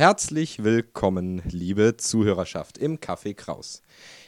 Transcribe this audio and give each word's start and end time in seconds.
Herzlich 0.00 0.64
willkommen, 0.64 1.42
liebe 1.50 1.98
Zuhörerschaft 1.98 2.78
im 2.78 3.00
Café 3.00 3.34
Kraus. 3.34 3.82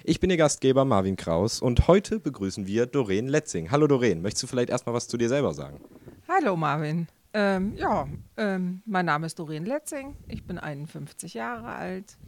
Ich 0.05 0.21
bin 0.21 0.29
Ihr 0.29 0.37
Gastgeber 0.37 0.85
Marvin 0.85 1.17
Kraus 1.17 1.63
und 1.63 1.89
heute 1.89 2.21
begrüßen 2.21 2.67
wir 2.67 2.85
Doreen 2.85 3.27
Letzing. 3.27 3.71
Hallo 3.71 3.87
Doreen, 3.87 4.21
möchtest 4.21 4.43
du 4.43 4.47
vielleicht 4.49 4.69
erstmal 4.69 4.95
was 4.95 5.09
zu 5.09 5.17
dir 5.17 5.31
selber 5.31 5.55
sagen? 5.55 5.81
Hallo 6.29 6.57
Marvin. 6.57 7.09
Ähm, 7.33 7.75
ja, 7.75 8.07
ähm, 8.37 8.83
mein 8.85 9.07
Name 9.07 9.25
ist 9.25 9.39
Doreen 9.39 9.65
Letzing. 9.65 10.15
Ich 10.29 10.47
bin 10.47 10.59
51 10.59 11.33
Jahre 11.33 11.69
alt. 11.69 12.19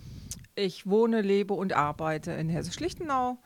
Ich 0.55 0.87
wohne, 0.87 1.21
lebe 1.21 1.53
und 1.53 1.75
arbeite 1.75 2.33
in 2.33 2.49
Hessisch-Lichtenau. 2.49 3.37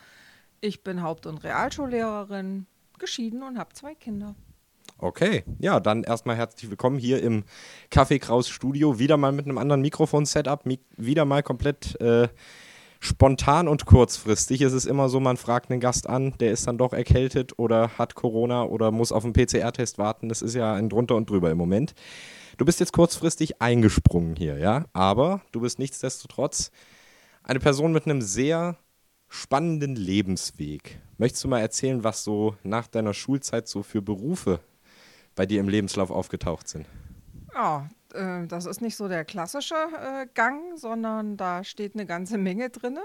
Ich 0.61 0.85
bin 0.85 1.03
Haupt- 1.03 1.27
und 1.27 1.43
Realschullehrerin, 1.43 2.67
geschieden 3.01 3.43
und 3.43 3.59
habe 3.59 3.75
zwei 3.75 3.97
Kinder. 3.97 4.37
Okay, 5.01 5.45
ja, 5.61 5.79
dann 5.79 6.03
erstmal 6.03 6.35
herzlich 6.35 6.69
willkommen 6.69 6.99
hier 6.99 7.23
im 7.23 7.45
Café 7.89 8.19
Kraus 8.19 8.49
Studio. 8.49 8.99
Wieder 8.99 9.17
mal 9.17 9.31
mit 9.31 9.45
einem 9.45 9.57
anderen 9.57 9.81
Mikrofon-Setup, 9.81 10.67
mi 10.67 10.81
wieder 10.97 11.25
mal 11.25 11.45
komplett 11.45 12.01
äh, 12.01 12.27
spontan 12.99 13.69
und 13.69 13.87
kurzfristig. 13.87 14.61
Es 14.61 14.73
ist 14.73 14.87
immer 14.87 15.09
so, 15.09 15.21
man 15.21 15.37
fragt 15.37 15.71
einen 15.71 15.79
Gast 15.79 16.09
an, 16.09 16.35
der 16.41 16.51
ist 16.51 16.67
dann 16.67 16.79
doch 16.79 16.93
erkältet 16.93 17.61
oder 17.61 17.97
hat 17.97 18.17
Corona 18.17 18.65
oder 18.65 18.91
muss 18.91 19.13
auf 19.13 19.23
einen 19.23 19.35
PCR-Test 19.35 19.99
warten. 19.99 20.29
Das 20.29 20.43
ist 20.43 20.57
ja 20.57 20.75
ein 20.75 20.89
drunter 20.89 21.15
und 21.15 21.31
drüber 21.31 21.49
im 21.49 21.59
Moment. 21.59 21.95
Du 22.57 22.65
bist 22.65 22.81
jetzt 22.81 22.93
kurzfristig 22.93 23.63
eingesprungen 23.63 24.35
hier, 24.35 24.59
ja, 24.59 24.87
aber 24.95 25.43
du 25.53 25.61
bist 25.61 25.79
nichtsdestotrotz 25.79 26.73
eine 27.45 27.61
Person 27.61 27.93
mit 27.93 28.07
einem 28.07 28.21
sehr 28.21 28.77
spannenden 29.29 29.95
Lebensweg. 29.95 30.99
Möchtest 31.19 31.45
du 31.45 31.49
mal 31.49 31.61
erzählen, 31.61 32.03
was 32.03 32.25
so 32.25 32.57
nach 32.65 32.89
deiner 32.89 33.15
Schulzeit 33.15 33.69
so 33.69 33.85
für 33.85 34.03
Berufe 34.03 34.59
bei 35.39 35.47
dir 35.47 35.61
im 35.61 35.69
Lebenslauf 35.69 36.11
aufgetaucht 36.11 36.69
sind? 36.69 36.85
Ja, 37.55 37.89
äh, 38.13 38.45
das 38.49 38.67
ist 38.67 38.81
nicht 38.81 38.97
so 38.97 39.07
der 39.07 39.25
klassische 39.25 39.77
äh, 39.77 40.27
Gang, 40.35 40.77
sondern 40.77 41.37
da 41.37 41.63
steht 41.63 41.95
eine 41.95 42.07
ganze 42.07 42.39
Menge 42.39 42.71
drin. 42.71 42.99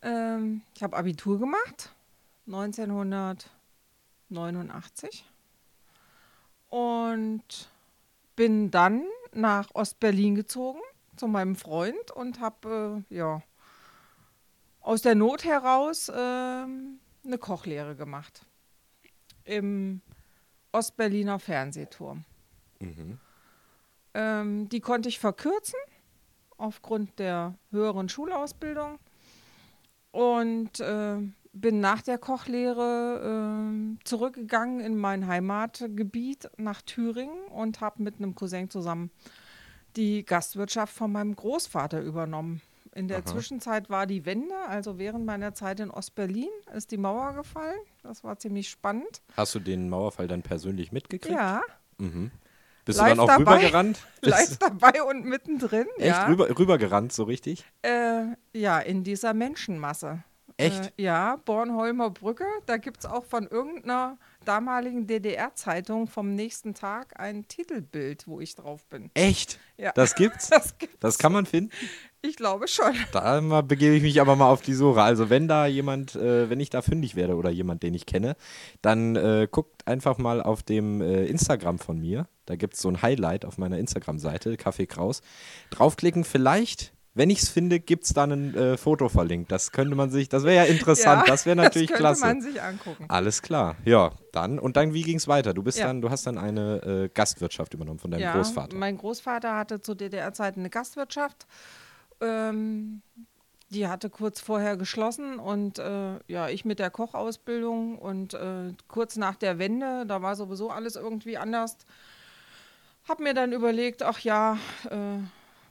Ähm, 0.00 0.62
ich 0.76 0.84
habe 0.84 0.96
Abitur 0.96 1.40
gemacht, 1.40 1.90
1989. 2.46 5.28
Und 6.68 7.68
bin 8.36 8.70
dann 8.70 9.02
nach 9.32 9.74
Ostberlin 9.74 10.36
gezogen 10.36 10.78
zu 11.16 11.26
meinem 11.26 11.56
Freund 11.56 12.12
und 12.12 12.38
habe 12.38 13.02
äh, 13.10 13.14
ja, 13.14 13.42
aus 14.80 15.02
der 15.02 15.16
Not 15.16 15.44
heraus 15.44 16.12
ähm, 16.14 17.00
eine 17.24 17.38
Kochlehre 17.38 17.96
gemacht. 17.96 18.46
Im 19.44 20.00
Ostberliner 20.74 21.38
Fernsehturm. 21.38 22.24
Mhm. 22.80 23.18
Ähm, 24.12 24.68
die 24.68 24.80
konnte 24.80 25.08
ich 25.08 25.18
verkürzen 25.18 25.78
aufgrund 26.56 27.18
der 27.18 27.54
höheren 27.70 28.08
Schulausbildung 28.08 28.98
und 30.10 30.80
äh, 30.80 31.18
bin 31.52 31.80
nach 31.80 32.02
der 32.02 32.18
Kochlehre 32.18 33.62
äh, 33.62 34.04
zurückgegangen 34.04 34.80
in 34.80 34.96
mein 34.96 35.26
Heimatgebiet 35.26 36.50
nach 36.56 36.82
Thüringen 36.82 37.46
und 37.46 37.80
habe 37.80 38.02
mit 38.02 38.18
einem 38.18 38.34
Cousin 38.34 38.68
zusammen 38.68 39.10
die 39.96 40.24
Gastwirtschaft 40.24 40.92
von 40.92 41.12
meinem 41.12 41.36
Großvater 41.36 42.00
übernommen. 42.00 42.60
In 42.94 43.08
der 43.08 43.18
Aha. 43.18 43.26
Zwischenzeit 43.26 43.90
war 43.90 44.06
die 44.06 44.24
Wende, 44.24 44.54
also 44.68 44.98
während 44.98 45.26
meiner 45.26 45.52
Zeit 45.52 45.80
in 45.80 45.90
Ostberlin 45.90 46.48
ist 46.74 46.92
die 46.92 46.96
Mauer 46.96 47.32
gefallen. 47.34 47.78
Das 48.02 48.22
war 48.22 48.38
ziemlich 48.38 48.70
spannend. 48.70 49.20
Hast 49.36 49.54
du 49.54 49.58
den 49.60 49.88
Mauerfall 49.88 50.28
dann 50.28 50.42
persönlich 50.42 50.92
mitgekriegt? 50.92 51.34
Ja, 51.34 51.60
Mhm. 51.98 52.30
Bist 52.84 52.98
Live 52.98 53.10
du 53.12 53.16
dann 53.16 53.20
auch 53.20 53.26
dabei. 53.28 53.54
rübergerannt? 53.56 53.98
live 54.20 54.58
dabei 54.58 55.02
und 55.04 55.24
mittendrin. 55.24 55.86
Echt 55.96 56.06
ja. 56.06 56.26
rüber, 56.26 56.48
rübergerannt, 56.58 57.12
so 57.14 57.22
richtig? 57.24 57.64
Äh, 57.82 58.24
ja, 58.52 58.78
in 58.78 59.04
dieser 59.04 59.32
Menschenmasse. 59.32 60.22
Echt? 60.58 60.92
Äh, 60.98 61.02
ja, 61.02 61.36
Bornholmer 61.44 62.10
Brücke. 62.10 62.44
Da 62.66 62.76
gibt 62.76 62.98
es 63.00 63.06
auch 63.06 63.24
von 63.24 63.46
irgendeiner 63.48 64.18
damaligen 64.44 65.06
DDR-Zeitung 65.06 66.06
vom 66.08 66.34
nächsten 66.34 66.74
Tag 66.74 67.18
ein 67.18 67.48
Titelbild, 67.48 68.28
wo 68.28 68.40
ich 68.40 68.54
drauf 68.54 68.84
bin. 68.86 69.10
Echt? 69.14 69.58
Ja. 69.78 69.92
Das 69.92 70.14
gibt's? 70.14 70.48
Das 70.50 70.76
gibt's. 70.78 70.98
Das 71.00 71.18
kann 71.18 71.32
man 71.32 71.46
finden? 71.46 71.72
Ich 72.26 72.36
glaube 72.36 72.68
schon. 72.68 72.94
Da 73.12 73.60
begebe 73.60 73.94
ich 73.94 74.02
mich 74.02 74.18
aber 74.18 74.34
mal 74.34 74.48
auf 74.48 74.62
die 74.62 74.72
Suche. 74.72 75.02
Also 75.02 75.28
wenn 75.28 75.46
da 75.46 75.66
jemand, 75.66 76.14
äh, 76.16 76.48
wenn 76.48 76.58
ich 76.58 76.70
da 76.70 76.80
fündig 76.80 77.16
werde 77.16 77.36
oder 77.36 77.50
jemand, 77.50 77.82
den 77.82 77.92
ich 77.92 78.06
kenne, 78.06 78.34
dann 78.80 79.14
äh, 79.14 79.46
guckt 79.50 79.86
einfach 79.86 80.16
mal 80.16 80.40
auf 80.42 80.62
dem 80.62 81.02
äh, 81.02 81.26
Instagram 81.26 81.78
von 81.78 82.00
mir. 82.00 82.26
Da 82.46 82.56
gibt 82.56 82.74
es 82.74 82.80
so 82.80 82.88
ein 82.88 83.02
Highlight 83.02 83.44
auf 83.44 83.58
meiner 83.58 83.78
Instagram-Seite, 83.78 84.56
Kaffee 84.56 84.86
Kraus. 84.86 85.20
Draufklicken, 85.68 86.24
vielleicht, 86.24 86.94
wenn 87.12 87.28
ich 87.28 87.42
es 87.42 87.50
finde, 87.50 87.78
gibt 87.78 88.04
es 88.04 88.14
da 88.14 88.24
ein 88.24 88.54
äh, 88.54 88.76
Foto 88.78 89.10
verlinkt. 89.10 89.52
Das 89.52 89.70
könnte 89.72 89.94
man 89.94 90.08
sich, 90.08 90.30
das 90.30 90.44
wäre 90.44 90.56
ja 90.56 90.64
interessant. 90.72 91.24
Ja, 91.26 91.30
das 91.30 91.44
wäre 91.44 91.56
natürlich 91.56 91.88
das 91.90 91.98
könnte 91.98 92.20
klasse. 92.20 92.26
man 92.26 92.40
sich 92.40 92.62
angucken. 92.62 93.04
Alles 93.08 93.42
klar. 93.42 93.76
Ja, 93.84 94.12
dann. 94.32 94.58
Und 94.58 94.78
dann, 94.78 94.94
wie 94.94 95.02
ging 95.02 95.18
es 95.18 95.28
weiter? 95.28 95.52
Du 95.52 95.62
bist 95.62 95.78
Ja. 95.78 95.88
dann, 95.88 96.00
du 96.00 96.08
hast 96.08 96.26
dann 96.26 96.38
eine 96.38 97.04
äh, 97.04 97.08
Gastwirtschaft 97.12 97.74
übernommen 97.74 97.98
von 97.98 98.10
deinem 98.10 98.22
ja, 98.22 98.32
Großvater. 98.32 98.74
Mein 98.76 98.96
Großvater 98.96 99.54
hatte 99.56 99.80
zu 99.82 99.94
DDR-Zeiten 99.94 100.60
eine 100.60 100.70
Gastwirtschaft. 100.70 101.46
Ähm, 102.20 103.02
die 103.70 103.88
hatte 103.88 104.08
kurz 104.08 104.40
vorher 104.40 104.76
geschlossen 104.76 105.38
und 105.38 105.78
äh, 105.78 106.18
ja, 106.28 106.48
ich 106.48 106.64
mit 106.64 106.78
der 106.78 106.90
Kochausbildung 106.90 107.98
und 107.98 108.34
äh, 108.34 108.72
kurz 108.88 109.16
nach 109.16 109.36
der 109.36 109.58
Wende, 109.58 110.06
da 110.06 110.22
war 110.22 110.36
sowieso 110.36 110.70
alles 110.70 110.96
irgendwie 110.96 111.36
anders. 111.38 111.76
Hab 113.08 113.20
mir 113.20 113.34
dann 113.34 113.52
überlegt, 113.52 114.02
ach 114.02 114.20
ja, 114.20 114.58
äh, 114.90 115.18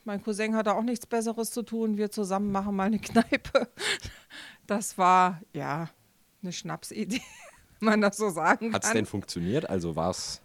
mein 0.05 0.21
Cousin 0.21 0.55
hatte 0.55 0.73
auch 0.75 0.83
nichts 0.83 1.05
Besseres 1.05 1.51
zu 1.51 1.63
tun, 1.63 1.97
wir 1.97 2.11
zusammen 2.11 2.51
machen 2.51 2.75
mal 2.75 2.85
eine 2.85 2.99
Kneipe. 2.99 3.69
Das 4.65 4.97
war 4.97 5.41
ja 5.51 5.89
eine 6.41 6.53
Schnapsidee, 6.53 7.21
wenn 7.79 7.89
man 7.89 8.01
das 8.01 8.15
so 8.15 8.29
sagen 8.29 8.73
Hat 8.73 8.83
es 8.83 8.89
kann. 8.89 8.95
denn 8.95 9.05
funktioniert? 9.05 9.69
Also 9.69 9.97
war 9.97 10.11
es. 10.11 10.41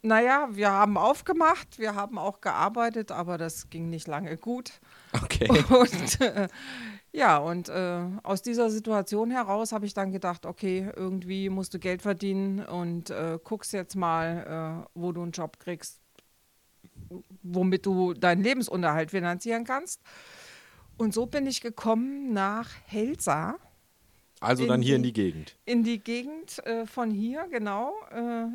Naja, 0.00 0.48
wir 0.52 0.70
haben 0.70 0.96
aufgemacht, 0.96 1.78
wir 1.78 1.94
haben 1.94 2.16
auch 2.16 2.40
gearbeitet, 2.40 3.12
aber 3.12 3.36
das 3.36 3.68
ging 3.68 3.90
nicht 3.90 4.08
lange 4.08 4.38
gut. 4.38 4.80
Okay. 5.12 5.48
Und 5.70 6.20
äh, 6.20 6.48
ja, 7.12 7.38
und 7.38 7.68
äh, 7.68 8.00
aus 8.22 8.42
dieser 8.42 8.70
Situation 8.70 9.30
heraus 9.30 9.72
habe 9.72 9.86
ich 9.86 9.94
dann 9.94 10.12
gedacht, 10.12 10.44
okay, 10.46 10.90
irgendwie 10.94 11.48
musst 11.48 11.72
du 11.74 11.78
Geld 11.78 12.02
verdienen 12.02 12.60
und 12.60 13.10
äh, 13.10 13.38
guckst 13.42 13.72
jetzt 13.72 13.96
mal, 13.96 14.84
äh, 14.84 14.88
wo 14.94 15.12
du 15.12 15.22
einen 15.22 15.32
Job 15.32 15.58
kriegst, 15.58 16.00
womit 17.42 17.86
du 17.86 18.12
deinen 18.14 18.42
Lebensunterhalt 18.42 19.10
finanzieren 19.10 19.64
kannst. 19.64 20.02
Und 20.98 21.14
so 21.14 21.26
bin 21.26 21.46
ich 21.46 21.60
gekommen 21.60 22.32
nach 22.32 22.68
Helsa 22.84 23.56
Also 24.40 24.66
dann 24.66 24.82
hier 24.82 24.96
in 24.96 25.02
die- 25.02 25.12
die 25.12 25.22
Gegend. 25.22 25.56
in 25.64 25.84
die 25.84 25.98
Gegend 26.00 26.58
äh, 26.66 26.86
von 26.86 27.10
hier, 27.10 27.46
genau. 27.50 27.94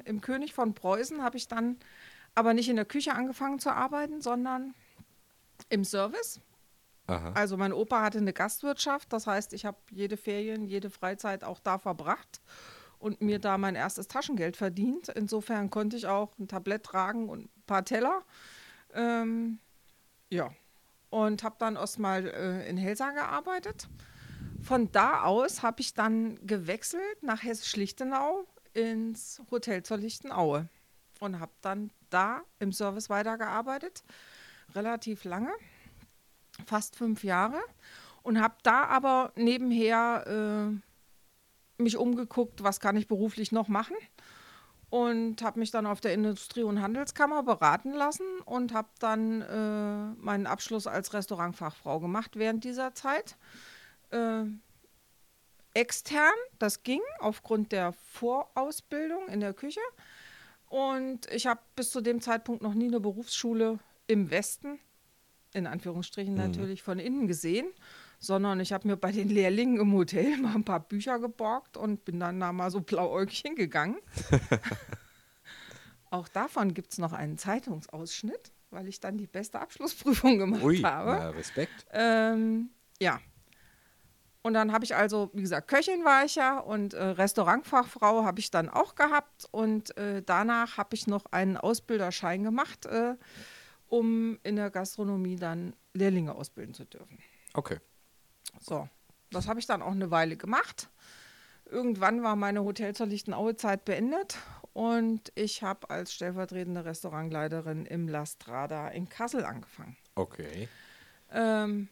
Im 0.06 0.22
König 0.22 0.54
von 0.54 0.74
Preußen 0.74 1.24
habe 1.24 1.38
ich 1.38 1.48
dann 1.48 1.78
aber 2.36 2.54
nicht 2.54 2.70
in 2.70 2.76
der 2.76 2.86
Küche 2.86 3.14
angefangen 3.14 3.60
zu 3.60 3.72
arbeiten, 3.72 4.22
sondern 4.22 4.74
im 5.70 5.84
Service. 5.84 6.40
Aha. 7.08 7.34
Also 7.34 7.58
mein 7.58 7.74
Opa 7.74 8.02
hatte 8.02 8.20
eine 8.20 8.34
Gastwirtschaft, 8.34 9.12
das 9.12 9.28
heißt, 9.28 9.54
ich 9.54 9.66
habe 9.66 9.78
jede 9.92 10.16
Ferien, 10.16 10.66
jede 10.66 10.90
Freizeit 10.90 11.44
auch 11.44 11.60
da 11.60 11.78
verbracht 11.78 12.42
und 12.98 13.22
mir 13.22 13.40
da 13.40 13.58
mein 13.58 13.76
erstes 13.76 14.08
Taschengeld 14.08 14.56
verdient. 14.56 15.10
Insofern 15.10 15.70
konnte 15.70 15.98
ich 15.98 16.08
auch 16.08 16.38
ein 16.40 16.48
Tablett 16.48 16.84
tragen 16.84 17.28
und 17.28 17.46
ein 17.46 17.64
paar 17.68 17.84
Teller. 17.84 18.24
Ähm, 18.94 19.60
ja, 20.30 20.52
und 21.10 21.44
habe 21.44 21.56
dann 21.60 21.76
erstmal 21.76 22.26
äh, 22.28 22.70
in 22.70 22.78
Helsa 22.78 23.12
gearbeitet. 23.12 23.90
Von 24.62 24.92
da 24.94 25.24
aus 25.24 25.62
habe 25.62 25.82
ich 25.82 25.94
dann 25.94 26.36
gewechselt 26.48 27.22
nach 27.22 27.44
Hessisch-Lichtenau 27.44 28.46
ins 28.74 29.42
Hotel 29.52 29.84
zur 29.84 29.98
Lichtenau 29.98 30.64
und 31.20 31.40
habe 31.40 31.52
dann 31.62 31.92
da 32.10 32.42
im 32.60 32.72
Service 32.72 33.10
weitergearbeitet, 33.10 34.04
relativ 34.76 35.24
lange, 35.24 35.52
fast 36.66 36.96
fünf 36.96 37.24
Jahre 37.24 37.62
und 38.22 38.42
habe 38.42 38.56
da 38.64 38.86
aber 38.86 39.32
nebenher 39.36 40.80
äh, 41.80 41.82
mich 41.82 41.98
umgeguckt, 41.98 42.64
was 42.64 42.80
kann 42.80 42.96
ich 42.96 43.08
beruflich 43.08 43.52
noch 43.52 43.68
machen 43.68 43.96
und 44.94 45.42
habe 45.42 45.60
mich 45.60 45.72
dann 45.72 45.88
auf 45.88 46.02
der 46.02 46.14
Industrie- 46.14 46.62
und 46.62 46.80
Handelskammer 46.80 47.42
beraten 47.42 47.94
lassen 47.94 48.28
und 48.46 48.76
habe 48.76 48.90
dann 49.00 49.42
äh, 49.42 50.22
meinen 50.22 50.46
Abschluss 50.46 50.86
als 50.86 51.14
Restaurantfachfrau 51.14 52.00
gemacht 52.00 52.36
während 52.36 52.64
dieser 52.64 52.94
Zeit. 52.94 53.36
Äh, 54.12 54.44
extern, 55.74 56.36
das 56.60 56.84
ging 56.84 57.02
aufgrund 57.18 57.72
der 57.72 57.94
Vorausbildung 57.94 59.28
in 59.30 59.40
der 59.40 59.56
Küche. 59.56 59.82
Und 60.68 61.26
ich 61.32 61.48
habe 61.48 61.62
bis 61.76 61.90
zu 61.90 62.02
dem 62.02 62.22
Zeitpunkt 62.22 62.62
noch 62.62 62.76
nie 62.76 62.88
eine 62.88 63.00
Berufsschule 63.00 63.80
im 64.08 64.30
Westen, 64.32 64.80
in 65.54 65.68
Anführungsstrichen 65.68 66.34
natürlich 66.34 66.84
von 66.84 67.00
innen 67.00 67.28
gesehen, 67.28 67.68
sondern 68.20 68.60
ich 68.60 68.72
habe 68.72 68.88
mir 68.88 68.98
bei 68.98 69.12
den 69.12 69.30
Lehrlingen 69.30 69.80
im 69.80 69.94
Hotel 69.94 70.38
mal 70.42 70.56
ein 70.56 70.64
paar 70.64 70.80
Bücher 70.80 71.20
geborgt 71.20 71.78
und 71.78 72.06
bin 72.06 72.20
dann 72.20 72.40
da 72.40 72.54
mal 72.54 72.72
so 72.72 72.82
blauäugig 72.82 73.40
hingegangen. 73.40 73.98
Auch 76.10 76.28
davon 76.28 76.74
gibt 76.74 76.92
es 76.92 77.00
noch 77.00 77.12
einen 77.12 77.38
Zeitungsausschnitt, 77.38 78.52
weil 78.70 78.88
ich 78.88 79.00
dann 79.00 79.18
die 79.18 79.28
beste 79.28 79.60
Abschlussprüfung 79.60 80.38
gemacht 80.38 80.64
Ui, 80.64 80.78
habe. 80.82 81.12
na, 81.12 81.30
Respekt. 81.32 81.86
Ähm, 81.92 82.70
ja. 83.00 83.20
Und 84.44 84.54
dann 84.54 84.74
habe 84.74 84.84
ich 84.84 84.96
also, 84.96 85.32
wie 85.34 85.42
gesagt, 85.42 85.70
Köchin 85.70 86.04
war 86.04 86.26
ich 86.26 86.36
ja 86.36 86.60
und 86.60 86.94
äh, 86.94 87.04
Restaurantfachfrau 87.04 88.26
habe 88.26 88.42
ich 88.42 88.52
dann 88.52 88.70
auch 88.70 88.96
gehabt. 88.96 89.48
Und 89.52 89.98
äh, 89.98 90.22
danach 90.22 90.78
habe 90.78 90.96
ich 90.96 91.08
noch 91.08 91.26
einen 91.32 91.58
Ausbilderschein 91.58 92.44
gemacht, 92.44 92.86
äh, 92.86 93.16
um 93.94 94.40
in 94.42 94.56
der 94.56 94.72
Gastronomie 94.72 95.36
dann 95.36 95.76
Lehrlinge 95.94 96.34
ausbilden 96.34 96.74
zu 96.74 96.84
dürfen. 96.84 97.20
Okay. 97.54 97.78
So, 98.60 98.90
das 99.30 99.48
habe 99.48 99.60
ich 99.60 99.68
dann 99.68 99.84
auch 99.84 99.92
eine 99.92 100.10
Weile 100.10 100.36
gemacht. 100.36 100.90
Irgendwann 101.66 102.24
war 102.24 102.36
meine 102.36 102.64
Hotel 102.64 102.96
zur 102.96 103.06
Lichtenau-Zeit 103.06 103.86
beendet 103.86 104.40
und 104.74 105.32
ich 105.36 105.62
habe 105.62 105.92
als 105.92 106.12
stellvertretende 106.12 106.86
Restaurantleiterin 106.86 107.86
im 107.86 108.08
La 108.08 108.26
Strada 108.26 108.88
in 108.88 109.10
Kassel 109.10 109.46
angefangen. 109.46 109.96
Okay. 110.16 110.68
Ähm, 111.32 111.88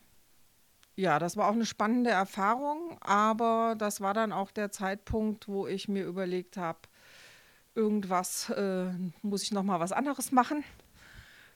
ja, 0.96 1.20
das 1.20 1.38
war 1.38 1.50
auch 1.50 1.54
eine 1.54 1.68
spannende 1.68 2.10
Erfahrung, 2.10 2.98
aber 3.02 3.76
das 3.78 4.02
war 4.02 4.16
dann 4.16 4.32
auch 4.32 4.50
der 4.50 4.72
Zeitpunkt, 4.72 5.48
wo 5.48 5.68
ich 5.68 5.88
mir 5.88 6.06
überlegt 6.06 6.58
habe, 6.58 6.80
irgendwas 7.76 8.50
äh, 8.50 8.90
muss 9.22 9.44
ich 9.44 9.52
noch 9.52 9.64
mal 9.64 9.80
was 9.80 9.92
anderes 9.92 10.32
machen. 10.32 10.64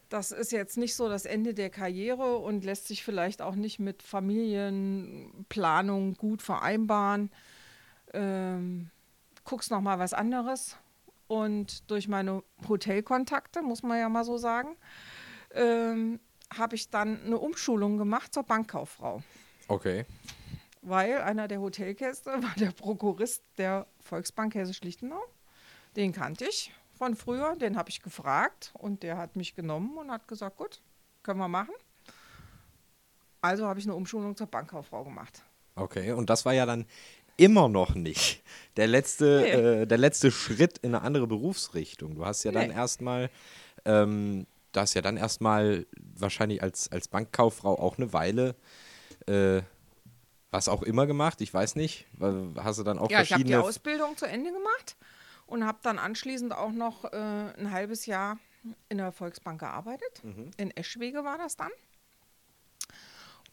Das 0.10 0.32
ist 0.32 0.52
jetzt 0.52 0.78
nicht 0.78 0.96
so 0.96 1.10
das 1.10 1.26
Ende 1.26 1.54
der 1.54 1.70
Karriere 1.70 2.38
und 2.38 2.64
lässt 2.64 2.88
sich 2.88 3.04
vielleicht 3.04 3.42
auch 3.42 3.56
nicht 3.56 3.80
mit 3.80 4.04
Familienplanung 4.04 6.16
gut 6.16 6.42
vereinbaren. 6.42 7.32
Ähm, 8.14 8.90
guckst 9.44 9.72
noch 9.72 9.82
mal 9.82 10.00
was 10.00 10.14
anderes 10.14 10.78
und 11.28 11.90
durch 11.90 12.08
meine 12.08 12.44
Hotelkontakte 12.68 13.62
muss 13.62 13.84
man 13.84 14.00
ja 14.00 14.10
mal 14.10 14.24
so 14.24 14.38
sagen. 14.38 14.76
Ähm, 15.54 16.20
habe 16.56 16.76
ich 16.76 16.90
dann 16.90 17.24
eine 17.26 17.40
Umschulung 17.40 17.98
gemacht 17.98 18.34
zur 18.34 18.44
Bankkauffrau. 18.44 19.22
Okay. 19.68 20.06
Weil 20.82 21.22
einer 21.22 21.48
der 21.48 21.60
Hotelgäste 21.60 22.30
war 22.44 22.54
der 22.58 22.72
Prokurist 22.72 23.44
der 23.58 23.88
Volksbank 24.02 24.56
Hessisch-Lichtenau. 24.56 25.22
Den 25.96 26.12
kannte 26.12 26.46
ich 26.46 26.72
von 26.98 27.16
früher, 27.16 27.56
den 27.56 27.78
habe 27.78 27.90
ich 27.90 28.02
gefragt 28.02 28.72
und 28.74 29.04
der 29.04 29.18
hat 29.18 29.36
mich 29.36 29.56
genommen 29.56 29.98
und 29.98 30.12
hat 30.12 30.28
gesagt, 30.28 30.58
gut, 30.58 30.82
können 31.24 31.40
wir 31.40 31.48
machen. 31.48 31.74
Also 33.42 33.68
habe 33.68 33.80
ich 33.80 33.86
eine 33.86 33.96
Umschulung 33.96 34.36
zur 34.36 34.48
Bankkauffrau 34.48 35.04
gemacht. 35.04 35.42
Okay. 35.76 36.12
Und 36.14 36.30
das 36.30 36.46
war 36.46 36.54
ja 36.54 36.66
dann 36.66 36.86
immer 37.38 37.68
noch 37.68 37.96
nicht 37.96 38.44
der 38.78 38.88
letzte, 38.88 39.42
Nee. 39.42 39.50
äh, 39.52 39.86
der 39.86 39.98
letzte 39.98 40.32
Schritt 40.32 40.78
in 40.80 40.96
eine 40.96 41.04
andere 41.04 41.28
Berufsrichtung. 41.28 42.16
Du 42.16 42.26
hast 42.26 42.44
ja 42.44 42.52
dann 42.52 42.70
Nee. 42.70 42.74
erstmal, 42.74 43.30
ähm, 43.84 44.48
du 44.72 44.80
hast 44.80 44.94
ja 44.94 45.02
dann 45.02 45.18
erstmal 45.18 45.86
wahrscheinlich 46.18 46.64
als, 46.64 46.92
als 46.92 47.08
Bankkauffrau 47.08 47.78
auch 47.78 47.98
eine 47.98 48.14
Weile 48.14 48.56
äh, 49.28 49.62
was 50.52 50.70
auch 50.70 50.84
immer 50.84 51.06
gemacht, 51.06 51.42
ich 51.42 51.54
weiß 51.54 51.76
nicht. 51.76 52.06
Hast 52.58 52.80
du 52.80 52.84
dann 52.84 52.98
auch 52.98 53.10
Ja, 53.12 53.22
ich 53.22 53.34
habe 53.34 53.44
die 53.44 53.50
verschiedene. 53.50 53.62
Ausbildung 53.62 54.16
zu 54.16 54.26
Ende 54.26 54.52
gemacht 54.54 54.96
und 55.46 55.66
habe 55.66 55.80
dann 55.84 56.00
anschließend 56.00 56.54
auch 56.54 56.72
noch 56.72 57.06
äh, 57.06 57.18
ein 57.18 57.72
halbes 57.72 58.06
Jahr 58.06 58.38
in 58.90 58.98
der 58.98 59.12
Volksbank 59.12 59.60
gearbeitet. 59.60 60.22
In 60.58 60.72
Eschwege 60.72 61.24
war 61.24 61.38
das 61.38 61.56
dann. 61.56 61.72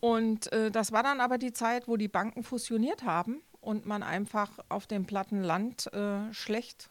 Und 0.00 0.50
äh, 0.52 0.70
das 0.70 0.90
war 0.90 1.02
dann 1.02 1.20
aber 1.20 1.38
die 1.38 1.52
Zeit, 1.52 1.86
wo 1.86 1.96
die 1.96 2.08
Banken 2.08 2.42
fusioniert 2.42 3.04
haben 3.04 3.40
und 3.60 3.86
man 3.86 4.02
einfach 4.02 4.50
auf 4.68 4.86
dem 4.86 5.06
platten 5.06 5.42
Land 5.42 5.92
äh, 5.92 6.32
schlecht 6.32 6.90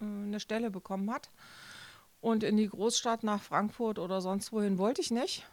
äh, 0.00 0.04
eine 0.04 0.40
Stelle 0.40 0.70
bekommen 0.70 1.10
hat. 1.10 1.30
Und 2.20 2.42
in 2.42 2.56
die 2.56 2.68
Großstadt 2.68 3.22
nach 3.22 3.42
Frankfurt 3.42 3.98
oder 3.98 4.20
sonst 4.20 4.52
wohin 4.52 4.78
wollte 4.78 5.00
ich 5.00 5.10
nicht, 5.10 5.46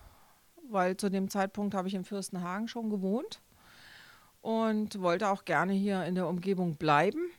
weil 0.69 0.97
zu 0.97 1.09
dem 1.09 1.29
Zeitpunkt 1.29 1.75
habe 1.75 1.87
ich 1.87 1.93
in 1.93 2.05
Fürstenhagen 2.05 2.67
schon 2.67 2.89
gewohnt 2.89 3.41
und 4.41 5.01
wollte 5.01 5.29
auch 5.29 5.45
gerne 5.45 5.73
hier 5.73 6.03
in 6.05 6.15
der 6.15 6.27
Umgebung 6.27 6.75
bleiben. 6.75 7.31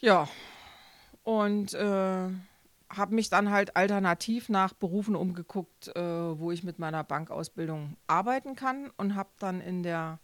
Ja, 0.00 0.28
und 1.22 1.72
äh, 1.74 2.28
habe 2.90 3.14
mich 3.14 3.30
dann 3.30 3.50
halt 3.50 3.76
alternativ 3.76 4.48
nach 4.48 4.72
Berufen 4.72 5.16
umgeguckt, 5.16 5.88
äh, 5.96 6.00
wo 6.38 6.50
ich 6.50 6.62
mit 6.62 6.78
meiner 6.78 7.02
Bankausbildung 7.04 7.96
arbeiten 8.06 8.54
kann 8.54 8.90
und 8.96 9.14
habe 9.16 9.30
dann 9.38 9.60
in 9.60 9.82
der 9.82 10.18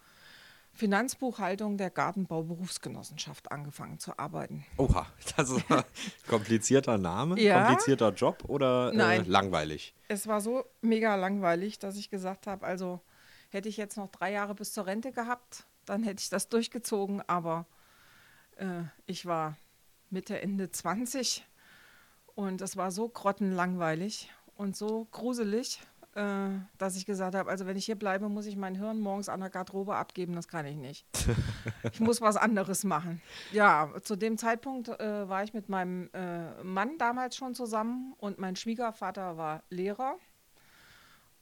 Finanzbuchhaltung 0.73 1.77
der 1.79 1.91
Gartenbauberufsgenossenschaft 1.91 3.51
angefangen 3.51 3.99
zu 3.99 4.19
arbeiten. 4.19 4.65
Oha, 4.77 5.07
das 5.37 5.51
ist 5.51 5.71
ein 5.71 5.83
komplizierter 6.29 6.97
Name, 6.97 7.39
Ja. 7.41 7.59
komplizierter 7.65 8.11
Job 8.13 8.45
oder 8.47 8.93
äh, 8.93 9.23
langweilig? 9.23 9.95
Es 10.09 10.27
war 10.27 10.41
so 10.41 10.65
mega 10.81 11.17
langweilig, 11.17 11.79
dass 11.79 11.97
ich 11.97 12.09
gesagt 12.11 12.47
habe, 12.47 12.65
also 12.67 13.01
hätte 13.51 13.69
ich 13.69 13.77
jetzt 13.77 13.97
noch 13.97 14.09
drei 14.11 14.33
Jahre 14.33 14.55
bis 14.55 14.73
zur 14.73 14.87
Rente 14.87 15.13
gehabt, 15.13 15.65
dann 15.87 16.03
hätte 16.03 16.23
ich 16.23 16.29
das 16.31 16.49
durchgezogen, 16.49 17.23
aber 17.27 17.67
äh, 18.57 18.83
ich 19.07 19.27
war 19.27 19.57
Mitte, 20.11 20.41
Ende 20.41 20.71
20 20.71 21.47
und 22.35 22.61
es 22.61 22.77
war 22.77 22.91
so 22.91 23.09
grottenlangweilig 23.09 24.31
und 24.57 24.77
so 24.77 25.07
gruselig, 25.11 25.81
äh, 26.15 26.49
dass 26.79 26.97
ich 26.97 27.07
gesagt 27.07 27.35
habe, 27.35 27.49
also 27.49 27.67
wenn 27.67 27.77
ich 27.77 27.85
hier 27.85 27.97
bleibe, 27.97 28.29
muss 28.29 28.47
ich 28.47 28.57
mein 28.57 28.75
Hirn 28.75 28.99
morgens 28.99 29.29
an 29.29 29.41
der 29.41 29.51
Garderobe 29.51 29.95
abgeben, 29.95 30.35
das 30.35 30.49
kann 30.49 30.67
ich 30.67 30.77
nicht. 30.77 31.07
ich 31.93 32.01
muss 32.01 32.21
was 32.21 32.37
anderes 32.37 32.83
machen. 32.83 33.23
Ja, 33.53 33.93
zu 34.03 34.17
dem 34.17 34.37
Zeitpunkt 34.37 34.89
äh, 34.89 35.29
war 35.29 35.45
ich 35.45 35.55
mit 35.55 35.69
meinem 35.69 36.11
äh, 36.13 36.63
Mann 36.65 36.99
damals 36.99 37.37
schon 37.37 37.55
zusammen 37.55 38.15
und 38.19 38.39
mein 38.39 38.57
Schwiegervater 38.57 39.37
war 39.37 39.63
Lehrer. 39.71 40.17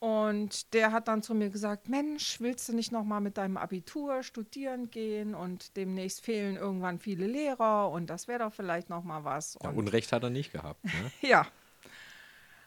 Und 0.00 0.74
der 0.74 0.92
hat 0.92 1.08
dann 1.08 1.22
zu 1.22 1.34
mir 1.34 1.50
gesagt, 1.50 1.88
Mensch, 1.88 2.40
willst 2.40 2.68
du 2.68 2.72
nicht 2.72 2.92
noch 2.92 3.02
mal 3.02 3.20
mit 3.20 3.36
deinem 3.36 3.56
Abitur 3.56 4.22
studieren 4.22 4.90
gehen 4.90 5.34
und 5.34 5.76
demnächst 5.76 6.24
fehlen 6.24 6.56
irgendwann 6.56 7.00
viele 7.00 7.26
Lehrer 7.26 7.90
und 7.90 8.08
das 8.08 8.28
wäre 8.28 8.38
doch 8.40 8.52
vielleicht 8.52 8.90
noch 8.90 9.02
mal 9.02 9.24
was. 9.24 9.58
Ja, 9.60 9.70
Unrecht 9.70 10.12
hat 10.12 10.22
er 10.22 10.30
nicht 10.30 10.52
gehabt. 10.52 10.84
Ne? 10.84 10.90
ja. 11.28 11.46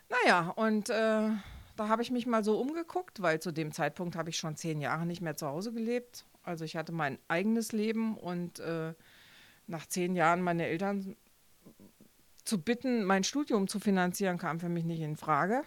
Naja, 0.09 0.49
und 0.57 0.89
äh, 0.89 1.29
da 1.77 1.87
habe 1.87 2.01
ich 2.01 2.11
mich 2.11 2.27
mal 2.27 2.43
so 2.43 2.59
umgeguckt, 2.59 3.21
weil 3.21 3.39
zu 3.39 3.53
dem 3.53 3.71
Zeitpunkt 3.71 4.17
habe 4.17 4.29
ich 4.29 4.37
schon 4.37 4.57
zehn 4.57 4.81
Jahre 4.81 5.05
nicht 5.05 5.21
mehr 5.21 5.37
zu 5.37 5.47
Hause 5.47 5.71
gelebt. 5.71 6.25
Also 6.43 6.65
ich 6.65 6.75
hatte 6.75 6.91
mein 6.91 7.17
eigenes 7.29 7.71
Leben 7.71 8.17
und 8.17 8.59
äh, 8.59 8.93
nach 9.67 9.85
zehn 9.85 10.15
Jahren 10.15 10.41
meine 10.41 10.67
Eltern 10.67 11.15
zu 12.43 12.61
bitten, 12.61 13.05
mein 13.05 13.23
Studium 13.23 13.69
zu 13.69 13.79
finanzieren, 13.79 14.37
kam 14.37 14.59
für 14.59 14.67
mich 14.67 14.83
nicht 14.83 14.99
in 14.99 15.15
Frage. 15.15 15.63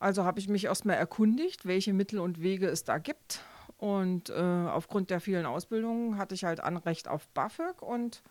Also 0.00 0.24
habe 0.24 0.40
ich 0.40 0.48
mich 0.48 0.64
erstmal 0.64 0.96
erkundigt, 0.96 1.66
welche 1.66 1.92
Mittel 1.92 2.18
und 2.18 2.40
Wege 2.40 2.66
es 2.66 2.84
da 2.84 2.98
gibt. 2.98 3.44
Und 3.76 4.30
äh, 4.30 4.32
aufgrund 4.34 5.10
der 5.10 5.20
vielen 5.20 5.46
Ausbildungen 5.46 6.18
hatte 6.18 6.34
ich 6.34 6.44
halt 6.44 6.60
Anrecht 6.60 7.06
auf 7.06 7.28
BAföG 7.28 7.80
und 7.80 8.22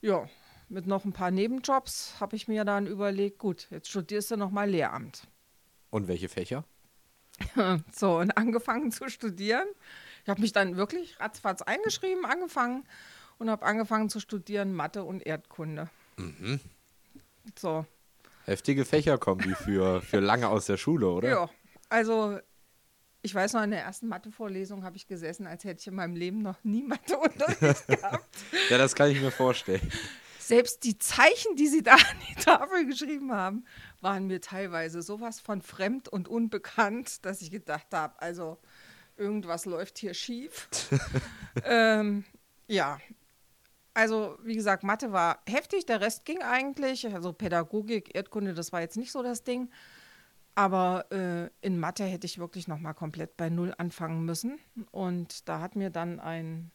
ja, 0.00 0.28
mit 0.68 0.86
noch 0.86 1.04
ein 1.04 1.12
paar 1.12 1.30
Nebenjobs 1.30 2.14
habe 2.20 2.36
ich 2.36 2.48
mir 2.48 2.64
dann 2.64 2.86
überlegt, 2.86 3.38
gut, 3.38 3.68
jetzt 3.70 3.88
studierst 3.88 4.32
du 4.32 4.36
nochmal 4.36 4.68
Lehramt. 4.68 5.26
Und 5.90 6.08
welche 6.08 6.28
Fächer? 6.28 6.64
So, 7.92 8.18
und 8.18 8.36
angefangen 8.36 8.90
zu 8.90 9.08
studieren. 9.08 9.66
Ich 10.24 10.28
habe 10.28 10.40
mich 10.40 10.52
dann 10.52 10.76
wirklich 10.76 11.20
ratzfatz 11.20 11.62
eingeschrieben, 11.62 12.24
angefangen 12.24 12.84
und 13.38 13.50
habe 13.50 13.64
angefangen 13.64 14.08
zu 14.08 14.20
studieren 14.20 14.72
Mathe 14.72 15.04
und 15.04 15.24
Erdkunde. 15.26 15.88
So, 17.58 17.86
Heftige 18.46 18.84
Fächerkombi 18.84 19.56
für, 19.56 20.00
für 20.00 20.20
lange 20.20 20.48
aus 20.48 20.66
der 20.66 20.76
Schule, 20.76 21.08
oder? 21.08 21.28
ja, 21.28 21.50
also 21.88 22.38
ich 23.22 23.34
weiß 23.34 23.54
noch, 23.54 23.62
in 23.64 23.72
der 23.72 23.82
ersten 23.82 24.06
Mathe-Vorlesung 24.06 24.84
habe 24.84 24.96
ich 24.96 25.08
gesessen, 25.08 25.48
als 25.48 25.64
hätte 25.64 25.80
ich 25.80 25.86
in 25.88 25.96
meinem 25.96 26.14
Leben 26.14 26.42
noch 26.42 26.62
nie 26.62 26.84
Matheunterricht 26.84 27.86
gehabt. 27.88 28.36
Ja, 28.70 28.78
das 28.78 28.94
kann 28.94 29.10
ich 29.10 29.20
mir 29.20 29.32
vorstellen. 29.32 29.90
Selbst 30.38 30.84
die 30.84 30.96
Zeichen, 30.96 31.56
die 31.56 31.66
sie 31.66 31.82
da 31.82 31.94
an 31.94 32.16
die 32.30 32.40
Tafel 32.40 32.86
geschrieben 32.86 33.32
haben, 33.32 33.64
waren 34.00 34.28
mir 34.28 34.40
teilweise 34.40 35.02
sowas 35.02 35.40
von 35.40 35.60
fremd 35.60 36.08
und 36.08 36.28
unbekannt, 36.28 37.26
dass 37.26 37.42
ich 37.42 37.50
gedacht 37.50 37.88
habe, 37.92 38.22
also 38.22 38.58
irgendwas 39.16 39.64
läuft 39.64 39.98
hier 39.98 40.14
schief. 40.14 40.68
ähm, 41.64 42.24
ja, 42.68 43.00
also 43.96 44.36
wie 44.42 44.54
gesagt, 44.54 44.84
Mathe 44.84 45.10
war 45.10 45.40
heftig, 45.48 45.86
der 45.86 46.02
Rest 46.02 46.26
ging 46.26 46.42
eigentlich. 46.42 47.12
Also 47.14 47.32
Pädagogik, 47.32 48.14
Erdkunde, 48.14 48.52
das 48.52 48.70
war 48.70 48.82
jetzt 48.82 48.98
nicht 48.98 49.10
so 49.10 49.22
das 49.22 49.42
Ding. 49.42 49.70
Aber 50.54 51.10
äh, 51.10 51.48
in 51.66 51.80
Mathe 51.80 52.04
hätte 52.04 52.26
ich 52.26 52.38
wirklich 52.38 52.68
noch 52.68 52.78
mal 52.78 52.92
komplett 52.92 53.38
bei 53.38 53.48
Null 53.48 53.74
anfangen 53.78 54.26
müssen. 54.26 54.58
Und 54.90 55.48
da 55.48 55.60
hat 55.60 55.76
mir 55.76 55.88
dann 55.88 56.20
ein 56.20 56.70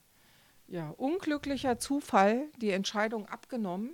ja, 0.67 0.89
unglücklicher 0.89 1.77
Zufall 1.77 2.49
die 2.57 2.71
Entscheidung 2.71 3.27
abgenommen, 3.27 3.91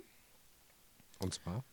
Und 1.18 1.34
zwar? 1.34 1.64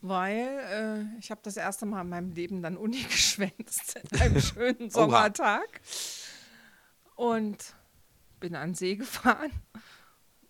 weil 0.00 1.06
äh, 1.14 1.18
ich 1.20 1.30
habe 1.30 1.42
das 1.44 1.56
erste 1.56 1.86
Mal 1.86 2.00
in 2.00 2.08
meinem 2.08 2.32
Leben 2.32 2.60
dann 2.60 2.76
Uni 2.76 3.02
geschwänzt 3.08 3.96
an 3.96 4.20
einem 4.20 4.40
schönen 4.40 4.90
Sommertag 4.90 5.80
und 7.14 7.74
bin 8.40 8.56
an 8.56 8.70
den 8.70 8.74
See 8.74 8.96
gefahren 8.96 9.52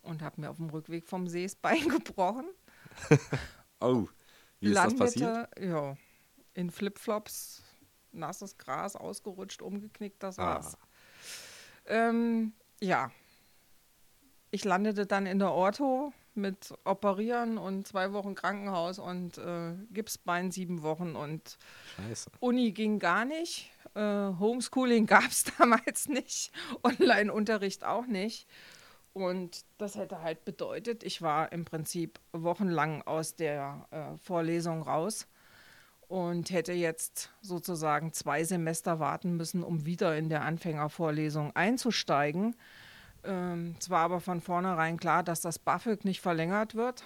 und 0.05 0.21
habe 0.21 0.41
mir 0.41 0.49
auf 0.49 0.57
dem 0.57 0.69
Rückweg 0.69 1.07
vom 1.07 1.27
See 1.27 1.43
das 1.43 1.55
Bein 1.61 1.87
gebrochen. 1.89 2.45
Oh, 3.79 4.07
Wie 4.59 4.67
ist 4.69 4.73
landete, 4.75 5.03
das 5.03 5.13
passiert? 5.13 5.59
Ja, 5.59 5.95
in 6.53 6.69
Flipflops, 6.71 7.63
nasses 8.11 8.57
Gras, 8.57 8.95
ausgerutscht, 8.95 9.61
umgeknickt, 9.61 10.23
das 10.23 10.39
Ah. 10.39 10.55
war's. 10.55 10.77
Ähm, 11.87 12.53
ja. 12.81 13.11
Ich 14.51 14.63
landete 14.63 15.05
dann 15.05 15.25
in 15.25 15.39
der 15.39 15.51
Ortho 15.51 16.13
mit 16.33 16.73
Operieren 16.85 17.57
und 17.57 17.87
zwei 17.87 18.13
Wochen 18.13 18.35
Krankenhaus 18.35 18.99
und 18.99 19.37
äh, 19.37 19.73
Gipsbein 19.91 20.51
sieben 20.51 20.81
Wochen 20.81 21.15
und 21.15 21.57
Scheiße. 21.97 22.31
Uni 22.39 22.71
ging 22.71 22.99
gar 22.99 23.25
nicht. 23.25 23.69
Äh, 23.95 23.99
Homeschooling 24.01 25.05
gab 25.07 25.25
es 25.25 25.45
damals 25.57 26.07
nicht. 26.07 26.51
Online-Unterricht 26.83 27.83
auch 27.83 28.05
nicht. 28.05 28.47
Und 29.15 29.63
das 29.77 29.95
hätte 29.95 30.21
halt 30.21 30.43
bedeutet, 30.43 31.01
ich 31.01 31.21
war 31.21 31.53
im 31.53 31.63
Prinzip 31.63 32.19
wochenlang 32.33 33.01
aus 33.03 33.37
der 33.37 33.87
äh, 33.89 34.17
Vorlesung 34.17 34.81
raus 34.81 35.25
und 36.09 36.49
hätte 36.49 36.73
jetzt 36.73 37.31
sozusagen 37.41 38.11
zwei 38.11 38.43
Semester 38.43 38.99
warten 38.99 39.37
müssen, 39.37 39.63
um 39.63 39.85
wieder 39.85 40.17
in 40.17 40.27
der 40.27 40.41
Anfängervorlesung 40.41 41.55
einzusteigen. 41.55 42.57
Ähm, 43.23 43.77
es 43.79 43.89
war 43.89 44.01
aber 44.01 44.19
von 44.19 44.41
vornherein 44.41 44.97
klar, 44.97 45.23
dass 45.23 45.39
das 45.39 45.59
BAföG 45.59 46.03
nicht 46.03 46.19
verlängert 46.19 46.75
wird. 46.75 47.05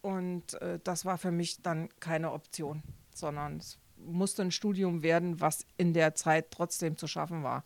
Und 0.00 0.54
äh, 0.62 0.80
das 0.84 1.04
war 1.04 1.18
für 1.18 1.32
mich 1.32 1.60
dann 1.60 1.90
keine 2.00 2.32
Option, 2.32 2.82
sondern 3.14 3.58
es 3.58 3.78
musste 3.98 4.40
ein 4.40 4.52
Studium 4.52 5.02
werden, 5.02 5.38
was 5.38 5.66
in 5.76 5.92
der 5.92 6.14
Zeit 6.14 6.50
trotzdem 6.50 6.96
zu 6.96 7.06
schaffen 7.06 7.42
war. 7.42 7.62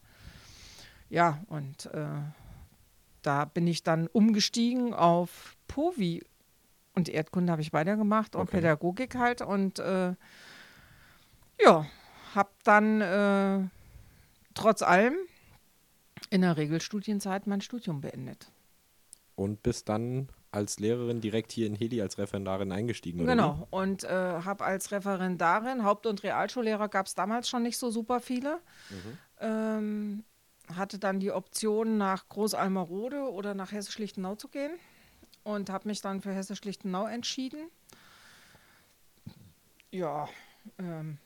Ja, 1.09 1.39
und 1.47 1.87
äh, 1.87 2.21
da 3.23 3.45
bin 3.45 3.67
ich 3.67 3.83
dann 3.83 4.07
umgestiegen 4.09 4.95
auf 4.95 5.57
POVI. 5.69 6.23
Und 6.95 7.09
Erdkunde 7.09 7.53
habe 7.53 7.63
ich 7.63 7.73
weitergemacht 7.73 8.35
und 8.35 8.43
Okay. 8.43 8.57
Pädagogik 8.57 9.15
halt. 9.15 9.43
Und 9.43 9.79
äh, 9.79 10.15
ja, 11.63 11.87
habe 12.35 12.51
dann 12.65 13.01
äh, 13.01 13.69
trotz 14.55 14.83
allem 14.83 15.15
in 16.31 16.43
der 16.43 16.57
Regelstudienzeit 16.57 17.47
mein 17.47 17.61
Studium 17.61 18.01
beendet. 18.01 18.51
Und 19.37 19.63
bist 19.63 19.89
dann 19.89 20.29
als 20.53 20.81
Lehrerin 20.81 21.21
direkt 21.21 21.53
hier 21.53 21.67
in 21.67 21.77
Heli 21.77 22.03
als 22.03 22.19
Referendarin 22.19 22.73
eingestiegen, 22.73 23.21
oder? 23.21 23.31
Genau. 23.31 23.67
Und 23.71 24.05
äh, 24.05 24.09
habe 24.09 24.65
als 24.65 24.91
Referendarin, 24.91 25.85
Haupt- 25.85 26.07
und 26.07 26.23
Realschullehrer 26.23 26.89
gab 26.89 27.07
es 27.07 27.15
damals 27.15 27.49
schon 27.49 27.63
nicht 27.63 27.79
so 27.79 27.91
super 27.91 28.21
viele. 28.21 28.59
Ähm, 29.39 30.25
hatte 30.77 30.99
dann 30.99 31.21
die 31.21 31.33
Option, 31.33 31.99
nach 31.99 32.29
Großalmerode 32.29 33.31
oder 33.31 33.55
nach 33.55 33.73
Hessisch-Lichtenau 33.73 34.35
zu 34.37 34.49
gehen. 34.49 34.73
Und 35.43 35.71
habe 35.71 35.89
mich 35.89 36.01
dann 36.01 36.21
für 36.21 36.33
Hessisch-Lichtenau 36.33 37.07
entschieden. 37.07 37.71
Ja. 39.91 40.29
Ähm, 40.79 41.19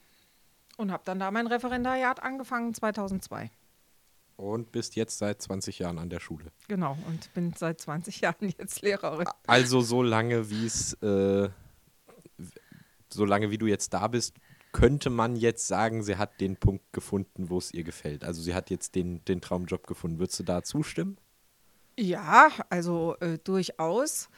und 0.77 0.93
habe 0.93 1.03
dann 1.05 1.19
da 1.19 1.31
mein 1.31 1.47
Referendariat 1.47 2.23
angefangen 2.23 2.75
2002. 2.75 3.45
Wie? 3.45 3.51
Und 4.37 4.73
bist 4.73 4.97
jetzt 4.97 5.19
seit 5.19 5.41
20 5.41 5.79
Jahren 5.79 5.99
an 5.99 6.11
der 6.11 6.19
Schule. 6.19 6.51
Genau. 6.67 6.99
Und 7.07 7.33
bin 7.35 7.53
seit 7.57 7.81
20 7.81 8.21
Jahren 8.21 8.53
jetzt 8.59 8.83
Lehrerin. 8.83 9.29
Also 9.47 9.81
so 9.81 10.03
lange, 10.03 10.51
wie 10.51 10.67
es, 10.67 10.95
äh, 10.95 11.49
so 13.09 13.25
lange 13.25 13.51
wie 13.51 13.59
du 13.59 13.67
jetzt 13.67 13.95
da 13.95 14.09
bist, 14.09 14.35
könnte 14.75 15.09
man 15.09 15.37
jetzt 15.37 15.69
sagen, 15.69 16.03
sie 16.03 16.17
hat 16.17 16.41
den 16.41 16.57
Punkt 16.57 16.93
gefunden, 16.93 17.49
wo 17.49 17.57
es 17.57 17.73
ihr 17.73 17.85
gefällt. 17.85 18.25
Also 18.25 18.43
sie 18.43 18.55
hat 18.55 18.71
jetzt 18.71 18.97
den, 18.97 19.25
den 19.25 19.41
Traumjob 19.41 19.87
gefunden. 19.87 20.19
Würdest 20.19 20.41
du 20.41 20.43
da 20.43 20.63
zustimmen? 20.63 21.17
Ja, 21.97 22.51
also 22.69 23.17
äh, 23.21 23.39
durchaus. 23.39 24.29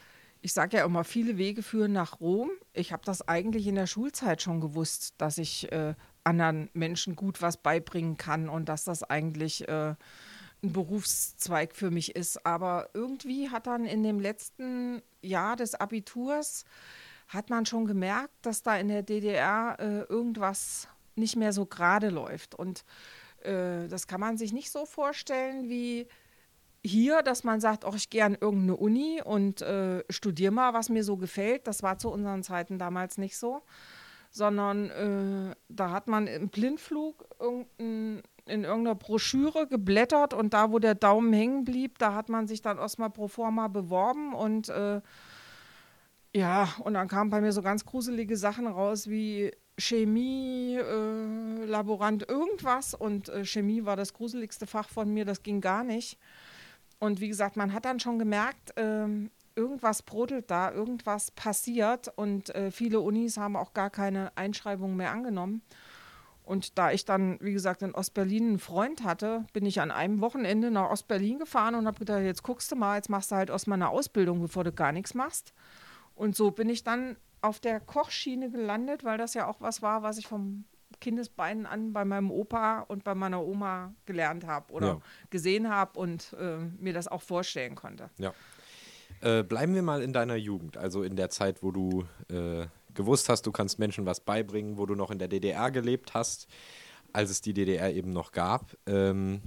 Ich 0.43 0.53
sage 0.53 0.77
ja 0.77 0.85
immer, 0.85 1.05
viele 1.05 1.39
Wege 1.39 1.63
führen 1.63 1.93
nach 1.93 2.21
Rom. 2.21 2.51
Ich 2.75 2.93
habe 2.93 3.03
das 3.05 3.27
eigentlich 3.27 3.67
in 3.67 3.77
der 3.77 3.87
Schulzeit 3.87 4.43
schon 4.43 4.61
gewusst, 4.61 5.15
dass 5.17 5.39
ich 5.39 5.73
äh, 5.73 5.95
anderen 6.23 6.69
Menschen 6.75 7.17
gut 7.17 7.41
was 7.41 7.57
beibringen 7.57 8.19
kann 8.19 8.51
und 8.51 8.69
dass 8.69 8.85
das 8.85 9.03
eigentlich 9.03 9.67
äh, 9.67 9.95
ein 10.63 10.73
Berufszweig 10.73 11.75
für 11.75 11.91
mich 11.91 12.15
ist. 12.15 12.45
Aber 12.45 12.91
irgendwie 12.93 13.49
hat 13.49 13.67
dann 13.67 13.87
in 13.87 14.03
dem 14.03 14.21
letzten 14.21 15.03
Jahr 15.23 15.57
des 15.57 15.75
Abiturs 15.75 16.67
hat 17.29 17.51
man 17.51 17.67
schon 17.67 17.87
gemerkt, 17.87 18.35
dass 18.43 18.63
da 18.63 18.77
in 18.77 18.89
der 18.89 19.03
DDR 19.03 19.77
äh, 19.79 20.01
irgendwas 20.03 20.89
nicht 21.17 21.37
mehr 21.37 21.53
so 21.53 21.67
gerade 21.67 22.11
läuft. 22.11 22.55
Und 22.55 22.85
äh, 23.43 23.89
das 23.89 24.07
kann 24.07 24.21
man 24.21 24.37
sich 24.37 24.53
nicht 24.53 24.71
so 24.71 24.87
vorstellen 24.87 25.69
wie 25.69 26.07
hier, 26.85 27.23
dass 27.23 27.43
man 27.43 27.61
sagt, 27.61 27.85
oh, 27.85 27.95
ich 27.97 28.11
gehe 28.11 28.25
an 28.25 28.37
irgendeine 28.41 28.77
Uni 28.77 29.21
und 29.25 29.61
äh, 29.63 30.05
studiere 30.09 30.53
mal, 30.53 30.73
was 30.73 30.89
mir 30.89 31.03
so 31.03 31.17
gefällt. 31.17 31.67
Das 31.67 31.83
war 31.83 31.99
zu 31.99 32.11
unseren 32.11 32.45
Zeiten 32.45 32.79
damals 32.79 33.19
nicht 33.19 33.37
so, 33.37 33.63
sondern 34.31 34.91
äh, 34.91 35.57
da 35.69 35.91
hat 35.91 36.07
man 36.07 36.29
im 36.29 36.49
Blindflug 36.49 37.27
irgendein, 37.41 38.23
in 38.47 38.63
irgendeiner 38.63 38.95
Broschüre 38.95 39.67
geblättert 39.67 40.33
und 40.33 40.55
da, 40.55 40.71
wo 40.71 40.79
der 40.79 40.95
Daumen 40.95 41.33
hängen 41.33 41.65
blieb, 41.65 41.99
da 41.99 42.15
hat 42.15 42.29
man 42.29 42.47
sich 42.47 42.63
dann 42.63 42.79
erstmal 42.79 43.11
pro 43.11 43.27
forma 43.27 43.67
beworben 43.67 44.35
und 44.35 44.69
äh, 44.69 45.01
ja, 46.37 46.69
und 46.81 46.93
dann 46.95 47.09
kamen 47.09 47.31
bei 47.31 47.41
mir 47.41 47.51
so 47.53 47.63
ganz 47.63 47.87
gruselige 47.87 48.37
Sachen 48.37 48.67
raus 48.67 49.09
wie 49.09 49.53
Chemie, 49.79 50.77
äh, 50.77 51.65
Laborant, 51.65 52.29
irgendwas. 52.29 52.93
Und 52.93 53.31
äh, 53.31 53.47
Chemie 53.47 53.87
war 53.87 53.97
das 53.97 54.13
gruseligste 54.13 54.67
Fach 54.67 54.91
von 54.91 55.13
mir, 55.13 55.25
das 55.25 55.43
ging 55.43 55.63
gar 55.63 55.83
nicht. 55.83 56.19
Und 56.99 57.21
wie 57.21 57.29
gesagt, 57.29 57.57
man 57.57 57.73
hat 57.73 57.87
dann 57.87 58.01
schon 58.01 58.19
gemerkt, 58.19 58.75
ähm, 58.77 59.31
irgendwas 59.55 60.03
brodelt 60.03 60.51
da, 60.51 60.71
irgendwas 60.71 61.31
passiert. 61.31 62.13
Und 62.17 62.55
äh, 62.55 62.71
viele 62.71 63.01
Unis 63.01 63.39
haben 63.39 63.57
auch 63.57 63.73
gar 63.73 63.89
keine 63.89 64.31
Einschreibungen 64.37 64.97
mehr 64.99 65.13
angenommen. 65.13 65.63
Und 66.43 66.77
da 66.77 66.93
ich 66.93 67.07
dann, 67.07 67.39
wie 67.41 67.55
gesagt, 67.55 67.81
in 67.81 67.95
Ostberlin 67.95 68.49
einen 68.49 68.59
Freund 68.59 69.05
hatte, 69.05 69.47
bin 69.55 69.65
ich 69.65 69.81
an 69.81 69.91
einem 69.91 70.21
Wochenende 70.21 70.71
nach 70.71 70.91
Ostberlin 70.91 71.39
gefahren 71.39 71.75
und 71.77 71.87
habe 71.87 71.99
gedacht, 71.99 72.21
jetzt 72.21 72.43
guckst 72.43 72.71
du 72.71 72.77
mal, 72.77 72.97
jetzt 72.97 73.09
machst 73.09 73.31
du 73.31 73.37
halt 73.37 73.49
erstmal 73.49 73.79
eine 73.79 73.89
Ausbildung, 73.89 74.43
bevor 74.43 74.65
du 74.65 74.73
gar 74.73 74.93
nichts 74.93 75.15
machst. 75.15 75.55
Und 76.17 76.35
so 76.35 76.51
bin 76.51 76.69
ich 76.69 76.83
dann 76.83 77.17
auf 77.43 77.61
der 77.61 77.79
Kochschiene 77.79 78.51
gelandet, 78.51 79.05
weil 79.05 79.19
das 79.19 79.35
ja 79.35 79.47
auch 79.47 79.61
was 79.61 79.83
war, 79.83 80.03
was 80.03 80.19
ich 80.19 80.27
vom 80.27 80.65
Kindesbeinen 81.01 81.67
an 81.67 81.93
bei 81.93 82.05
meinem 82.05 82.31
Opa 82.31 82.81
und 82.81 83.05
bei 83.05 83.15
meiner 83.15 83.45
Oma 83.45 83.95
gelernt 84.07 84.45
habe 84.47 84.73
oder 84.73 84.87
Ja. 84.87 85.01
gesehen 85.31 85.69
habe 85.69 85.99
und 86.01 86.35
äh, 86.41 86.57
mir 86.79 86.93
das 86.95 87.07
auch 87.07 87.23
vorstellen 87.23 87.75
konnte. 87.75 88.11
Ja. 88.19 88.33
Äh, 89.21 89.43
bleiben 89.43 89.75
wir 89.75 89.83
mal 89.83 90.03
in 90.03 90.13
deiner 90.13 90.37
Jugend, 90.37 90.77
also 90.77 91.03
in 91.03 91.17
der 91.17 91.31
Zeit, 91.31 91.63
wo 91.63 91.71
du 91.71 92.05
äh, 92.29 92.67
gewusst 92.95 93.29
hast, 93.29 93.43
du 93.47 93.53
kannst 93.53 93.79
Menschen 93.79 94.07
was 94.07 94.21
beibringen, 94.21 94.79
wo 94.79 94.87
du 94.87 94.95
noch 94.95 95.11
in 95.11 95.19
der 95.19 95.29
DDR 95.29 95.71
gelebt 95.71 96.15
hast, 96.15 96.49
als 97.13 97.31
es 97.31 97.41
die 97.43 97.53
DDR 97.53 97.93
eben 97.93 98.11
noch 98.11 98.33
gab. 98.33 98.77
Ähm, 98.87 99.43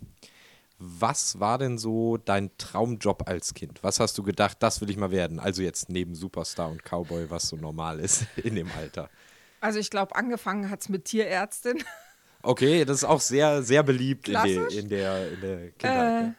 was 0.79 1.39
war 1.39 1.57
denn 1.57 1.77
so 1.77 2.17
dein 2.17 2.49
Traumjob 2.57 3.27
als 3.27 3.53
Kind? 3.53 3.83
Was 3.83 3.99
hast 3.99 4.17
du 4.17 4.23
gedacht, 4.23 4.57
das 4.61 4.79
will 4.81 4.89
ich 4.89 4.97
mal 4.97 5.11
werden? 5.11 5.39
Also 5.39 5.61
jetzt 5.61 5.89
neben 5.89 6.15
Superstar 6.15 6.69
und 6.69 6.83
Cowboy, 6.83 7.29
was 7.29 7.49
so 7.49 7.57
normal 7.57 7.99
ist 7.99 8.25
in 8.37 8.55
dem 8.55 8.69
Alter. 8.77 9.09
Also 9.61 9.79
ich 9.79 9.89
glaube, 9.89 10.15
angefangen 10.15 10.69
hat 10.69 10.81
es 10.81 10.89
mit 10.89 11.05
Tierärztin. 11.05 11.83
Okay, 12.41 12.85
das 12.85 12.97
ist 12.99 13.03
auch 13.03 13.19
sehr, 13.19 13.61
sehr 13.61 13.83
beliebt 13.83 14.29
in, 14.29 14.33
der- 14.35 14.43
Klassisch. 14.43 14.77
in, 14.77 14.89
der, 14.89 15.31
in 15.33 15.41
der 15.41 15.57
Kindheit. 15.71 16.21
Äh, 16.21 16.25
ja. 16.27 16.35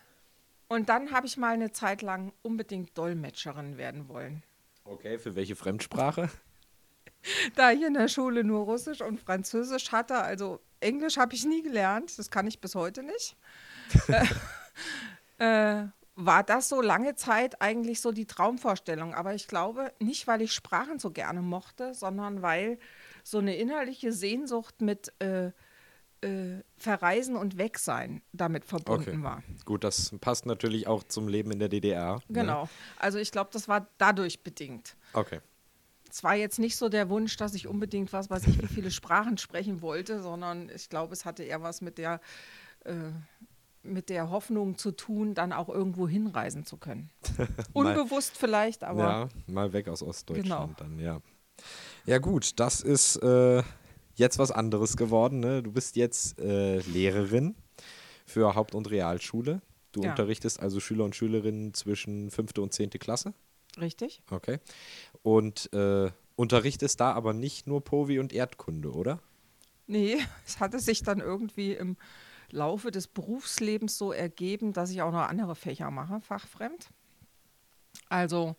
und 0.69 0.89
dann 0.89 1.13
habe 1.13 1.27
ich 1.27 1.37
mal 1.37 1.53
eine 1.53 1.73
Zeit 1.73 2.01
lang 2.01 2.33
unbedingt 2.41 2.97
Dolmetscherin 2.97 3.77
werden 3.77 4.09
wollen. 4.09 4.43
Okay, 4.85 5.19
für 5.19 5.35
welche 5.37 5.57
Fremdsprache? 5.57 6.31
Da 7.55 7.71
ich 7.73 7.83
in 7.83 7.93
der 7.93 8.09
Schule 8.09 8.45
nur 8.45 8.65
Russisch 8.65 9.03
und 9.03 9.21
Französisch 9.21 9.93
hatte, 9.93 10.23
also 10.23 10.59
Englisch 10.81 11.19
habe 11.19 11.35
ich 11.35 11.45
nie 11.45 11.63
gelernt, 11.63 12.19
das 12.19 12.31
kann 12.31 12.47
ich 12.47 12.61
bis 12.63 12.75
heute 12.75 13.03
nicht. 13.03 13.37
Äh, 15.39 15.83
äh, 15.83 15.89
war 16.17 16.43
das 16.43 16.69
so 16.69 16.83
lange 16.83 17.15
Zeit 17.15 17.63
eigentlich 17.63 18.01
so 18.01 18.13
die 18.13 18.27
Traumvorstellung. 18.27 19.15
Aber 19.15 19.35
ich 19.35 19.49
glaube, 19.49 19.93
nicht, 20.01 20.27
weil 20.27 20.43
ich 20.43 20.53
Sprachen 20.53 20.99
so 20.99 21.11
gerne 21.11 21.41
mochte, 21.41 21.95
sondern 21.95 22.43
weil 22.43 22.79
so 23.25 23.39
eine 23.39 23.57
innerliche 23.57 24.13
Sehnsucht 24.13 24.81
mit 24.83 25.13
äh, 25.21 25.53
äh, 26.23 26.63
Verreisen 26.77 27.37
und 27.37 27.57
Wegsein 27.57 28.23
damit 28.33 28.65
verbunden 28.67 29.11
Okay. 29.11 29.23
war. 29.23 29.43
Gut, 29.65 29.85
das 29.85 30.13
passt 30.21 30.45
natürlich 30.47 30.87
auch 30.87 31.03
zum 31.05 31.29
Leben 31.29 31.51
in 31.51 31.59
der 31.59 31.69
DDR. 31.69 32.17
ne? 32.17 32.23
Genau. 32.29 32.69
Also 32.99 33.19
ich 33.19 33.31
glaube, 33.31 33.51
das 33.53 33.69
war 33.69 33.89
dadurch 33.97 34.43
bedingt. 34.43 34.97
Okay. 35.15 35.41
Es 36.11 36.25
war 36.25 36.35
jetzt 36.35 36.59
nicht 36.59 36.77
so 36.77 36.89
der 36.89 37.09
Wunsch, 37.09 37.37
dass 37.37 37.55
ich 37.55 37.69
unbedingt 37.69 38.13
was 38.13 38.29
weiß 38.29 38.47
ich, 38.49 38.61
wie 38.61 38.67
viele 38.67 38.91
Sprachen 38.91 39.39
sprechen 39.39 39.81
wollte, 39.81 40.21
sondern 40.21 40.69
ich 40.75 40.89
glaube, 40.91 41.13
es 41.15 41.25
hatte 41.25 41.45
eher 41.45 41.63
was 41.63 41.81
mit 41.81 41.99
der, 41.99 42.21
äh, 42.85 42.93
mit 43.83 44.09
der 44.11 44.31
Hoffnung 44.31 44.77
zu 44.77 44.91
tun, 44.93 45.35
dann 45.35 45.53
auch 45.53 45.69
irgendwo 45.69 46.07
hinreisen 46.09 46.65
zu 46.65 46.77
können. 46.77 47.11
Unbewusst 47.73 48.37
vielleicht, 48.37 48.85
aber 48.85 49.03
ja, 49.03 49.29
mal 49.47 49.73
weg 49.73 49.89
aus 49.89 50.03
Ostdeutschland 50.03 50.77
Genau. 50.77 50.89
dann, 50.91 50.99
ja. 50.99 51.21
Ja, 52.07 52.19
gut, 52.19 52.59
das 52.61 52.81
ist 52.81 53.17
äh, 53.17 53.63
jetzt 54.15 54.39
was 54.39 54.51
anderes 54.51 54.97
geworden. 54.97 55.41
Ne? 55.41 55.63
Du 55.63 55.73
bist 55.73 55.97
jetzt 55.97 56.39
äh, 56.39 56.79
Lehrerin 56.81 57.55
für 58.27 58.55
Haupt- 58.55 58.75
und 58.75 58.91
Realschule. 58.91 59.61
Du 59.93 60.03
Ja. 60.03 60.11
unterrichtest 60.11 60.61
also 60.61 60.79
Schüler 60.81 61.05
und 61.05 61.17
Schülerinnen 61.17 61.75
zwischen 61.75 62.31
fünfte 62.31 62.63
und 62.63 62.73
zehnte 62.73 62.99
Klasse. 62.99 63.35
richtig. 63.79 64.23
Okay. 64.31 64.59
Und 65.23 65.73
äh, 65.73 66.11
unterrichtest 66.37 67.01
da 67.01 67.13
aber 67.13 67.33
nicht 67.35 67.67
nur 67.67 67.83
Povi 67.83 68.19
und 68.19 68.33
Erdkunde, 68.33 68.91
oder? 68.93 69.21
Nee, 69.87 70.17
es 70.47 70.61
hatte 70.61 70.81
sich 70.81 71.03
dann 71.03 71.21
irgendwie 71.21 71.73
im 71.73 71.97
Laufe 72.53 72.91
des 72.91 73.07
Berufslebens 73.07 73.97
so 73.99 74.13
ergeben, 74.13 74.73
dass 74.73 74.91
ich 74.91 75.03
auch 75.03 75.13
noch 75.13 75.29
andere 75.29 75.55
Fächer 75.55 75.91
mache, 75.91 76.21
fachfremd. 76.21 76.89
Also 78.09 78.57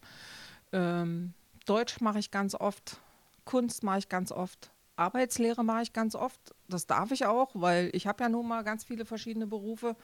ähm, 0.72 1.34
Deutsch 1.66 2.02
mache 2.02 2.20
ich 2.20 2.32
ganz 2.32 2.56
oft, 2.56 2.98
Kunst 3.46 3.84
mache 3.84 4.00
ich 4.00 4.10
ganz 4.10 4.32
oft, 4.32 4.72
Arbeitslehre 4.96 5.64
mache 5.64 5.84
ich 5.84 5.94
ganz 5.94 6.16
oft. 6.16 6.40
Das 6.68 6.88
darf 6.88 7.12
ich 7.12 7.26
auch, 7.26 7.52
weil 7.54 7.90
ich 7.94 8.08
habe 8.08 8.24
ja 8.24 8.30
nun 8.30 8.48
mal 8.48 8.64
ganz 8.64 8.84
viele 8.84 9.06
verschiedene 9.06 9.48
Berufe. 9.48 9.96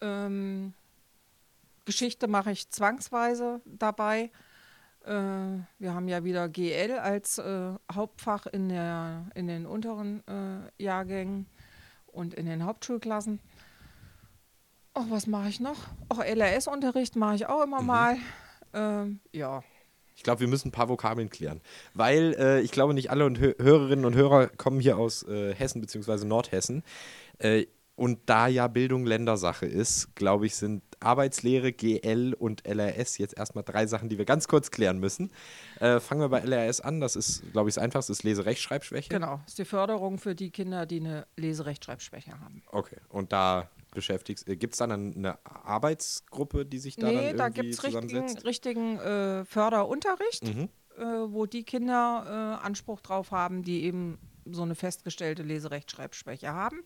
Ähm, 0.00 0.74
Geschichte 1.84 2.28
mache 2.28 2.52
ich 2.52 2.70
zwangsweise 2.70 3.60
dabei. 3.64 4.30
Äh, 5.04 5.10
wir 5.78 5.94
haben 5.94 6.08
ja 6.08 6.24
wieder 6.24 6.48
GL 6.48 6.98
als 6.98 7.38
äh, 7.38 7.72
Hauptfach 7.92 8.46
in, 8.46 8.68
der, 8.68 9.26
in 9.34 9.46
den 9.46 9.66
unteren 9.66 10.22
äh, 10.28 10.82
Jahrgängen 10.82 11.46
und 12.12 12.34
in 12.34 12.46
den 12.46 12.64
Hauptschulklassen. 12.64 13.40
Ach, 14.94 15.04
was 15.08 15.26
mache 15.26 15.48
ich 15.48 15.60
noch? 15.60 15.76
Auch 16.08 16.18
LRS-Unterricht 16.18 17.16
mache 17.16 17.36
ich 17.36 17.46
auch 17.46 17.62
immer 17.62 17.80
mhm. 17.80 17.86
mal. 17.86 18.16
Ähm, 18.74 19.20
ja. 19.32 19.62
Ich 20.16 20.22
glaube, 20.22 20.40
wir 20.40 20.48
müssen 20.48 20.68
ein 20.68 20.72
paar 20.72 20.88
Vokabeln 20.88 21.30
klären. 21.30 21.60
Weil 21.94 22.34
äh, 22.38 22.60
ich 22.60 22.72
glaube, 22.72 22.92
nicht 22.92 23.10
alle 23.10 23.24
und 23.24 23.38
Hörerinnen 23.38 24.04
und 24.04 24.14
Hörer 24.14 24.48
kommen 24.48 24.80
hier 24.80 24.98
aus 24.98 25.22
äh, 25.22 25.54
Hessen 25.54 25.80
bzw. 25.80 26.26
Nordhessen. 26.26 26.82
Äh, 27.38 27.66
und 27.96 28.18
da 28.26 28.46
ja 28.46 28.66
Bildung 28.66 29.06
Ländersache 29.06 29.66
ist, 29.66 30.14
glaube 30.16 30.46
ich, 30.46 30.56
sind 30.56 30.82
Arbeitslehre, 31.00 31.72
GL 31.72 32.34
und 32.38 32.66
LRS 32.66 33.18
jetzt 33.18 33.36
erstmal 33.36 33.64
drei 33.64 33.86
Sachen, 33.86 34.08
die 34.08 34.18
wir 34.18 34.24
ganz 34.24 34.48
kurz 34.48 34.70
klären 34.70 34.98
müssen. 34.98 35.30
Äh, 35.80 36.00
fangen 36.00 36.20
wir 36.20 36.28
bei 36.28 36.40
LRS 36.40 36.80
an. 36.80 37.00
Das 37.00 37.16
ist, 37.16 37.42
glaube 37.52 37.68
ich, 37.68 37.74
das 37.74 37.82
Einfachste, 37.82 38.12
ist 38.12 38.22
Leserechtschreibschwäche. 38.22 39.08
Genau, 39.08 39.40
das 39.44 39.52
ist 39.52 39.58
die 39.58 39.64
Förderung 39.64 40.18
für 40.18 40.34
die 40.34 40.50
Kinder, 40.50 40.86
die 40.86 41.00
eine 41.00 41.26
Leserechtschreibschwäche 41.36 42.38
haben. 42.40 42.62
Okay, 42.70 42.96
und 43.08 43.32
da 43.32 43.70
beschäftigst. 43.92 44.48
Äh, 44.48 44.56
gibt 44.56 44.74
es 44.74 44.78
dann 44.78 44.92
eine 44.92 45.38
Arbeitsgruppe, 45.44 46.66
die 46.66 46.78
sich 46.78 46.96
da 46.96 47.06
nee, 47.06 47.14
dann 47.14 47.24
irgendwie 47.24 47.38
da 47.38 47.48
gibt 47.48 47.74
es 47.74 47.84
richtigen, 47.84 48.38
richtigen 48.38 48.98
äh, 48.98 49.44
Förderunterricht, 49.44 50.44
mhm. 50.44 50.68
äh, 50.96 51.04
wo 51.04 51.46
die 51.46 51.64
Kinder 51.64 52.58
äh, 52.60 52.64
Anspruch 52.66 53.00
drauf 53.00 53.30
haben, 53.30 53.62
die 53.62 53.84
eben 53.84 54.18
so 54.44 54.62
eine 54.62 54.74
festgestellte 54.74 55.42
Leserechtschreibschwäche 55.42 56.52
haben 56.52 56.82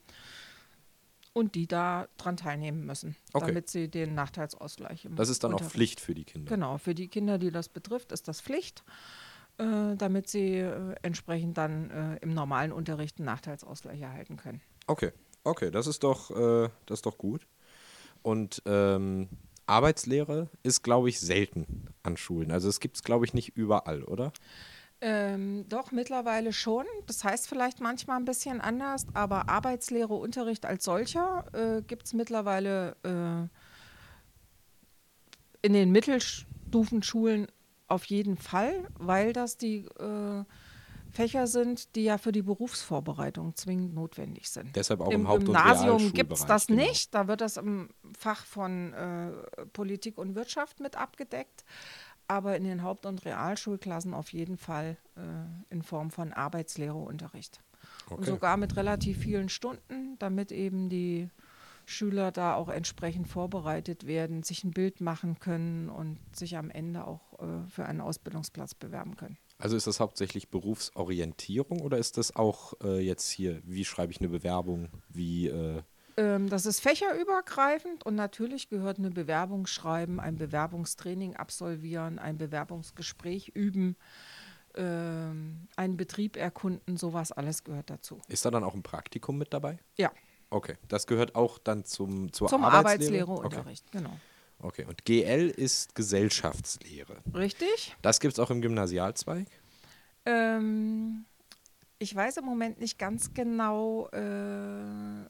und 1.34 1.56
die 1.56 1.66
da 1.66 2.08
dran 2.16 2.38
teilnehmen 2.38 2.86
müssen, 2.86 3.16
okay. 3.34 3.48
damit 3.48 3.68
sie 3.68 3.88
den 3.88 4.14
Nachteilsausgleich 4.14 5.04
im 5.04 5.16
Das 5.16 5.28
ist 5.28 5.44
dann 5.44 5.52
auch 5.52 5.62
Pflicht 5.62 6.00
für 6.00 6.14
die 6.14 6.24
Kinder. 6.24 6.48
Genau, 6.48 6.78
für 6.78 6.94
die 6.94 7.08
Kinder, 7.08 7.38
die 7.38 7.50
das 7.50 7.68
betrifft, 7.68 8.12
ist 8.12 8.28
das 8.28 8.40
Pflicht, 8.40 8.84
äh, 9.58 9.96
damit 9.96 10.28
sie 10.28 10.54
äh, 10.58 10.94
entsprechend 11.02 11.58
dann 11.58 11.90
äh, 11.90 12.16
im 12.22 12.32
normalen 12.32 12.72
Unterricht 12.72 13.18
einen 13.18 13.26
Nachteilsausgleich 13.26 14.00
erhalten 14.00 14.36
können. 14.36 14.62
Okay, 14.86 15.12
okay, 15.42 15.70
das 15.70 15.88
ist 15.88 16.04
doch, 16.04 16.30
äh, 16.30 16.70
das 16.86 16.98
ist 16.98 17.06
doch 17.06 17.18
gut. 17.18 17.46
Und 18.22 18.62
ähm, 18.64 19.28
Arbeitslehre 19.66 20.48
ist, 20.62 20.82
glaube 20.82 21.08
ich, 21.08 21.18
selten 21.18 21.88
an 22.04 22.16
Schulen. 22.16 22.52
Also 22.52 22.68
es 22.68 22.78
gibt 22.78 22.96
es, 22.96 23.02
glaube 23.02 23.24
ich, 23.24 23.34
nicht 23.34 23.56
überall, 23.56 24.04
oder? 24.04 24.32
Ähm, 25.06 25.68
doch, 25.68 25.92
mittlerweile 25.92 26.54
schon. 26.54 26.86
Das 27.06 27.24
heißt 27.24 27.46
vielleicht 27.46 27.78
manchmal 27.78 28.16
ein 28.16 28.24
bisschen 28.24 28.62
anders, 28.62 29.06
aber 29.12 29.50
Arbeitslehre, 29.50 30.14
Unterricht 30.14 30.64
als 30.64 30.84
solcher 30.84 31.44
äh, 31.52 31.82
gibt 31.82 32.06
es 32.06 32.14
mittlerweile 32.14 32.96
äh, 33.02 33.48
in 35.60 35.74
den 35.74 35.92
Mittelstufenschulen 35.92 37.48
auf 37.86 38.06
jeden 38.06 38.38
Fall, 38.38 38.88
weil 38.98 39.34
das 39.34 39.58
die 39.58 39.84
äh, 39.98 40.44
Fächer 41.10 41.48
sind, 41.48 41.94
die 41.96 42.04
ja 42.04 42.16
für 42.16 42.32
die 42.32 42.40
Berufsvorbereitung 42.40 43.54
zwingend 43.56 43.94
notwendig 43.94 44.48
sind. 44.48 44.74
Deshalb 44.74 45.02
auch 45.02 45.10
im, 45.10 45.20
im 45.20 45.28
Haupt- 45.28 45.44
Gymnasium 45.44 46.14
gibt 46.14 46.32
es 46.32 46.46
das 46.46 46.66
genau. 46.66 46.82
nicht. 46.82 47.14
Da 47.14 47.28
wird 47.28 47.42
das 47.42 47.58
im 47.58 47.90
Fach 48.18 48.46
von 48.46 48.94
äh, 48.94 49.32
Politik 49.74 50.16
und 50.16 50.34
Wirtschaft 50.34 50.80
mit 50.80 50.96
abgedeckt 50.96 51.62
aber 52.34 52.56
in 52.56 52.64
den 52.64 52.82
Haupt- 52.82 53.06
und 53.06 53.24
Realschulklassen 53.24 54.14
auf 54.14 54.32
jeden 54.32 54.56
Fall 54.56 54.96
äh, 55.16 55.20
in 55.72 55.82
Form 55.82 56.10
von 56.10 56.32
Arbeitslehreunterricht. 56.32 57.62
Okay. 58.06 58.14
Und 58.14 58.26
sogar 58.26 58.56
mit 58.56 58.76
relativ 58.76 59.18
vielen 59.18 59.48
Stunden, 59.48 60.18
damit 60.18 60.52
eben 60.52 60.88
die 60.88 61.28
Schüler 61.86 62.32
da 62.32 62.54
auch 62.54 62.68
entsprechend 62.68 63.28
vorbereitet 63.28 64.06
werden, 64.06 64.42
sich 64.42 64.64
ein 64.64 64.70
Bild 64.70 65.00
machen 65.00 65.38
können 65.38 65.88
und 65.90 66.18
sich 66.34 66.56
am 66.56 66.70
Ende 66.70 67.06
auch 67.06 67.38
äh, 67.38 67.68
für 67.68 67.84
einen 67.86 68.00
Ausbildungsplatz 68.00 68.74
bewerben 68.74 69.16
können. 69.16 69.38
Also 69.58 69.76
ist 69.76 69.86
das 69.86 70.00
hauptsächlich 70.00 70.48
Berufsorientierung 70.48 71.80
oder 71.80 71.98
ist 71.98 72.16
das 72.18 72.34
auch 72.34 72.74
äh, 72.82 73.00
jetzt 73.00 73.30
hier, 73.30 73.60
wie 73.64 73.84
schreibe 73.84 74.12
ich 74.12 74.20
eine 74.20 74.28
Bewerbung, 74.28 74.88
wie 75.08 75.48
äh, 75.48 75.82
ähm, 76.16 76.48
das 76.48 76.66
ist 76.66 76.80
fächerübergreifend 76.80 78.04
und 78.04 78.14
natürlich 78.14 78.68
gehört 78.68 78.98
eine 78.98 79.10
Bewerbung 79.10 79.66
schreiben, 79.66 80.20
ein 80.20 80.36
Bewerbungstraining 80.36 81.36
absolvieren, 81.36 82.18
ein 82.18 82.38
Bewerbungsgespräch 82.38 83.48
üben, 83.48 83.96
ähm, 84.76 85.68
einen 85.76 85.96
Betrieb 85.96 86.36
erkunden, 86.36 86.96
sowas 86.96 87.32
alles 87.32 87.64
gehört 87.64 87.90
dazu. 87.90 88.20
Ist 88.28 88.44
da 88.44 88.50
dann 88.50 88.64
auch 88.64 88.74
ein 88.74 88.82
Praktikum 88.82 89.38
mit 89.38 89.52
dabei? 89.52 89.78
Ja. 89.96 90.12
Okay, 90.50 90.76
das 90.88 91.06
gehört 91.06 91.34
auch 91.34 91.58
dann 91.58 91.84
zum, 91.84 92.32
zur 92.32 92.48
zum 92.48 92.64
Arbeitslehre? 92.64 93.22
Arbeitslehreunterricht, 93.24 93.84
okay. 93.88 93.98
genau. 93.98 94.16
Okay, 94.60 94.84
und 94.84 95.04
GL 95.04 95.50
ist 95.50 95.94
Gesellschaftslehre. 95.94 97.18
Richtig. 97.34 97.96
Das 98.02 98.20
gibt 98.20 98.34
es 98.34 98.38
auch 98.38 98.50
im 98.50 98.62
Gymnasialzweig? 98.62 99.48
Ähm, 100.26 101.24
ich 101.98 102.14
weiß 102.14 102.36
im 102.38 102.44
Moment 102.44 102.80
nicht 102.80 102.98
ganz 102.98 103.34
genau, 103.34 104.08
äh, 104.12 105.28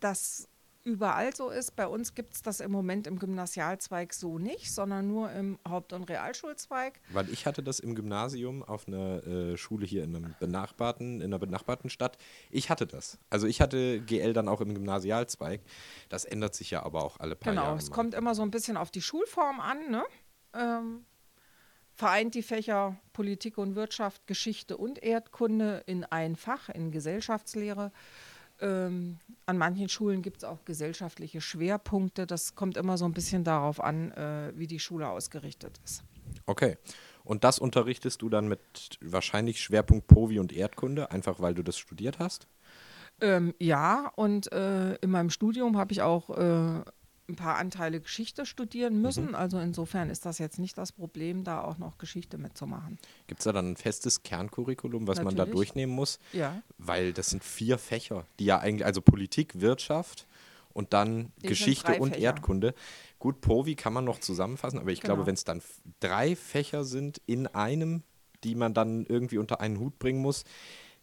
das 0.00 0.48
überall 0.84 1.34
so 1.34 1.50
ist. 1.50 1.76
Bei 1.76 1.86
uns 1.86 2.14
gibt 2.14 2.34
es 2.34 2.42
das 2.42 2.60
im 2.60 2.72
Moment 2.72 3.06
im 3.06 3.18
Gymnasialzweig 3.18 4.12
so 4.14 4.38
nicht, 4.38 4.72
sondern 4.72 5.06
nur 5.06 5.30
im 5.32 5.58
Haupt- 5.68 5.92
und 5.92 6.04
Realschulzweig. 6.04 7.00
Weil 7.12 7.28
ich 7.30 7.46
hatte 7.46 7.62
das 7.62 7.80
im 7.80 7.94
Gymnasium 7.94 8.62
auf 8.62 8.88
einer 8.88 9.26
äh, 9.26 9.56
Schule 9.56 9.86
hier 9.86 10.04
in, 10.04 10.16
einem 10.16 10.34
benachbarten, 10.40 11.20
in 11.20 11.26
einer 11.26 11.38
benachbarten 11.38 11.90
Stadt. 11.90 12.16
Ich 12.50 12.70
hatte 12.70 12.86
das. 12.86 13.18
Also 13.28 13.46
ich 13.46 13.60
hatte 13.60 14.00
GL 14.00 14.32
dann 14.32 14.48
auch 14.48 14.60
im 14.60 14.74
Gymnasialzweig. 14.74 15.60
Das 16.08 16.24
ändert 16.24 16.54
sich 16.54 16.70
ja 16.70 16.82
aber 16.82 17.04
auch 17.04 17.20
alle 17.20 17.36
paar 17.36 17.52
genau, 17.52 17.62
Jahre. 17.62 17.76
Genau, 17.76 17.84
es 17.84 17.90
kommt 17.90 18.14
immer 18.14 18.34
so 18.34 18.42
ein 18.42 18.50
bisschen 18.50 18.76
auf 18.76 18.90
die 18.90 19.02
Schulform 19.02 19.60
an. 19.60 19.90
Ne? 19.90 20.04
Ähm, 20.54 21.04
vereint 21.92 22.34
die 22.34 22.42
Fächer 22.42 22.96
Politik 23.12 23.58
und 23.58 23.74
Wirtschaft, 23.74 24.26
Geschichte 24.26 24.78
und 24.78 25.02
Erdkunde 25.02 25.82
in 25.84 26.04
ein 26.04 26.36
Fach, 26.36 26.70
in 26.70 26.90
Gesellschaftslehre. 26.90 27.92
Ähm, 28.60 29.18
an 29.46 29.58
manchen 29.58 29.88
Schulen 29.88 30.22
gibt 30.22 30.38
es 30.38 30.44
auch 30.44 30.64
gesellschaftliche 30.64 31.40
Schwerpunkte. 31.40 32.26
Das 32.26 32.54
kommt 32.54 32.76
immer 32.76 32.98
so 32.98 33.04
ein 33.04 33.12
bisschen 33.12 33.44
darauf 33.44 33.82
an, 33.82 34.12
äh, 34.12 34.52
wie 34.54 34.66
die 34.66 34.78
Schule 34.78 35.08
ausgerichtet 35.08 35.80
ist. 35.84 36.04
Okay. 36.46 36.76
Und 37.24 37.44
das 37.44 37.58
unterrichtest 37.58 38.22
du 38.22 38.28
dann 38.28 38.48
mit 38.48 38.98
wahrscheinlich 39.00 39.60
Schwerpunkt 39.60 40.06
Povi 40.06 40.38
und 40.38 40.52
Erdkunde, 40.52 41.10
einfach 41.10 41.40
weil 41.40 41.54
du 41.54 41.62
das 41.62 41.78
studiert 41.78 42.18
hast? 42.18 42.46
Ähm, 43.20 43.54
ja, 43.58 44.10
und 44.16 44.50
äh, 44.52 44.94
in 44.96 45.10
meinem 45.10 45.30
Studium 45.30 45.76
habe 45.76 45.92
ich 45.92 46.02
auch 46.02 46.30
äh, 46.30 46.82
ein 47.30 47.36
paar 47.36 47.56
Anteile 47.56 48.00
Geschichte 48.00 48.44
studieren 48.46 49.00
müssen. 49.00 49.28
Mhm. 49.28 49.34
Also 49.34 49.58
insofern 49.58 50.10
ist 50.10 50.26
das 50.26 50.38
jetzt 50.38 50.58
nicht 50.58 50.76
das 50.76 50.92
Problem, 50.92 51.44
da 51.44 51.62
auch 51.62 51.78
noch 51.78 51.98
Geschichte 51.98 52.38
mitzumachen. 52.38 52.98
Gibt 53.26 53.40
es 53.40 53.44
da 53.44 53.52
dann 53.52 53.72
ein 53.72 53.76
festes 53.76 54.22
Kerncurriculum, 54.22 55.06
was 55.06 55.18
Natürlich. 55.18 55.38
man 55.38 55.46
da 55.46 55.52
durchnehmen 55.52 55.94
muss? 55.94 56.18
Ja. 56.32 56.62
Weil 56.78 57.12
das 57.12 57.30
sind 57.30 57.44
vier 57.44 57.78
Fächer, 57.78 58.26
die 58.38 58.44
ja 58.46 58.58
eigentlich, 58.58 58.84
also 58.84 59.00
Politik, 59.00 59.60
Wirtschaft 59.60 60.26
und 60.72 60.92
dann 60.92 61.32
die 61.42 61.48
Geschichte 61.48 61.98
und 61.98 62.14
Fächer. 62.14 62.22
Erdkunde. 62.22 62.74
Gut, 63.18 63.40
Povi 63.40 63.74
kann 63.74 63.92
man 63.92 64.04
noch 64.04 64.18
zusammenfassen, 64.18 64.78
aber 64.78 64.90
ich 64.90 65.00
genau. 65.00 65.14
glaube, 65.14 65.26
wenn 65.26 65.34
es 65.34 65.44
dann 65.44 65.62
drei 66.00 66.36
Fächer 66.36 66.84
sind 66.84 67.20
in 67.26 67.46
einem, 67.46 68.02
die 68.44 68.54
man 68.54 68.74
dann 68.74 69.04
irgendwie 69.06 69.38
unter 69.38 69.60
einen 69.60 69.78
Hut 69.78 69.98
bringen 69.98 70.22
muss, 70.22 70.44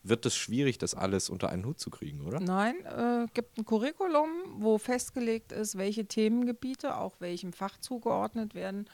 wird 0.03 0.25
es 0.25 0.35
schwierig, 0.35 0.77
das 0.77 0.93
alles 0.93 1.29
unter 1.29 1.49
einen 1.49 1.65
Hut 1.65 1.79
zu 1.79 1.89
kriegen, 1.89 2.21
oder? 2.25 2.39
Nein, 2.39 2.75
äh, 2.85 3.25
gibt 3.33 3.57
ein 3.57 3.65
Curriculum, 3.65 4.29
wo 4.57 4.77
festgelegt 4.77 5.51
ist, 5.51 5.77
welche 5.77 6.05
Themengebiete 6.05 6.97
auch 6.97 7.15
welchem 7.19 7.53
Fach 7.53 7.77
zugeordnet 7.77 8.55
werden 8.55 8.89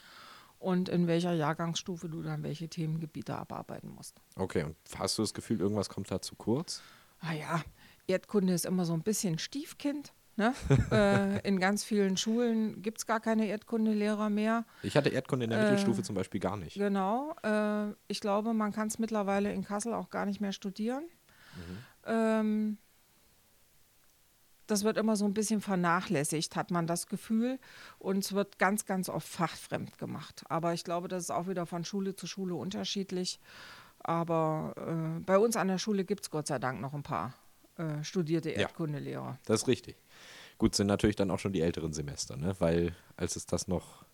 und 0.58 0.88
in 0.88 1.06
welcher 1.06 1.32
Jahrgangsstufe 1.32 2.08
du 2.08 2.22
dann 2.22 2.42
welche 2.42 2.68
Themengebiete 2.68 3.34
abarbeiten 3.34 3.90
musst. 3.90 4.20
Okay, 4.36 4.64
und 4.64 4.76
hast 4.98 5.18
du 5.18 5.22
das 5.22 5.34
Gefühl, 5.34 5.60
irgendwas 5.60 5.88
kommt 5.88 6.10
da 6.10 6.20
zu 6.20 6.34
kurz? 6.36 6.82
Ah 7.20 7.32
ja, 7.32 7.62
Erdkunde 8.06 8.52
ist 8.52 8.66
immer 8.66 8.84
so 8.84 8.94
ein 8.94 9.02
bisschen 9.02 9.38
Stiefkind. 9.38 10.12
Ne? 10.36 10.52
äh, 10.90 11.46
in 11.46 11.60
ganz 11.60 11.84
vielen 11.84 12.16
Schulen 12.16 12.82
gibt 12.82 12.98
es 12.98 13.06
gar 13.06 13.20
keine 13.20 13.46
Erdkundelehrer 13.46 14.30
mehr. 14.30 14.64
Ich 14.82 14.96
hatte 14.96 15.08
Erdkunde 15.08 15.44
in 15.44 15.50
der 15.50 15.60
äh, 15.60 15.64
Mittelstufe 15.64 16.02
zum 16.02 16.16
Beispiel 16.16 16.40
gar 16.40 16.56
nicht. 16.56 16.74
Genau. 16.74 17.34
Äh, 17.42 17.92
ich 18.08 18.20
glaube, 18.20 18.52
man 18.52 18.72
kann 18.72 18.88
es 18.88 18.98
mittlerweile 18.98 19.52
in 19.52 19.64
Kassel 19.64 19.94
auch 19.94 20.10
gar 20.10 20.26
nicht 20.26 20.40
mehr 20.40 20.52
studieren. 20.52 21.04
Mhm. 21.54 21.78
Ähm, 22.06 22.78
das 24.66 24.82
wird 24.82 24.96
immer 24.96 25.16
so 25.16 25.24
ein 25.24 25.34
bisschen 25.34 25.60
vernachlässigt, 25.60 26.56
hat 26.56 26.70
man 26.70 26.86
das 26.86 27.06
Gefühl. 27.06 27.58
Und 27.98 28.24
es 28.24 28.32
wird 28.32 28.58
ganz, 28.58 28.86
ganz 28.86 29.08
oft 29.08 29.28
fachfremd 29.28 29.98
gemacht. 29.98 30.42
Aber 30.48 30.72
ich 30.72 30.84
glaube, 30.84 31.08
das 31.08 31.24
ist 31.24 31.30
auch 31.30 31.48
wieder 31.48 31.66
von 31.66 31.84
Schule 31.84 32.16
zu 32.16 32.26
Schule 32.26 32.54
unterschiedlich. 32.54 33.40
Aber 33.98 34.74
äh, 34.76 35.20
bei 35.24 35.38
uns 35.38 35.56
an 35.56 35.68
der 35.68 35.78
Schule 35.78 36.04
gibt 36.04 36.24
es 36.24 36.30
Gott 36.30 36.46
sei 36.46 36.58
Dank 36.58 36.80
noch 36.80 36.94
ein 36.94 37.02
paar 37.02 37.34
äh, 37.76 38.02
studierte 38.02 38.50
Ja. 38.50 38.60
Erdkundelehrer. 38.60 39.38
Das 39.44 39.62
ist 39.62 39.68
richtig. 39.68 39.96
Gut, 40.58 40.74
sind 40.74 40.86
natürlich 40.86 41.16
dann 41.16 41.30
auch 41.30 41.38
schon 41.38 41.52
die 41.52 41.60
älteren 41.60 41.92
Semester, 41.92 42.36
ne? 42.36 42.54
Weil 42.58 42.94
als 43.16 43.36
es 43.36 43.46
das 43.46 43.66
noch, 43.68 44.04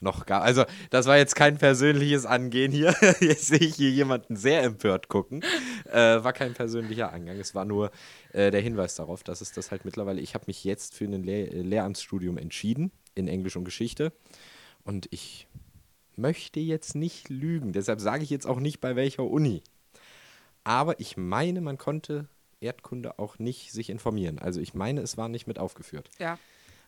noch 0.00 0.26
gab. 0.26 0.42
Also, 0.42 0.64
das 0.90 1.06
war 1.06 1.16
jetzt 1.16 1.36
kein 1.36 1.58
persönliches 1.58 2.26
Angehen 2.26 2.72
hier. 2.72 2.94
Jetzt 3.20 3.46
sehe 3.46 3.58
ich 3.58 3.76
hier 3.76 3.90
jemanden 3.90 4.36
sehr 4.36 4.62
empört 4.62 5.08
gucken. 5.08 5.42
Äh, 5.90 6.24
war 6.24 6.32
kein 6.32 6.54
persönlicher 6.54 7.12
Angang. 7.12 7.38
Es 7.38 7.54
war 7.54 7.64
nur 7.64 7.90
äh, 8.32 8.50
der 8.50 8.60
Hinweis 8.60 8.94
darauf, 8.94 9.22
dass 9.22 9.40
es 9.40 9.52
das 9.52 9.70
halt 9.70 9.84
mittlerweile. 9.84 10.20
Ich 10.20 10.34
habe 10.34 10.44
mich 10.46 10.64
jetzt 10.64 10.94
für 10.94 11.04
ein 11.04 11.22
Lehr 11.22 11.52
Lehramtsstudium 11.52 12.38
entschieden 12.38 12.90
in 13.14 13.28
Englisch 13.28 13.56
und 13.56 13.64
Geschichte. 13.64 14.12
Und 14.84 15.06
ich 15.10 15.46
möchte 16.16 16.60
jetzt 16.60 16.94
nicht 16.94 17.28
lügen. 17.28 17.72
Deshalb 17.72 18.00
sage 18.00 18.22
ich 18.22 18.30
jetzt 18.30 18.46
auch 18.46 18.60
nicht 18.60 18.80
bei 18.80 18.96
welcher 18.96 19.24
Uni. 19.24 19.62
Aber 20.64 20.98
ich 20.98 21.16
meine, 21.16 21.60
man 21.60 21.78
konnte 21.78 22.28
Erdkunde 22.64 23.18
auch 23.18 23.38
nicht 23.38 23.72
sich 23.72 23.90
informieren. 23.90 24.38
Also 24.38 24.60
ich 24.60 24.74
meine, 24.74 25.00
es 25.00 25.16
war 25.16 25.28
nicht 25.28 25.46
mit 25.46 25.58
aufgeführt. 25.58 26.10
Ja. 26.18 26.38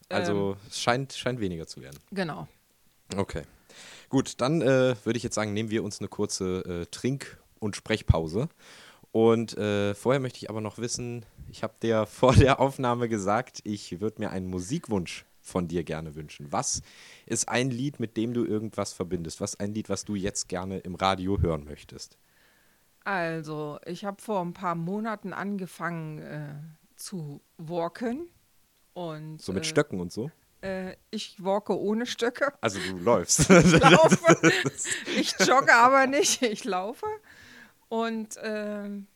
Also 0.08 0.56
es 0.68 0.80
scheint, 0.80 1.12
scheint 1.12 1.40
weniger 1.40 1.66
zu 1.66 1.80
werden. 1.82 1.98
Genau. 2.12 2.48
Okay. 3.16 3.42
Gut, 4.08 4.40
dann 4.40 4.62
äh, 4.62 4.96
würde 5.04 5.16
ich 5.16 5.22
jetzt 5.22 5.34
sagen, 5.34 5.52
nehmen 5.52 5.70
wir 5.70 5.82
uns 5.84 6.00
eine 6.00 6.08
kurze 6.08 6.60
äh, 6.60 6.86
Trink- 6.86 7.38
und 7.58 7.76
Sprechpause. 7.76 8.48
Und 9.12 9.56
äh, 9.56 9.94
vorher 9.94 10.20
möchte 10.20 10.38
ich 10.38 10.50
aber 10.50 10.60
noch 10.60 10.78
wissen, 10.78 11.24
ich 11.50 11.62
habe 11.62 11.74
dir 11.82 12.06
vor 12.06 12.34
der 12.34 12.60
Aufnahme 12.60 13.08
gesagt, 13.08 13.60
ich 13.64 14.00
würde 14.00 14.20
mir 14.20 14.30
einen 14.30 14.46
Musikwunsch 14.46 15.24
von 15.40 15.68
dir 15.68 15.84
gerne 15.84 16.14
wünschen. 16.14 16.50
Was 16.50 16.82
ist 17.24 17.48
ein 17.48 17.70
Lied, 17.70 18.00
mit 18.00 18.16
dem 18.16 18.34
du 18.34 18.44
irgendwas 18.44 18.92
verbindest? 18.92 19.40
Was 19.40 19.54
ist 19.54 19.60
ein 19.60 19.74
Lied, 19.74 19.88
was 19.88 20.04
du 20.04 20.14
jetzt 20.14 20.48
gerne 20.48 20.78
im 20.78 20.96
Radio 20.96 21.40
hören 21.40 21.64
möchtest? 21.64 22.18
Also, 23.06 23.78
ich 23.86 24.04
habe 24.04 24.20
vor 24.20 24.40
ein 24.40 24.52
paar 24.52 24.74
Monaten 24.74 25.32
angefangen 25.32 26.18
äh, 26.18 26.54
zu 26.96 27.40
walken. 27.56 28.28
Und, 28.94 29.40
So 29.40 29.52
mit 29.52 29.62
äh, 29.62 29.68
Stöcken 29.68 30.00
und 30.00 30.10
so? 30.10 30.32
Äh, 30.60 30.96
ich 31.12 31.36
walke 31.44 31.78
ohne 31.78 32.04
Stöcke. 32.06 32.52
Also 32.60 32.80
du 32.80 32.98
läufst. 32.98 33.48
Ich 33.50 33.78
laufe. 33.78 34.52
ich 35.16 35.38
jogge 35.38 35.72
aber 35.72 36.08
nicht, 36.08 36.42
ich 36.42 36.64
laufe. 36.64 37.06
Und 37.88 38.40
ähm, 38.42 39.06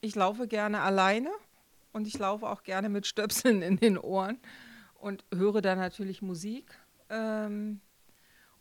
ich 0.00 0.14
laufe 0.14 0.46
gerne 0.46 0.82
alleine 0.82 1.32
und 1.92 2.06
ich 2.06 2.16
laufe 2.16 2.48
auch 2.48 2.62
gerne 2.62 2.88
mit 2.88 3.08
Stöpseln 3.08 3.60
in 3.62 3.76
den 3.76 3.98
Ohren 3.98 4.38
und 4.94 5.24
höre 5.34 5.62
da 5.62 5.74
natürlich 5.74 6.22
Musik. 6.22 6.78
Ähm, 7.10 7.80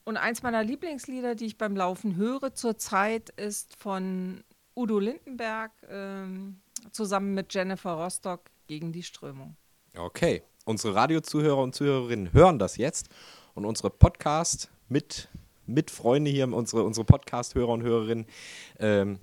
und 0.06 0.18
eins 0.18 0.44
meiner 0.44 0.64
Lieblingslieder, 0.64 1.36
die 1.36 1.46
ich 1.46 1.58
beim 1.58 1.76
Laufen 1.76 2.16
höre 2.16 2.54
zurzeit, 2.54 3.30
ist 3.32 3.76
von 3.78 4.44
Udo 4.76 5.00
Lindenberg 5.00 5.72
ähm, 5.90 6.60
zusammen 6.92 7.34
mit 7.34 7.54
Jennifer 7.54 7.94
Rostock 7.94 8.42
gegen 8.68 8.92
die 8.92 9.04
Strömung. 9.04 9.56
Okay, 9.96 10.44
unsere 10.66 10.96
Radiozuhörer 10.96 11.62
und 11.62 11.76
Zuhörerinnen 11.76 12.34
hören 12.34 12.60
das 12.60 12.78
jetzt 12.78 13.10
und 13.54 13.66
unsere 13.66 13.90
Podcast 13.90 14.70
mit, 14.90 15.30
mit 15.66 15.92
Freunde 15.92 16.32
hier, 16.32 16.52
unsere, 16.52 16.84
unsere 16.84 17.06
Podcast-Hörer 17.06 17.70
und 17.70 17.84
Hörerinnen, 17.84 18.26
ähm, 18.80 19.20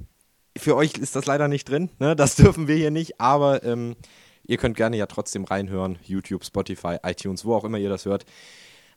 für 0.57 0.77
euch 0.77 0.95
ist 0.95 1.15
das 1.17 1.27
leider 1.27 1.49
nicht 1.49 1.69
drin, 1.69 1.91
ne? 1.99 2.17
das 2.17 2.37
dürfen 2.37 2.69
wir 2.69 2.77
hier 2.77 2.91
nicht, 2.91 3.21
aber 3.21 3.63
ähm, 3.65 3.97
ihr 4.45 4.57
könnt 4.57 4.77
gerne 4.77 4.97
ja 4.97 5.07
trotzdem 5.07 5.45
reinhören, 5.45 5.99
YouTube, 6.03 6.45
Spotify, 6.45 6.97
iTunes, 7.03 7.45
wo 7.45 7.55
auch 7.55 7.65
immer 7.65 7.79
ihr 7.79 7.89
das 7.89 8.05
hört. 8.05 8.25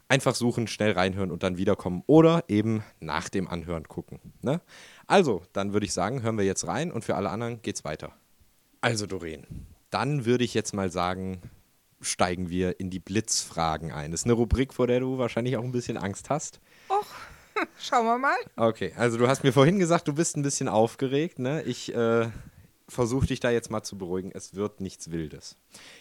Einfach 0.08 0.36
suchen, 0.36 0.68
schnell 0.68 0.92
reinhören 0.92 1.32
und 1.32 1.44
dann 1.44 1.58
wiederkommen 1.58 2.04
oder 2.08 2.44
eben 2.48 2.84
nach 3.00 3.30
dem 3.30 3.48
Anhören 3.48 3.88
gucken. 3.88 4.20
Ne? 4.42 4.62
Also, 5.08 5.44
dann 5.54 5.74
würde 5.74 5.86
ich 5.86 5.94
sagen, 5.94 6.22
hören 6.22 6.38
wir 6.38 6.46
jetzt 6.46 6.68
rein 6.68 6.92
und 6.92 7.04
für 7.04 7.16
alle 7.16 7.30
anderen 7.30 7.62
geht's 7.62 7.84
weiter. 7.84 8.14
Also, 8.82 9.08
Doreen, 9.08 9.48
dann 9.90 10.26
würde 10.26 10.44
ich 10.44 10.54
jetzt 10.54 10.74
mal 10.74 10.92
sagen, 10.92 11.42
steigen 12.02 12.50
wir 12.50 12.80
in 12.80 12.90
die 12.90 13.00
Blitzfragen 13.00 13.92
ein. 13.92 14.12
Das 14.12 14.22
ist 14.22 14.26
eine 14.26 14.34
Rubrik, 14.34 14.74
vor 14.74 14.88
der 14.88 15.00
du 15.00 15.18
wahrscheinlich 15.18 15.58
auch 15.58 15.64
ein 15.64 15.72
bisschen 15.72 15.98
Angst 15.98 16.30
hast. 16.30 16.60
Schauen 17.80 18.06
wir 18.06 18.18
mal. 18.18 18.36
Okay, 18.56 18.94
also 18.98 19.18
du 19.18 19.28
hast 19.28 19.44
mir 19.44 19.54
vorhin 19.54 19.80
gesagt, 19.80 20.08
du 20.08 20.14
bist 20.14 20.36
ein 20.38 20.44
bisschen 20.44 20.68
aufgeregt. 20.68 21.40
Ne? 21.40 21.64
Ich 21.64 21.94
äh, 21.94 22.28
versuche 22.94 23.28
dich 23.28 23.40
da 23.40 23.52
jetzt 23.52 23.72
mal 23.72 23.84
zu 23.84 23.98
beruhigen. 23.98 24.32
Es 24.34 24.56
wird 24.56 24.82
nichts 24.82 25.12
Wildes. 25.12 25.58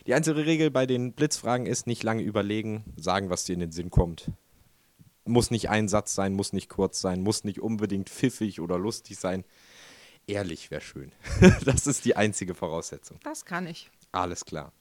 Die 0.07 0.15
einzige 0.15 0.47
Regel 0.47 0.71
bei 0.71 0.87
den 0.87 1.13
Blitzfragen 1.13 1.67
ist, 1.67 1.87
nicht 1.87 2.03
lange 2.03 2.23
überlegen, 2.23 2.85
sagen, 2.97 3.31
was 3.31 3.45
dir 3.45 3.55
in 3.55 3.61
den 3.61 3.73
Sinn 3.73 3.91
kommt. 3.91 4.31
Muss 5.25 5.51
nicht 5.51 5.71
ein 5.71 5.89
Satz 5.89 6.15
sein, 6.15 6.35
muss 6.35 6.53
nicht 6.53 6.69
kurz 6.69 7.01
sein, 7.01 7.23
muss 7.23 7.45
nicht 7.45 7.61
unbedingt 7.61 8.09
pfiffig 8.09 8.61
oder 8.61 8.79
lustig 8.79 9.19
sein. 9.19 9.45
Ehrlich 10.27 10.71
wäre 10.71 10.81
schön. 10.81 11.13
das 11.65 11.87
ist 11.87 12.05
die 12.05 12.17
einzige 12.17 12.55
Voraussetzung. 12.55 13.19
Das 13.23 13.45
kann 13.45 13.67
ich. 13.67 13.91
Alles 14.13 14.45
klar. 14.45 14.73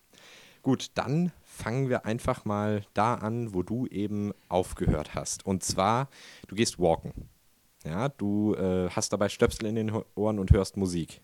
Gut, 0.61 0.91
dann 0.93 1.31
fangen 1.43 1.89
wir 1.89 2.05
einfach 2.05 2.45
mal 2.45 2.85
da 2.93 3.15
an, 3.15 3.53
wo 3.53 3.63
du 3.63 3.87
eben 3.87 4.31
aufgehört 4.47 5.15
hast. 5.15 5.45
Und 5.45 5.63
zwar, 5.63 6.07
du 6.47 6.55
gehst 6.55 6.79
walken. 6.79 7.29
Ja, 7.83 8.09
du 8.09 8.53
äh, 8.53 8.89
hast 8.91 9.11
dabei 9.11 9.29
Stöpsel 9.29 9.65
in 9.65 9.75
den 9.75 9.91
Ohren 10.13 10.37
und 10.37 10.51
hörst 10.51 10.77
Musik. 10.77 11.21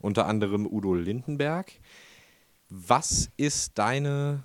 Unter 0.00 0.26
anderem 0.26 0.66
Udo 0.66 0.94
Lindenberg. 0.94 1.72
Was 2.68 3.30
ist 3.36 3.78
deine, 3.78 4.44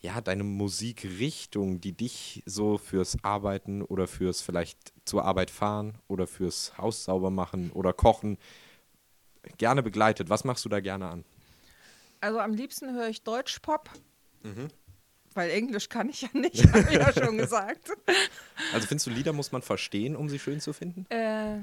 ja, 0.00 0.20
deine 0.20 0.44
Musikrichtung, 0.44 1.80
die 1.80 1.92
dich 1.92 2.42
so 2.46 2.78
fürs 2.78 3.22
Arbeiten 3.22 3.82
oder 3.82 4.06
fürs 4.06 4.40
vielleicht 4.40 4.92
zur 5.04 5.24
Arbeit 5.24 5.50
fahren 5.50 5.98
oder 6.08 6.26
fürs 6.26 6.76
Haus 6.78 7.04
sauber 7.04 7.30
machen 7.30 7.70
oder 7.72 7.92
kochen 7.92 8.38
gerne 9.58 9.82
begleitet? 9.82 10.30
Was 10.30 10.44
machst 10.44 10.64
du 10.64 10.68
da 10.68 10.80
gerne 10.80 11.08
an? 11.08 11.24
Also 12.20 12.38
am 12.40 12.52
liebsten 12.52 12.94
höre 12.94 13.08
ich 13.08 13.22
Deutschpop. 13.22 13.90
Mhm. 14.42 14.68
Weil 15.34 15.50
Englisch 15.50 15.88
kann 15.88 16.08
ich 16.08 16.22
ja 16.22 16.28
nicht, 16.32 16.64
habe 16.72 16.88
ich 16.90 16.98
ja 16.98 17.12
schon 17.12 17.38
gesagt. 17.38 17.90
Also 18.72 18.86
findest 18.86 19.06
du, 19.06 19.10
Lieder 19.10 19.32
muss 19.32 19.52
man 19.52 19.62
verstehen, 19.62 20.16
um 20.16 20.28
sie 20.28 20.38
schön 20.38 20.60
zu 20.60 20.72
finden? 20.72 21.06
Äh, 21.10 21.60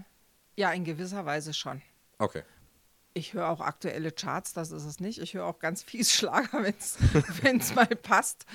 ja, 0.55 0.71
in 0.71 0.85
gewisser 0.85 1.25
Weise 1.25 1.53
schon. 1.53 1.81
Okay. 2.17 2.43
Ich 3.17 3.33
höre 3.33 3.49
auch 3.49 3.59
aktuelle 3.61 4.11
Charts, 4.11 4.53
das 4.53 4.71
ist 4.71 4.85
es 4.85 4.99
nicht. 4.99 5.19
Ich 5.19 5.33
höre 5.33 5.45
auch 5.45 5.59
ganz 5.59 5.81
fies 5.83 6.11
Schlager, 6.13 6.63
wenn 7.41 7.57
es 7.59 7.75
mal 7.75 7.87
passt. 7.87 8.45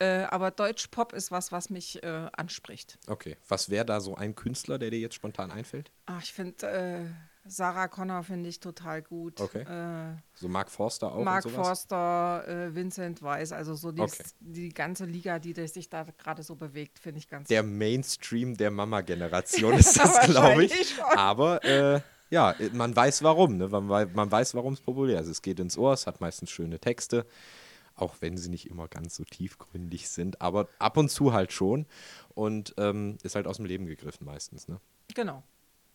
Äh, 0.00 0.24
aber 0.24 0.50
Deutschpop 0.50 1.12
ist 1.12 1.30
was, 1.30 1.52
was 1.52 1.70
mich 1.70 2.02
äh, 2.02 2.28
anspricht. 2.36 2.98
Okay. 3.06 3.36
Was 3.48 3.70
wäre 3.70 3.84
da 3.86 4.00
so 4.00 4.14
ein 4.16 4.34
Künstler, 4.34 4.78
der 4.78 4.90
dir 4.90 4.98
jetzt 4.98 5.14
spontan 5.14 5.50
einfällt? 5.50 5.90
Ach, 6.06 6.22
ich 6.22 6.32
finde 6.32 6.66
äh, 6.66 7.04
Sarah 7.50 7.88
Connor 7.88 8.22
finde 8.24 8.48
ich 8.48 8.60
total 8.60 9.00
gut. 9.02 9.40
Okay. 9.40 9.62
Äh, 9.62 10.16
So 10.34 10.48
Mark 10.48 10.70
Forster 10.70 11.12
auch 11.12 11.24
Mark? 11.24 11.48
Forster, 11.48 12.46
äh, 12.46 12.74
Vincent 12.74 13.22
Weiss, 13.22 13.52
also 13.52 13.74
so 13.74 13.90
die, 13.90 14.02
Okay. 14.02 14.22
die 14.40 14.68
ganze 14.68 15.04
Liga, 15.06 15.38
die 15.38 15.54
sich 15.66 15.88
da 15.88 16.04
gerade 16.18 16.42
so 16.42 16.56
bewegt, 16.56 16.98
finde 16.98 17.18
ich 17.20 17.28
ganz 17.28 17.48
Der 17.48 17.62
Mainstream 17.62 18.56
der 18.56 18.70
Mama-Generation 18.70 19.74
ist 19.78 19.98
das, 19.98 20.26
glaube 20.26 20.64
ich. 20.66 20.90
schon. 20.96 21.04
Aber 21.18 21.64
äh, 21.64 22.00
ja, 22.30 22.54
man 22.72 22.94
weiß 22.94 23.22
warum. 23.22 23.56
Ne? 23.56 23.68
Man, 23.68 23.86
man 23.86 24.30
weiß, 24.30 24.54
warum 24.54 24.74
es 24.74 24.80
populär 24.80 25.20
ist. 25.20 25.28
Es 25.28 25.42
geht 25.42 25.60
ins 25.60 25.78
Ohr, 25.78 25.92
es 25.92 26.06
hat 26.06 26.20
meistens 26.20 26.50
schöne 26.50 26.78
Texte, 26.78 27.26
auch 27.94 28.16
wenn 28.20 28.36
sie 28.36 28.50
nicht 28.50 28.68
immer 28.68 28.88
ganz 28.88 29.16
so 29.16 29.24
tiefgründig 29.24 30.08
sind, 30.08 30.40
aber 30.40 30.68
ab 30.78 30.96
und 30.96 31.10
zu 31.10 31.32
halt 31.32 31.52
schon. 31.52 31.86
Und 32.34 32.74
ähm, 32.76 33.18
ist 33.22 33.34
halt 33.34 33.46
aus 33.46 33.56
dem 33.56 33.66
Leben 33.66 33.86
gegriffen 33.86 34.24
meistens. 34.24 34.68
Ne? 34.68 34.80
Genau. 35.14 35.42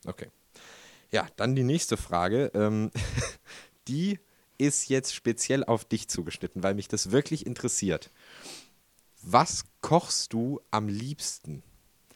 Okay. 0.05 0.29
Ja, 1.11 1.27
dann 1.35 1.55
die 1.55 1.63
nächste 1.63 1.95
Frage. 1.95 2.51
Ähm, 2.55 2.91
die 3.87 4.19
ist 4.57 4.89
jetzt 4.89 5.13
speziell 5.13 5.63
auf 5.63 5.85
dich 5.85 6.07
zugeschnitten, 6.07 6.63
weil 6.63 6.73
mich 6.73 6.87
das 6.87 7.11
wirklich 7.11 7.45
interessiert. 7.45 8.11
Was 9.21 9.65
kochst 9.81 10.33
du 10.33 10.59
am 10.71 10.87
liebsten? 10.87 11.63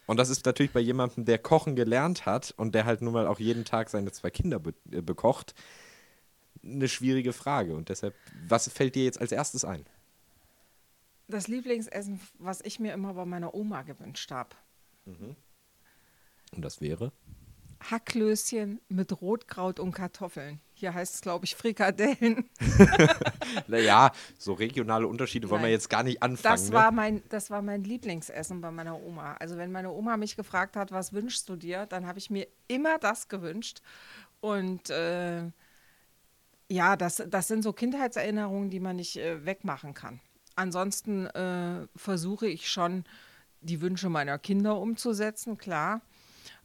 Und 0.07 0.17
das 0.17 0.29
ist 0.29 0.45
natürlich 0.45 0.71
bei 0.71 0.79
jemandem, 0.79 1.25
der 1.25 1.37
kochen 1.37 1.75
gelernt 1.75 2.25
hat 2.25 2.53
und 2.57 2.73
der 2.73 2.85
halt 2.85 3.01
nun 3.01 3.13
mal 3.13 3.27
auch 3.27 3.39
jeden 3.39 3.65
Tag 3.65 3.89
seine 3.89 4.11
zwei 4.11 4.31
Kinder 4.31 4.57
be 4.57 4.73
äh, 4.91 5.01
bekocht, 5.01 5.53
eine 6.63 6.87
schwierige 6.87 7.33
Frage. 7.33 7.75
Und 7.75 7.89
deshalb, 7.89 8.15
was 8.47 8.69
fällt 8.69 8.95
dir 8.95 9.03
jetzt 9.03 9.21
als 9.21 9.31
erstes 9.31 9.65
ein? 9.65 9.85
Das 11.27 11.47
Lieblingsessen, 11.49 12.21
was 12.39 12.61
ich 12.61 12.79
mir 12.79 12.93
immer 12.93 13.13
bei 13.13 13.25
meiner 13.25 13.53
Oma 13.53 13.83
gewünscht 13.83 14.31
habe. 14.31 14.55
Und 16.53 16.61
das 16.61 16.79
wäre? 16.79 17.11
Hacklöschen 17.81 18.79
mit 18.87 19.21
Rotkraut 19.21 19.79
und 19.79 19.91
Kartoffeln. 19.91 20.61
Hier 20.79 20.93
heißt 20.93 21.15
es, 21.15 21.21
glaube 21.21 21.45
ich, 21.45 21.55
Frikadellen. 21.55 22.49
Naja, 23.67 24.11
so 24.37 24.53
regionale 24.53 25.07
Unterschiede 25.07 25.49
wollen 25.49 25.63
wir 25.63 25.69
jetzt 25.69 25.89
gar 25.89 26.03
nicht 26.03 26.21
anfangen. 26.21 26.53
Das 26.53 26.69
ne? 26.69 26.75
war, 26.75 26.91
mein, 26.91 27.23
das 27.29 27.49
war 27.49 27.61
mein 27.63 27.83
Lieblingsessen 27.83 28.61
bei 28.61 28.69
meiner 28.69 29.01
Oma. 29.01 29.33
Also 29.39 29.57
wenn 29.57 29.71
meine 29.71 29.91
Oma 29.91 30.17
mich 30.17 30.35
gefragt 30.35 30.75
hat, 30.75 30.91
was 30.91 31.13
wünschst 31.13 31.49
du 31.49 31.55
dir, 31.55 31.87
dann 31.87 32.05
habe 32.05 32.19
ich 32.19 32.29
mir 32.29 32.47
immer 32.67 32.99
das 32.99 33.27
gewünscht. 33.27 33.81
Und 34.39 34.91
äh, 34.91 35.45
ja, 36.69 36.95
das, 36.95 37.23
das 37.27 37.47
sind 37.47 37.63
so 37.63 37.73
Kindheitserinnerungen, 37.73 38.69
die 38.69 38.79
man 38.79 38.97
nicht 38.97 39.17
äh, 39.17 39.43
wegmachen 39.45 39.95
kann. 39.95 40.19
Ansonsten 40.55 41.25
äh, 41.27 41.87
versuche 41.95 42.47
ich 42.47 42.69
schon, 42.69 43.05
die 43.61 43.81
Wünsche 43.81 44.09
meiner 44.09 44.37
Kinder 44.37 44.79
umzusetzen, 44.79 45.57
klar. 45.57 46.01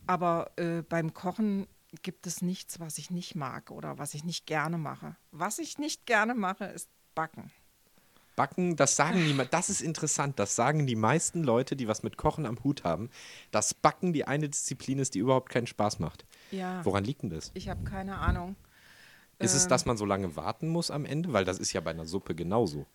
Aber 0.06 0.50
äh, 0.56 0.82
beim 0.82 1.14
Kochen 1.14 1.66
gibt 2.02 2.26
es 2.26 2.40
nichts, 2.42 2.80
was 2.80 2.98
ich 2.98 3.10
nicht 3.10 3.34
mag 3.34 3.70
oder 3.70 3.98
was 3.98 4.14
ich 4.14 4.24
nicht 4.24 4.46
gerne 4.46 4.78
mache. 4.78 5.16
Was 5.30 5.58
ich 5.58 5.78
nicht 5.78 6.06
gerne 6.06 6.34
mache, 6.34 6.64
ist 6.64 6.88
Backen. 7.14 7.50
Backen, 8.34 8.76
das 8.76 8.96
sagen 8.96 9.22
die, 9.24 9.36
das 9.50 9.68
ist 9.68 9.82
interessant, 9.82 10.38
das 10.38 10.56
sagen 10.56 10.86
die 10.86 10.96
meisten 10.96 11.44
Leute, 11.44 11.76
die 11.76 11.86
was 11.86 12.02
mit 12.02 12.16
Kochen 12.16 12.46
am 12.46 12.64
Hut 12.64 12.82
haben, 12.82 13.10
dass 13.50 13.74
Backen 13.74 14.14
die 14.14 14.24
eine 14.24 14.48
Disziplin 14.48 14.98
ist, 14.98 15.14
die 15.14 15.18
überhaupt 15.18 15.50
keinen 15.50 15.66
Spaß 15.66 15.98
macht. 15.98 16.24
Ja. 16.50 16.82
Woran 16.84 17.04
liegt 17.04 17.22
denn 17.22 17.30
das? 17.30 17.50
Ich 17.52 17.68
habe 17.68 17.84
keine 17.84 18.16
Ahnung. 18.16 18.56
Ist 19.38 19.54
es, 19.54 19.64
Ähm. 19.64 19.68
dass 19.68 19.84
man 19.84 19.98
so 19.98 20.06
lange 20.06 20.34
warten 20.34 20.68
muss 20.68 20.90
am 20.90 21.04
Ende? 21.04 21.32
Weil 21.34 21.44
das 21.44 21.58
ist 21.58 21.74
ja 21.74 21.82
bei 21.82 21.90
einer 21.90 22.06
Suppe 22.06 22.34
genauso. 22.34 22.86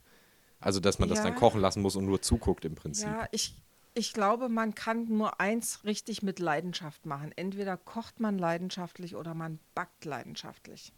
Also, 0.59 0.79
dass 0.79 0.97
man 0.97 1.07
das 1.07 1.19
Ja. 1.19 1.25
dann 1.25 1.35
kochen 1.35 1.61
lassen 1.61 1.83
muss 1.83 1.95
und 1.95 2.05
nur 2.05 2.21
zuguckt 2.21 2.65
im 2.65 2.73
Prinzip. 2.73 3.07
Ja, 3.07 3.27
ich, 3.31 3.55
ich 3.97 4.13
glaube, 4.13 4.47
man 4.47 4.75
kann 4.75 5.05
nur 5.05 5.41
eins 5.41 5.83
richtig 5.83 6.21
mit 6.21 6.37
Leidenschaft 6.37 7.07
machen. 7.07 7.31
Entweder 7.35 7.77
kocht 7.77 8.19
man 8.19 8.37
leidenschaftlich 8.37 9.15
oder 9.15 9.33
man 9.33 9.59
backt 9.73 10.05
leidenschaftlich. 10.05 10.93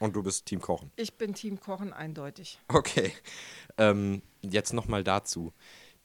Und 0.00 0.16
du 0.16 0.22
bist 0.24 0.46
Team 0.46 0.60
Kochen. 0.60 0.90
Ich 0.96 1.14
bin 1.14 1.32
Team 1.32 1.60
Kochen 1.60 1.92
eindeutig. 1.92 2.58
Okay. 2.66 3.12
Ähm, 3.78 4.22
jetzt 4.42 4.72
nochmal 4.72 5.04
dazu. 5.04 5.52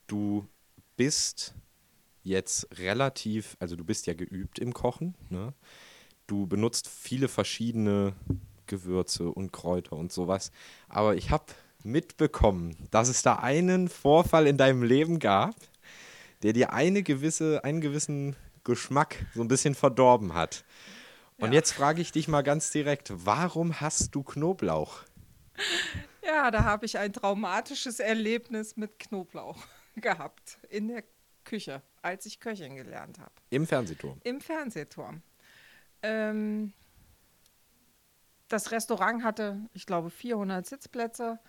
Du 0.05 0.47
bist 0.97 1.55
jetzt 2.21 2.67
relativ, 2.77 3.57
also 3.59 3.75
du 3.75 3.83
bist 3.83 4.05
ja 4.05 4.13
geübt 4.13 4.59
im 4.59 4.71
Kochen. 4.71 5.15
Ne? 5.29 5.51
Du 6.27 6.45
benutzt 6.45 6.87
viele 6.87 7.27
verschiedene 7.27 8.13
Gewürze 8.67 9.29
und 9.29 9.51
Kräuter 9.51 9.93
und 9.95 10.11
sowas. 10.11 10.51
Aber 10.89 11.15
ich 11.15 11.31
habe 11.31 11.45
mitbekommen, 11.83 12.75
dass 12.91 13.07
es 13.07 13.23
da 13.23 13.37
einen 13.37 13.89
Vorfall 13.89 14.45
in 14.45 14.57
deinem 14.57 14.83
Leben 14.83 15.17
gab, 15.17 15.55
der 16.43 16.53
dir 16.53 16.73
eine 16.73 17.03
gewisse, 17.03 17.63
einen 17.63 17.81
gewissen 17.81 18.35
Geschmack 18.63 19.25
so 19.33 19.41
ein 19.41 19.47
bisschen 19.47 19.75
verdorben 19.75 20.33
hat. 20.33 20.65
Und 21.37 21.49
Ja. 21.49 21.55
jetzt 21.55 21.73
frage 21.73 22.01
ich 22.01 22.11
dich 22.11 22.27
mal 22.27 22.41
ganz 22.43 22.71
direkt, 22.71 23.11
warum 23.13 23.81
hast 23.81 24.13
du 24.15 24.23
Knoblauch? 24.23 25.03
Ja, 26.27 26.49
da 26.49 26.63
habe 26.63 26.87
ich 26.87 26.97
ein 26.97 27.13
traumatisches 27.13 27.99
Erlebnis 27.99 28.77
mit 28.77 28.97
Knoblauch 28.97 29.57
gehabt 29.95 30.57
in 30.69 30.87
der 30.87 31.03
Küche, 31.43 31.83
als 32.01 32.25
ich 32.25 32.39
Köchin 32.39 32.75
gelernt 32.75 33.19
habe. 33.19 33.31
Im 33.51 33.67
Fernsehturm. 33.67 34.19
Im 34.23 34.41
Fernsehturm. 34.41 35.21
Ähm, 36.01 36.73
das 38.47 38.71
Restaurant 38.71 39.23
hatte, 39.23 39.69
ich 39.73 39.85
glaube, 39.85 40.09
400 40.09 40.65
Sitzplätze 40.65 41.39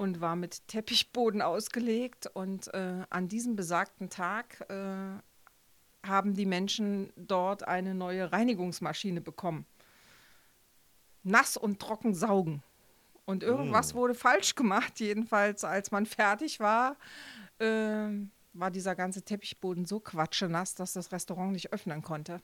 und 0.00 0.22
war 0.22 0.34
mit 0.34 0.66
Teppichboden 0.66 1.42
ausgelegt. 1.42 2.26
Und 2.32 2.72
äh, 2.72 3.04
an 3.10 3.28
diesem 3.28 3.54
besagten 3.54 4.08
Tag 4.08 4.64
äh, 4.70 6.08
haben 6.08 6.32
die 6.32 6.46
Menschen 6.46 7.12
dort 7.16 7.68
eine 7.68 7.94
neue 7.94 8.32
Reinigungsmaschine 8.32 9.20
bekommen. 9.20 9.66
Nass 11.22 11.58
und 11.58 11.80
trocken 11.80 12.14
saugen. 12.14 12.62
Und 13.26 13.42
irgendwas 13.42 13.94
wurde 13.94 14.14
falsch 14.14 14.54
gemacht. 14.54 14.98
Jedenfalls, 15.00 15.64
als 15.64 15.90
man 15.90 16.06
fertig 16.06 16.60
war, 16.60 16.96
ähm, 17.58 18.30
war 18.54 18.70
dieser 18.70 18.94
ganze 18.94 19.20
Teppichboden 19.20 19.84
so 19.84 20.00
quatschenass, 20.00 20.74
dass 20.74 20.94
das 20.94 21.12
Restaurant 21.12 21.52
nicht 21.52 21.74
öffnen 21.74 22.00
konnte. 22.00 22.40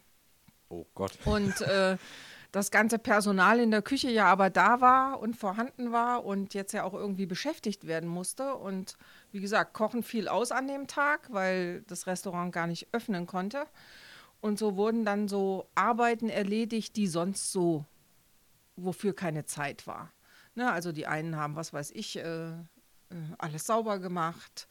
Oh 0.69 0.85
Gott. 0.95 1.19
Und 1.25 1.59
äh, 1.63 1.97
das 2.53 2.71
ganze 2.71 2.99
Personal 2.99 3.61
in 3.61 3.71
der 3.71 3.83
Küche 3.83 4.11
ja 4.11 4.27
aber 4.27 4.51
da 4.51 4.81
war 4.81 5.21
und 5.21 5.37
vorhanden 5.37 5.93
war 5.93 6.25
und 6.25 6.55
jetzt 6.55 6.73
ja 6.73 6.85
auch 6.85 6.95
irgendwie 6.95 7.27
beschäftigt 7.27 7.87
werden 7.87 8.09
musste. 8.09 8.55
Und 8.55 8.97
wie 9.33 9.41
gesagt, 9.41 9.73
Kochen 9.75 10.03
fiel 10.03 10.29
aus 10.29 10.53
an 10.53 10.69
dem 10.69 10.87
Tag, 10.87 11.33
weil 11.33 11.83
das 11.83 12.07
Restaurant 12.07 12.53
gar 12.53 12.67
nicht 12.67 12.89
öffnen 12.93 13.27
konnte. 13.27 13.67
Und 14.41 14.59
so 14.59 14.77
wurden 14.77 15.05
dann 15.05 15.29
so 15.29 15.69
Arbeiten 15.75 16.29
erledigt, 16.29 16.97
die 16.97 17.07
sonst 17.07 17.53
so, 17.53 17.85
wofür 18.77 19.15
keine 19.15 19.45
Zeit 19.45 19.87
war. 19.87 20.13
Ne, 20.55 20.71
also 20.71 20.93
die 20.93 21.07
einen 21.07 21.37
haben, 21.37 21.57
was 21.57 21.73
weiß 21.73 21.91
ich, 21.91 22.17
äh, 22.17 22.49
äh, 22.51 22.55
alles 23.39 23.67
sauber 23.67 23.99
gemacht. 23.99 24.69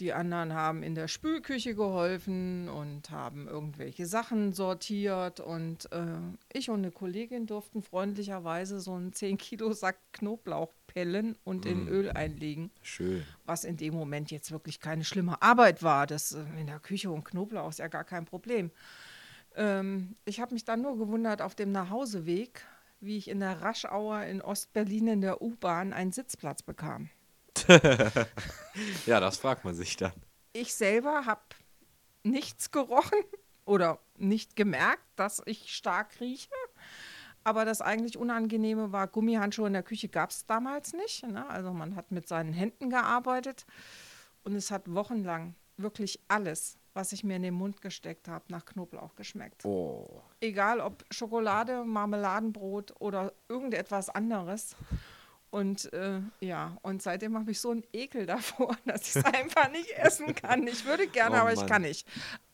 Die 0.00 0.12
anderen 0.12 0.54
haben 0.54 0.82
in 0.82 0.94
der 0.94 1.06
Spülküche 1.06 1.74
geholfen 1.74 2.68
und 2.68 3.10
haben 3.10 3.46
irgendwelche 3.46 4.06
Sachen 4.06 4.52
sortiert. 4.52 5.38
Und 5.38 5.90
äh, 5.92 6.06
ich 6.52 6.68
und 6.68 6.78
eine 6.78 6.90
Kollegin 6.90 7.46
durften 7.46 7.82
freundlicherweise 7.82 8.80
so 8.80 8.94
einen 8.94 9.12
10 9.12 9.38
Kilo 9.38 9.72
Sack 9.72 9.98
Knoblauch 10.12 10.72
pellen 10.88 11.36
und 11.44 11.64
in 11.64 11.86
Öl 11.88 12.10
einlegen. 12.10 12.70
Schön. 12.82 13.24
Was 13.44 13.64
in 13.64 13.76
dem 13.76 13.94
Moment 13.94 14.30
jetzt 14.30 14.50
wirklich 14.50 14.80
keine 14.80 15.04
schlimme 15.04 15.40
Arbeit 15.42 15.82
war. 15.82 16.06
Das 16.06 16.32
äh, 16.32 16.42
in 16.58 16.66
der 16.66 16.80
Küche 16.80 17.10
und 17.10 17.24
Knoblauch 17.24 17.68
ist 17.68 17.78
ja 17.78 17.88
gar 17.88 18.04
kein 18.04 18.24
Problem. 18.24 18.72
Ähm, 19.54 20.16
ich 20.24 20.40
habe 20.40 20.54
mich 20.54 20.64
dann 20.64 20.82
nur 20.82 20.98
gewundert 20.98 21.40
auf 21.40 21.54
dem 21.54 21.70
Nachhauseweg, 21.70 22.66
wie 23.00 23.16
ich 23.16 23.28
in 23.28 23.40
der 23.40 23.62
Raschauer 23.62 24.22
in 24.22 24.42
Ostberlin 24.42 25.06
in 25.06 25.20
der 25.20 25.40
U-Bahn 25.40 25.92
einen 25.92 26.10
Sitzplatz 26.12 26.62
bekam. 26.62 27.10
Ja, 29.06 29.20
das 29.20 29.36
fragt 29.36 29.64
man 29.64 29.74
sich 29.74 29.96
dann. 29.96 30.12
Ich 30.52 30.74
selber 30.74 31.26
habe 31.26 31.42
nichts 32.24 32.70
gerochen 32.70 33.20
oder 33.64 33.98
nicht 34.16 34.56
gemerkt, 34.56 35.04
dass 35.16 35.42
ich 35.46 35.74
stark 35.74 36.20
rieche. 36.20 36.50
Aber 37.44 37.64
das 37.64 37.82
eigentlich 37.82 38.16
Unangenehme 38.16 38.90
war, 38.90 39.06
Gummihandschuhe 39.06 39.66
in 39.66 39.74
der 39.74 39.82
Küche 39.82 40.08
gab 40.08 40.30
es 40.30 40.46
damals 40.46 40.94
nicht. 40.94 41.26
Ne? 41.26 41.48
Also 41.48 41.72
man 41.72 41.94
hat 41.94 42.10
mit 42.10 42.26
seinen 42.26 42.52
Händen 42.52 42.88
gearbeitet 42.88 43.66
und 44.44 44.54
es 44.54 44.70
hat 44.70 44.92
wochenlang 44.92 45.54
wirklich 45.76 46.20
alles, 46.28 46.78
was 46.94 47.12
ich 47.12 47.22
mir 47.22 47.36
in 47.36 47.42
den 47.42 47.54
Mund 47.54 47.82
gesteckt 47.82 48.28
habe, 48.28 48.44
nach 48.48 48.64
Knoblauch 48.64 49.14
geschmeckt. 49.14 49.64
Oh. 49.64 50.22
Egal 50.40 50.80
ob 50.80 51.04
Schokolade, 51.10 51.84
Marmeladenbrot 51.84 52.94
oder 52.98 53.32
irgendetwas 53.48 54.08
anderes. 54.08 54.74
Und 55.54 55.92
äh, 55.92 56.20
ja, 56.40 56.76
und 56.82 57.00
seitdem 57.00 57.38
habe 57.38 57.52
ich 57.52 57.60
so 57.60 57.70
einen 57.70 57.84
Ekel 57.92 58.26
davor, 58.34 58.76
dass 58.86 59.02
ich 59.02 59.14
es 59.14 59.24
einfach 59.24 59.70
nicht 59.70 59.88
essen 59.92 60.34
kann. 60.34 60.66
Ich 60.66 60.84
würde 60.84 61.06
gerne, 61.06 61.36
Oh 61.36 61.40
aber 61.42 61.52
ich 61.52 61.60
Mann. 61.60 61.68
kann 61.68 61.82
nicht. 61.82 62.08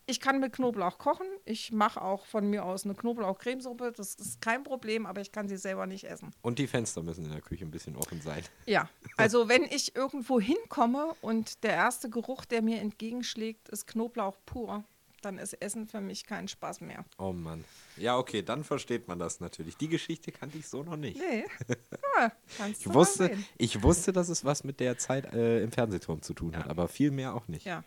Ich 0.04 0.20
kann 0.20 0.38
mit 0.38 0.52
Knoblauch 0.52 0.98
kochen. 0.98 1.26
Ich 1.46 1.72
mache 1.72 2.02
auch 2.02 2.26
von 2.26 2.50
mir 2.50 2.62
aus 2.62 2.84
eine 2.84 2.94
Knoblauch-Cremesuppe. 2.94 3.92
Das 3.96 4.16
ist 4.16 4.42
kein 4.42 4.64
Problem, 4.64 5.06
aber 5.06 5.22
ich 5.22 5.32
kann 5.32 5.48
sie 5.48 5.56
selber 5.56 5.86
nicht 5.86 6.04
essen. 6.04 6.34
Und 6.42 6.58
die 6.58 6.66
Fenster 6.66 7.02
müssen 7.02 7.24
in 7.24 7.30
der 7.30 7.40
Küche 7.40 7.64
ein 7.64 7.70
bisschen 7.70 7.96
offen 7.96 8.20
sein. 8.20 8.42
Ja, 8.66 8.90
also 9.16 9.48
wenn 9.48 9.62
ich 9.62 9.96
irgendwo 9.96 10.38
hinkomme 10.38 11.14
und 11.22 11.64
der 11.64 11.72
erste 11.72 12.10
Geruch, 12.10 12.44
der 12.44 12.60
mir 12.60 12.80
entgegenschlägt, 12.82 13.70
ist 13.70 13.86
Knoblauch 13.86 14.36
pur, 14.44 14.84
dann 15.24 15.38
ist 15.38 15.54
Essen 15.54 15.86
für 15.86 16.00
mich 16.00 16.24
kein 16.24 16.48
Spaß 16.48 16.80
mehr. 16.80 17.04
Oh 17.18 17.32
Mann. 17.32 17.64
Ja, 17.96 18.16
okay, 18.16 18.42
dann 18.42 18.64
versteht 18.64 19.08
man 19.08 19.18
das 19.18 19.40
natürlich. 19.40 19.76
Die 19.76 19.88
Geschichte 19.88 20.32
kannte 20.32 20.58
ich 20.58 20.68
so 20.68 20.82
noch 20.82 20.96
nicht. 20.96 21.18
Nee, 21.18 21.44
ja, 22.16 22.32
kannst 22.56 22.84
du 22.84 22.90
Ich 22.90 22.94
wusste, 22.94 23.36
ich 23.58 23.82
wusste, 23.82 24.12
dass 24.12 24.28
es 24.28 24.44
was 24.44 24.64
mit 24.64 24.80
der 24.80 24.98
Zeit 24.98 25.32
äh, 25.32 25.62
im 25.62 25.72
Fernsehturm 25.72 26.22
zu 26.22 26.34
tun 26.34 26.56
hat, 26.56 26.68
aber 26.68 26.88
viel 26.88 27.10
mehr 27.10 27.34
auch 27.34 27.48
nicht. 27.48 27.66
Ja. 27.66 27.84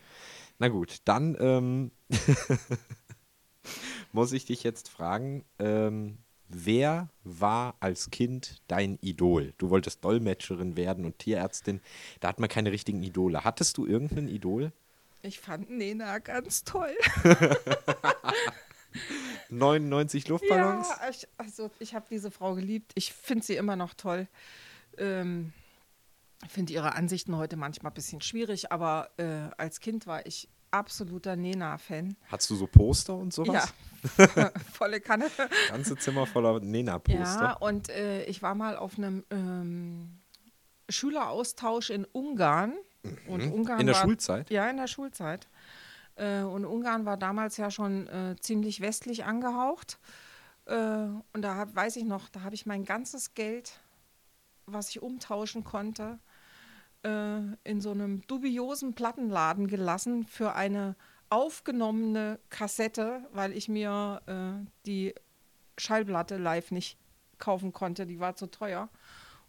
Na 0.60 0.68
gut, 0.68 0.98
dann 1.06 1.36
ähm, 1.40 1.92
muss 4.12 4.34
ich 4.34 4.46
dich 4.46 4.64
jetzt 4.64 4.90
fragen, 4.90 5.46
ähm, 5.60 6.18
wer 6.48 7.10
war 7.24 7.76
als 7.80 8.12
Kind 8.12 8.62
dein 8.68 8.98
Idol? 9.02 9.54
Du 9.58 9.70
wolltest 9.70 10.04
Dolmetscherin 10.04 10.78
werden 10.78 11.06
und 11.06 11.20
Tierärztin. 11.20 11.82
Da 12.20 12.30
hat 12.30 12.40
man 12.40 12.50
keine 12.50 12.72
richtigen 12.72 13.04
Idole. 13.04 13.44
Hattest 13.44 13.78
du 13.78 13.86
irgendein 13.86 14.28
Idol? 14.28 14.72
Ich 15.24 15.40
fand 15.40 15.70
Nena 15.70 16.20
ganz 16.20 16.66
toll. 16.66 16.94
99 19.50 20.28
Luftballons? 20.28 20.90
Ja, 20.90 21.10
ich, 21.10 21.28
also 21.38 21.72
ich 21.80 21.96
habe 21.96 22.06
diese 22.10 22.30
Frau 22.30 22.56
geliebt. 22.56 22.92
Ich 22.96 23.14
finde 23.14 23.46
sie 23.46 23.56
immer 23.56 23.78
noch 23.78 23.94
toll. 23.94 24.28
Ähm, 24.98 25.54
ich 26.44 26.52
finde 26.52 26.74
ihre 26.74 26.96
Ansichten 26.96 27.38
heute 27.38 27.56
manchmal 27.56 27.92
ein 27.92 27.96
bisschen 27.96 28.20
schwierig, 28.20 28.74
aber 28.74 29.12
äh, 29.16 29.50
als 29.58 29.80
Kind 29.80 30.08
war 30.08 30.26
ich 30.26 30.50
absoluter 30.72 31.38
Nena-Fan. 31.38 32.18
Hattest 32.30 32.50
du 32.50 32.56
so 32.56 32.68
Poster 32.68 33.16
und 33.16 33.34
sowas? 33.34 33.74
Ja, 34.18 34.52
volle 34.74 35.00
Kanne. 35.00 35.32
Ganze 35.70 35.96
Zimmer 35.96 36.26
voller 36.26 36.60
Nena-Poster. 36.60 37.42
Ja, 37.42 37.54
und 37.54 37.88
äh, 37.90 38.26
ich 38.26 38.42
war 38.42 38.56
mal 38.56 38.76
auf 38.76 38.98
einem 38.98 39.24
ähm, 39.30 40.20
Schüleraustausch 40.90 41.92
in 41.92 42.04
Ungarn. 42.06 42.74
Und 43.28 43.52
Ungarn 43.52 43.78
Mhm. 43.78 43.82
In 43.82 43.88
der 43.88 43.96
war, 43.96 44.02
Schulzeit? 44.04 44.50
Ja, 44.50 44.70
in 44.70 44.78
der 44.78 44.88
Schulzeit. 44.88 45.48
Äh, 46.16 46.42
und 46.42 46.66
Ungarn 46.66 47.06
war 47.06 47.18
damals 47.18 47.58
ja 47.58 47.72
schon 47.72 48.08
äh, 48.08 48.36
ziemlich 48.40 48.82
westlich 48.82 49.26
angehaucht. 49.26 50.00
Äh, 50.66 50.76
und 51.34 51.42
da 51.42 51.56
hab, 51.56 51.76
weiß 51.76 51.96
ich 51.98 52.06
noch, 52.06 52.30
da 52.30 52.42
habe 52.42 52.56
ich 52.56 52.66
mein 52.66 52.86
ganzes 52.86 53.34
Geld, 53.34 53.80
was 54.66 54.90
ich 54.90 55.02
umtauschen 55.02 55.64
konnte, 55.64 56.20
in 57.66 57.82
so 57.82 57.92
einem 57.92 58.26
dubiosen 58.28 58.94
Plattenladen 58.94 59.68
gelassen 59.68 60.26
für 60.26 60.54
eine 60.56 60.96
aufgenommene 61.30 62.40
Kassette, 62.50 63.28
weil 63.34 63.52
ich 63.52 63.68
mir 63.68 64.22
die 64.86 65.14
Schallplatte 65.78 66.38
live 66.38 66.72
nicht 66.72 66.98
kaufen 67.40 67.74
konnte, 67.74 68.06
die 68.06 68.22
war 68.22 68.38
zu 68.38 68.48
teuer. 68.48 68.88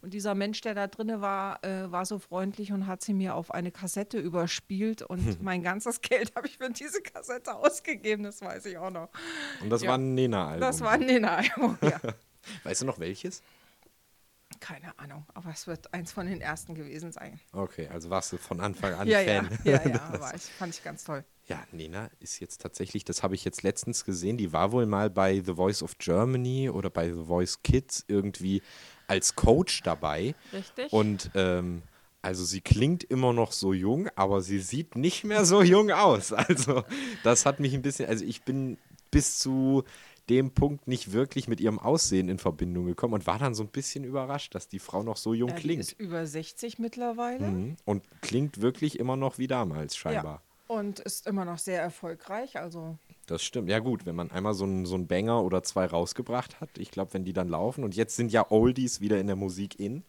Und 0.05 0.13
dieser 0.13 0.35
Mensch, 0.35 0.61
der 0.61 0.75
da 0.75 0.85
drinne 0.85 1.19
war, 1.19 1.65
äh, 1.65 1.91
war 1.91 2.05
so 2.05 2.19
freundlich 2.19 2.71
und 2.71 2.85
hat 2.85 3.01
sie 3.01 3.11
mir 3.15 3.33
auf 3.33 3.49
eine 3.49 3.71
Kassette 3.71 4.19
überspielt. 4.19 5.01
Und 5.01 5.41
mein 5.41 5.63
ganzes 5.63 5.99
Geld 5.99 6.31
habe 6.35 6.45
ich 6.45 6.59
für 6.59 6.69
diese 6.69 7.01
Kassette 7.01 7.55
ausgegeben, 7.55 8.21
das 8.21 8.39
weiß 8.39 8.67
ich 8.67 8.77
auch 8.77 8.91
noch. 8.91 9.09
Und 9.61 9.71
das 9.71 9.81
Ja. 9.81 9.89
war 9.89 9.97
ein 9.97 10.13
Nena-Album. 10.13 10.61
Das 10.61 10.79
war 10.81 10.91
ein 10.91 10.99
Nena-Album, 11.07 11.79
ja. 11.81 11.99
Weißt 12.63 12.83
du 12.83 12.85
noch 12.85 12.99
welches? 12.99 13.41
Keine 14.59 14.97
Ahnung, 14.99 15.25
aber 15.33 15.49
es 15.49 15.65
wird 15.65 15.91
eins 15.91 16.11
von 16.11 16.27
den 16.27 16.39
ersten 16.39 16.75
gewesen 16.75 17.11
sein. 17.11 17.39
Okay, 17.51 17.87
also 17.91 18.11
warst 18.11 18.31
du 18.31 18.37
von 18.37 18.61
Anfang 18.61 18.93
an 18.93 19.07
ja, 19.07 19.23
Fan. 19.23 19.49
ja, 19.63 19.81
ja, 19.83 19.89
ja, 19.89 20.19
war 20.19 20.35
ich, 20.35 20.43
fand 20.43 20.75
ich 20.75 20.83
ganz 20.83 21.03
toll. 21.03 21.25
Ja, 21.47 21.63
Nena 21.71 22.11
ist 22.19 22.39
jetzt 22.39 22.61
tatsächlich, 22.61 23.03
das 23.05 23.23
habe 23.23 23.33
ich 23.33 23.43
jetzt 23.43 23.63
letztens 23.63 24.05
gesehen, 24.05 24.37
die 24.37 24.53
war 24.53 24.71
wohl 24.71 24.85
mal 24.85 25.09
bei 25.09 25.41
The 25.43 25.55
Voice 25.55 25.81
of 25.81 25.97
Germany 25.97 26.69
oder 26.69 26.91
bei 26.91 27.11
The 27.11 27.25
Voice 27.25 27.63
Kids 27.63 28.05
irgendwie 28.07 28.61
als 29.07 29.35
Coach 29.35 29.83
dabei. 29.83 30.35
Richtig? 30.53 30.91
Und 30.91 31.31
ähm, 31.35 31.81
also 32.21 32.43
sie 32.43 32.61
klingt 32.61 33.03
immer 33.03 33.33
noch 33.33 33.51
so 33.51 33.71
jung, 33.71 34.09
aber 34.15 34.41
sie 34.41 34.59
sieht 34.59 34.95
nicht 34.95 35.23
mehr 35.23 35.45
so 35.45 35.61
jung 35.61 35.91
aus. 35.91 36.31
Also 36.47 36.83
das 37.23 37.45
hat 37.45 37.59
mich 37.59 37.73
ein 37.73 37.81
bisschen, 37.81 38.09
also 38.09 38.25
ich 38.25 38.43
bin 38.43 38.77
bis 39.11 39.37
zu 39.37 39.83
dem 40.29 40.51
Punkt 40.51 40.87
nicht 40.87 41.11
wirklich 41.11 41.47
mit 41.47 41.61
ihrem 41.61 41.77
Aussehen 41.77 42.29
in 42.29 42.39
Verbindung 42.39 42.85
gekommen 42.85 43.13
und 43.13 43.27
war 43.27 43.37
dann 43.37 43.53
so 43.53 43.63
ein 43.63 43.69
bisschen 43.69 44.03
überrascht, 44.03 44.55
dass 44.55 44.67
die 44.67 44.79
Frau 44.79 45.03
noch 45.03 45.17
so 45.17 45.33
jung 45.33 45.49
ja, 45.49 45.55
die 45.55 45.61
klingt. 45.61 45.81
ist 45.81 45.99
über 45.99 46.25
60 46.25 46.79
mittlerweile. 46.79 47.47
Mhm. 47.47 47.75
Und 47.85 48.03
klingt 48.21 48.61
wirklich 48.61 48.99
immer 48.99 49.15
noch 49.15 49.37
wie 49.37 49.47
damals 49.47 49.95
scheinbar. 49.95 50.41
Und 50.67 50.99
ist 50.99 51.27
immer 51.27 51.45
noch 51.45 51.59
sehr 51.59 51.79
erfolgreich. 51.81 52.57
Also 52.57 52.97
Das 53.27 53.43
stimmt. 53.43 53.69
Ja, 53.69 53.79
gut, 53.79 54.05
wenn 54.05 54.15
man 54.15 54.31
einmal 54.31 54.55
so 54.55 54.63
einen 54.63 54.85
so 54.85 54.95
einen 54.95 55.07
Banger 55.07 55.43
oder 55.43 55.61
zwei 55.61 55.85
rausgebracht 55.85 56.59
hat, 56.59 56.69
ich 56.77 56.89
glaube, 56.89 57.13
wenn 57.13 57.23
die 57.23 57.33
dann 57.33 57.49
laufen 57.49 57.83
und 57.83 57.95
jetzt 57.95 58.15
sind 58.15 58.31
ja 58.31 58.49
Oldies 58.49 58.99
wieder 58.99 59.19
in 59.19 59.27
der 59.27 59.35
Musik 59.35 59.79
in. 59.79 60.03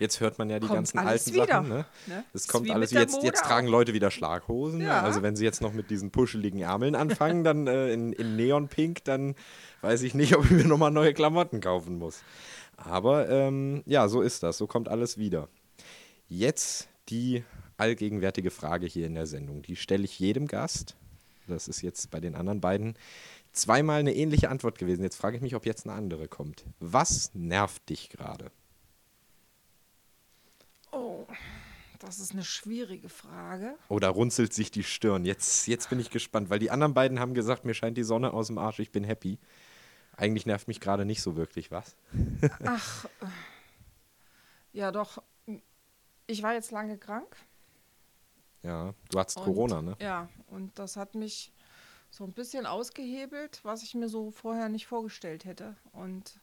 Jetzt 0.00 0.20
hört 0.20 0.38
man 0.38 0.48
ja 0.48 0.58
die 0.58 0.66
Kommt 0.66 0.78
ganzen 0.78 0.98
alten 0.98 1.34
wieder, 1.34 1.46
Sachen. 1.46 1.68
Ne? 1.68 1.84
ne? 2.06 2.24
Es 2.32 2.48
kommt 2.48 2.66
wie 2.66 2.72
alles 2.72 2.90
jetzt. 2.90 3.22
Jetzt 3.22 3.44
tragen. 3.44 3.68
Leute 3.68 3.92
wieder 3.92 4.10
Schlaghosen. 4.10 4.78
Ne? 4.78 4.86
Ja. 4.86 5.02
Also 5.02 5.22
wenn 5.22 5.36
sie 5.36 5.44
jetzt 5.44 5.60
noch 5.60 5.74
mit 5.74 5.90
diesen 5.90 6.10
puscheligen 6.10 6.60
Ärmeln 6.60 6.94
anfangen, 6.94 7.44
dann 7.44 7.66
äh, 7.66 7.92
in, 7.92 8.12
in 8.14 8.34
Neonpink, 8.34 9.04
dann 9.04 9.34
weiß 9.82 10.02
ich 10.02 10.14
nicht, 10.14 10.34
ob 10.36 10.44
ich 10.46 10.50
mir 10.52 10.64
nochmal 10.64 10.90
neue 10.90 11.12
Klamotten 11.12 11.60
kaufen 11.60 11.98
muss. 11.98 12.22
Aber 12.78 13.28
ähm, 13.28 13.82
ja, 13.84 14.08
so 14.08 14.22
ist 14.22 14.42
das. 14.42 14.56
So 14.56 14.66
kommt 14.66 14.88
alles 14.88 15.18
wieder. 15.18 15.48
Jetzt 16.28 16.88
die 17.10 17.44
allgegenwärtige 17.80 18.50
Frage 18.50 18.86
hier 18.86 19.06
in 19.06 19.14
der 19.14 19.26
Sendung. 19.26 19.62
Die 19.62 19.76
stelle 19.76 20.04
ich 20.04 20.18
jedem 20.18 20.46
Gast. 20.46 20.96
Das 21.48 21.68
ist 21.68 21.82
jetzt 21.82 22.10
bei 22.10 22.20
den 22.20 22.34
anderen 22.34 22.60
beiden 22.60 22.94
zweimal 23.52 24.00
eine 24.00 24.14
ähnliche 24.14 24.48
Antwort 24.50 24.78
gewesen. 24.78 25.02
Jetzt 25.02 25.16
frage 25.16 25.36
ich 25.36 25.42
mich, 25.42 25.54
ob 25.54 25.66
jetzt 25.66 25.86
eine 25.86 25.94
andere 25.94 26.28
kommt. 26.28 26.64
Was 26.78 27.34
nervt 27.34 27.88
dich 27.88 28.10
gerade? 28.10 28.50
Oh, 30.92 31.26
das 31.98 32.18
ist 32.18 32.32
eine 32.32 32.44
schwierige 32.44 33.08
Frage. 33.08 33.74
Oder 33.88 34.08
runzelt 34.08 34.54
sich 34.54 34.70
die 34.70 34.84
Stirn? 34.84 35.24
Jetzt, 35.24 35.66
jetzt 35.66 35.90
bin 35.90 36.00
ich 36.00 36.10
gespannt, 36.10 36.50
weil 36.50 36.58
die 36.58 36.70
anderen 36.70 36.94
beiden 36.94 37.20
haben 37.20 37.34
gesagt, 37.34 37.64
mir 37.64 37.74
scheint 37.74 37.96
die 37.96 38.04
Sonne 38.04 38.32
aus 38.32 38.48
dem 38.48 38.58
Arsch, 38.58 38.78
ich 38.78 38.92
bin 38.92 39.04
happy. 39.04 39.38
Eigentlich 40.16 40.46
nervt 40.46 40.68
mich 40.68 40.80
gerade 40.80 41.04
nicht 41.04 41.22
so 41.22 41.36
wirklich 41.36 41.70
was. 41.70 41.96
Ach, 42.64 43.04
äh, 43.04 43.26
ja 44.72 44.92
doch. 44.92 45.22
Ich 46.26 46.42
war 46.42 46.52
jetzt 46.52 46.70
lange 46.70 46.98
krank. 46.98 47.36
Ja, 48.62 48.94
du 49.10 49.18
hattest 49.18 49.38
und- 49.38 49.44
Corona, 49.44 49.82
ne? 49.82 49.96
Ja, 50.00 50.28
und 50.48 50.78
das 50.78 50.96
hat 50.96 51.14
mich 51.14 51.52
so 52.10 52.24
ein 52.24 52.32
bisschen 52.32 52.66
ausgehebelt, 52.66 53.60
was 53.62 53.82
ich 53.82 53.94
mir 53.94 54.08
so 54.08 54.30
vorher 54.30 54.68
nicht 54.68 54.86
vorgestellt 54.86 55.44
hätte. 55.44 55.76
Und 55.92 56.40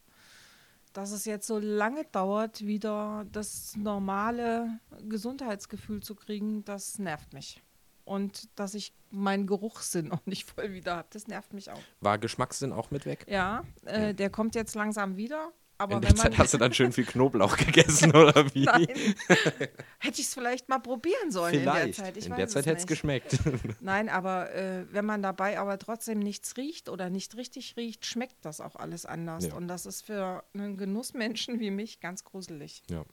dass 0.93 1.12
es 1.12 1.25
jetzt 1.25 1.45
so 1.45 1.60
lange 1.60 2.06
dauert, 2.06 2.65
wieder 2.65 3.25
das 3.32 3.75
normale 3.75 4.80
Gesundheitsgefühl 5.08 6.01
zu 6.01 6.15
kriegen, 6.15 6.63
das 6.65 6.97
nervt 6.99 7.34
mich. 7.34 7.62
Und 8.06 8.47
dass 8.58 8.73
ich 8.73 8.93
meinen 9.12 9.45
Geruchssinn 9.47 10.12
auch 10.13 10.25
nicht 10.25 10.49
voll 10.49 10.71
wieder 10.71 10.95
habe, 10.95 11.08
das 11.12 11.27
nervt 11.27 11.53
mich 11.53 11.69
auch. 11.69 11.82
War 11.99 12.17
Geschmackssinn 12.17 12.71
auch 12.71 12.89
mit 12.89 13.06
weg? 13.06 13.25
Ja, 13.27 13.63
äh, 13.86 14.13
der 14.15 14.30
kommt 14.30 14.56
jetzt 14.56 14.75
langsam 14.75 15.17
wieder. 15.17 15.51
Aber 15.79 15.95
In 15.95 16.01
der 16.01 16.15
Zeit 16.15 16.37
hast 16.37 16.53
du 16.53 16.57
dann 16.57 16.73
schön 16.73 16.91
viel 16.91 17.05
Knoblauch 17.05 17.55
gegessen, 17.57 18.09
oder 18.15 18.53
wie? 18.53 18.63
Nein. 18.65 18.87
Hätte 19.99 20.21
ich 20.21 20.27
es 20.27 20.33
vielleicht 20.33 20.69
mal 20.69 20.79
probieren 20.79 21.29
sollen 21.31 21.53
in 21.55 21.63
der 21.65 21.73
Vielleicht. 21.73 21.95
Zeit. 21.95 22.17
Ich 22.17 22.25
in 22.25 22.35
der 22.35 22.47
Zeit 22.47 22.65
hätte 22.65 22.77
es 22.79 22.87
geschmeckt. 22.87 23.37
Nein, 23.79 24.09
aber 24.09 24.53
äh, 24.55 24.85
wenn 24.91 25.05
man 25.05 25.21
dabei 25.21 25.59
aber 25.59 25.77
trotzdem 25.77 26.19
nichts 26.19 26.57
riecht 26.57 26.89
oder 26.89 27.09
nicht 27.09 27.35
richtig 27.37 27.75
riecht, 27.77 28.05
schmeckt 28.05 28.43
das 28.43 28.59
auch 28.61 28.75
alles 28.75 29.05
anders. 29.05 29.45
Ja. 29.47 29.53
Und 29.53 29.67
das 29.67 29.85
ist 29.85 30.01
für 30.05 30.43
einen 30.53 30.77
Genussmenschen 30.77 31.59
wie 31.59 31.69
mich 31.71 31.99
ganz 31.99 32.23
gruselig. 32.23 32.81
Ja. 32.89 33.05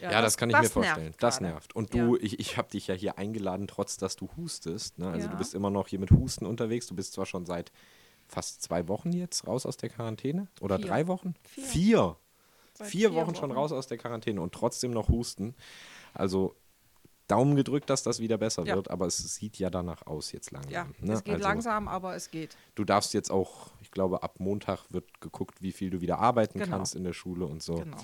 Ja, 0.00 0.20
das, 0.22 0.36
kann 0.36 0.48
ich 0.50 0.54
mir 0.56 0.60
nervt 0.62 0.74
vorstellen. 0.74 1.14
Das 1.18 1.38
gerade. 1.38 1.52
nervt. 1.52 1.74
Und 1.74 1.92
du, 1.94 2.16
Ja. 2.16 2.22
ich, 2.22 2.38
ich 2.38 2.56
habe 2.56 2.68
dich 2.70 2.86
ja 2.86 2.94
hier 2.94 3.18
eingeladen, 3.18 3.66
trotz 3.66 3.96
dass 3.96 4.14
du 4.14 4.28
hustest. 4.36 4.98
Ne? 4.98 5.08
Also 5.08 5.26
du 5.26 5.32
Ja. 5.32 5.38
bist 5.38 5.54
immer 5.54 5.70
noch 5.70 5.88
hier 5.88 5.98
mit 5.98 6.10
Husten 6.10 6.46
unterwegs. 6.46 6.86
Du 6.86 6.94
bist 6.94 7.14
zwar 7.14 7.26
schon 7.26 7.46
seit 7.46 7.72
fast 8.28 8.62
zwei 8.62 8.88
Wochen 8.88 9.12
jetzt 9.12 9.46
raus 9.46 9.66
aus 9.66 9.76
der 9.76 9.88
Quarantäne. 9.90 10.48
Oder 10.60 10.76
Vier. 10.78 10.86
drei 10.86 11.06
Wochen? 11.06 11.34
Vier. 11.44 12.16
Vier. 12.74 12.86
Vier 12.86 13.14
Wochen 13.14 13.34
schon 13.34 13.52
raus 13.52 13.72
aus 13.72 13.86
der 13.86 13.96
Quarantäne 13.98 14.40
und 14.40 14.52
trotzdem 14.52 14.90
noch 14.90 15.08
Husten. 15.08 15.54
Also 16.12 16.54
Daumen 17.28 17.56
gedrückt, 17.56 17.90
dass 17.90 18.02
das 18.02 18.20
wieder 18.20 18.38
besser 18.38 18.64
Ja. 18.64 18.76
wird, 18.76 18.90
aber 18.90 19.06
es 19.06 19.16
sieht 19.16 19.58
ja 19.58 19.70
danach 19.70 20.06
aus 20.06 20.30
jetzt 20.32 20.50
langsam. 20.52 20.72
Ja, 20.72 20.86
ne? 21.00 21.14
es 21.14 21.24
geht 21.24 21.34
also, 21.34 21.48
langsam, 21.48 21.88
aber 21.88 22.14
es 22.14 22.30
geht. 22.30 22.56
Du 22.74 22.84
darfst 22.84 23.14
jetzt 23.14 23.30
auch, 23.30 23.70
ich 23.80 23.90
glaube, 23.90 24.22
ab 24.22 24.38
Montag 24.38 24.84
wird 24.90 25.20
geguckt, 25.20 25.62
wie 25.62 25.72
viel 25.72 25.90
du 25.90 26.00
wieder 26.00 26.18
arbeiten 26.18 26.58
Genau. 26.58 26.76
kannst 26.76 26.94
in 26.94 27.02
der 27.02 27.14
Schule 27.14 27.46
und 27.46 27.62
so. 27.62 27.76
Genau. 27.76 27.96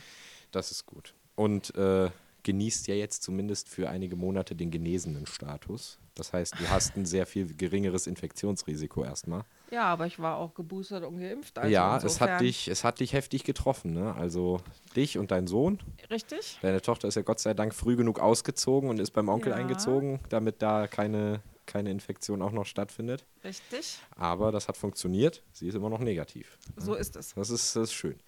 Das 0.50 0.70
ist 0.70 0.86
gut. 0.86 1.14
Und 1.36 1.74
äh, 1.76 2.10
genießt 2.42 2.88
ja 2.88 2.94
jetzt 2.94 3.22
zumindest 3.22 3.68
für 3.68 3.88
einige 3.88 4.16
Monate 4.16 4.56
den 4.56 4.70
genesenen 4.70 5.26
Status. 5.26 5.98
Das 6.14 6.32
heißt, 6.32 6.54
du 6.58 6.68
hast 6.68 6.96
ein 6.96 7.06
sehr 7.06 7.26
viel 7.26 7.54
geringeres 7.54 8.06
Infektionsrisiko 8.06 9.04
erstmal. 9.04 9.44
Ja, 9.70 9.84
aber 9.84 10.06
ich 10.06 10.18
war 10.18 10.36
auch 10.36 10.52
geboostert 10.54 11.04
und 11.04 11.18
geimpft. 11.18 11.58
Also 11.58 11.70
ja, 11.72 11.96
es 11.96 12.20
hat, 12.20 12.40
dich, 12.42 12.68
es 12.68 12.84
hat 12.84 13.00
dich 13.00 13.14
heftig 13.14 13.44
getroffen. 13.44 13.94
Ne? 13.94 14.14
Also 14.14 14.60
dich 14.94 15.16
und 15.16 15.30
dein 15.30 15.46
Sohn. 15.46 15.78
Richtig? 16.10 16.58
Deine 16.60 16.82
Tochter 16.82 17.08
ist 17.08 17.14
ja 17.14 17.22
Gott 17.22 17.40
sei 17.40 17.54
Dank 17.54 17.74
früh 17.74 17.96
genug 17.96 18.20
ausgezogen 18.20 18.90
und 18.90 19.00
ist 19.00 19.12
beim 19.12 19.28
Onkel 19.30 19.52
Ja. 19.52 19.56
eingezogen, 19.56 20.20
damit 20.28 20.60
da 20.60 20.86
keine, 20.86 21.40
keine 21.64 21.90
Infektion 21.90 22.42
auch 22.42 22.52
noch 22.52 22.66
stattfindet. 22.66 23.24
Richtig. 23.42 23.98
Aber 24.16 24.52
das 24.52 24.68
hat 24.68 24.76
funktioniert. 24.76 25.42
Sie 25.52 25.68
ist 25.68 25.74
immer 25.74 25.88
noch 25.88 26.00
negativ. 26.00 26.58
So 26.76 26.94
ist 26.94 27.16
es. 27.16 27.32
Das 27.34 27.48
ist, 27.48 27.74
das 27.74 27.84
ist 27.84 27.94
schön. 27.94 28.18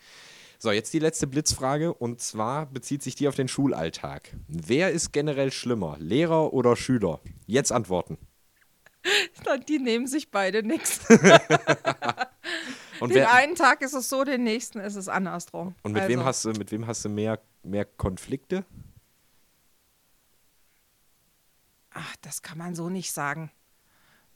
So, 0.64 0.72
jetzt 0.72 0.94
die 0.94 0.98
letzte 0.98 1.26
Blitzfrage 1.26 1.92
und 1.92 2.22
zwar 2.22 2.64
bezieht 2.64 3.02
sich 3.02 3.14
die 3.14 3.28
auf 3.28 3.34
den 3.34 3.48
Schulalltag. 3.48 4.34
Wer 4.48 4.92
ist 4.92 5.12
generell 5.12 5.52
schlimmer, 5.52 5.98
Lehrer 5.98 6.54
oder 6.54 6.74
Schüler? 6.74 7.20
Jetzt 7.44 7.70
antworten. 7.70 8.16
Die 9.68 9.78
nehmen 9.78 10.06
sich 10.06 10.30
beide 10.30 10.62
nichts. 10.62 11.00
Und, 13.00 13.10
Den 13.10 13.16
wer, 13.16 13.34
einen 13.34 13.56
Tag 13.56 13.82
ist 13.82 13.92
es 13.92 14.08
so, 14.08 14.24
den 14.24 14.42
nächsten 14.42 14.80
ist 14.80 14.94
es 14.94 15.06
andersrum. 15.06 15.74
und 15.82 15.92
mit, 15.92 16.08
wem 16.08 16.20
Also, 16.20 16.24
hast 16.24 16.44
du, 16.46 16.52
mit 16.52 16.72
wem 16.72 16.86
hast 16.86 17.04
du 17.04 17.10
mehr, 17.10 17.38
mehr 17.62 17.84
Konflikte? 17.84 18.64
Ach, 21.90 22.16
das 22.22 22.40
kann 22.40 22.56
man 22.56 22.74
so 22.74 22.88
nicht 22.88 23.12
sagen. 23.12 23.50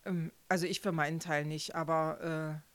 Ähm, 0.04 0.30
Also 0.50 0.66
ich 0.66 0.82
für 0.82 0.92
meinen 0.92 1.20
Teil 1.20 1.46
nicht, 1.46 1.74
aber 1.74 2.60
äh, 2.60 2.67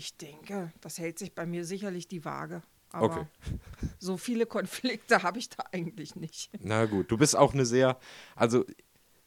ich 0.00 0.16
denke, 0.16 0.72
das 0.80 0.98
hält 0.98 1.18
sich 1.18 1.34
bei 1.34 1.44
mir 1.44 1.66
sicherlich 1.66 2.08
die 2.08 2.24
Waage. 2.24 2.62
Aber 2.90 3.04
Okay. 3.04 3.26
so 3.98 4.16
viele 4.16 4.46
Konflikte 4.46 5.22
habe 5.22 5.38
ich 5.38 5.50
da 5.50 5.62
eigentlich 5.72 6.16
nicht. 6.16 6.50
Na 6.58 6.86
gut, 6.86 7.10
du 7.10 7.18
bist 7.18 7.36
auch 7.36 7.52
eine 7.52 7.66
sehr, 7.66 7.98
also 8.34 8.64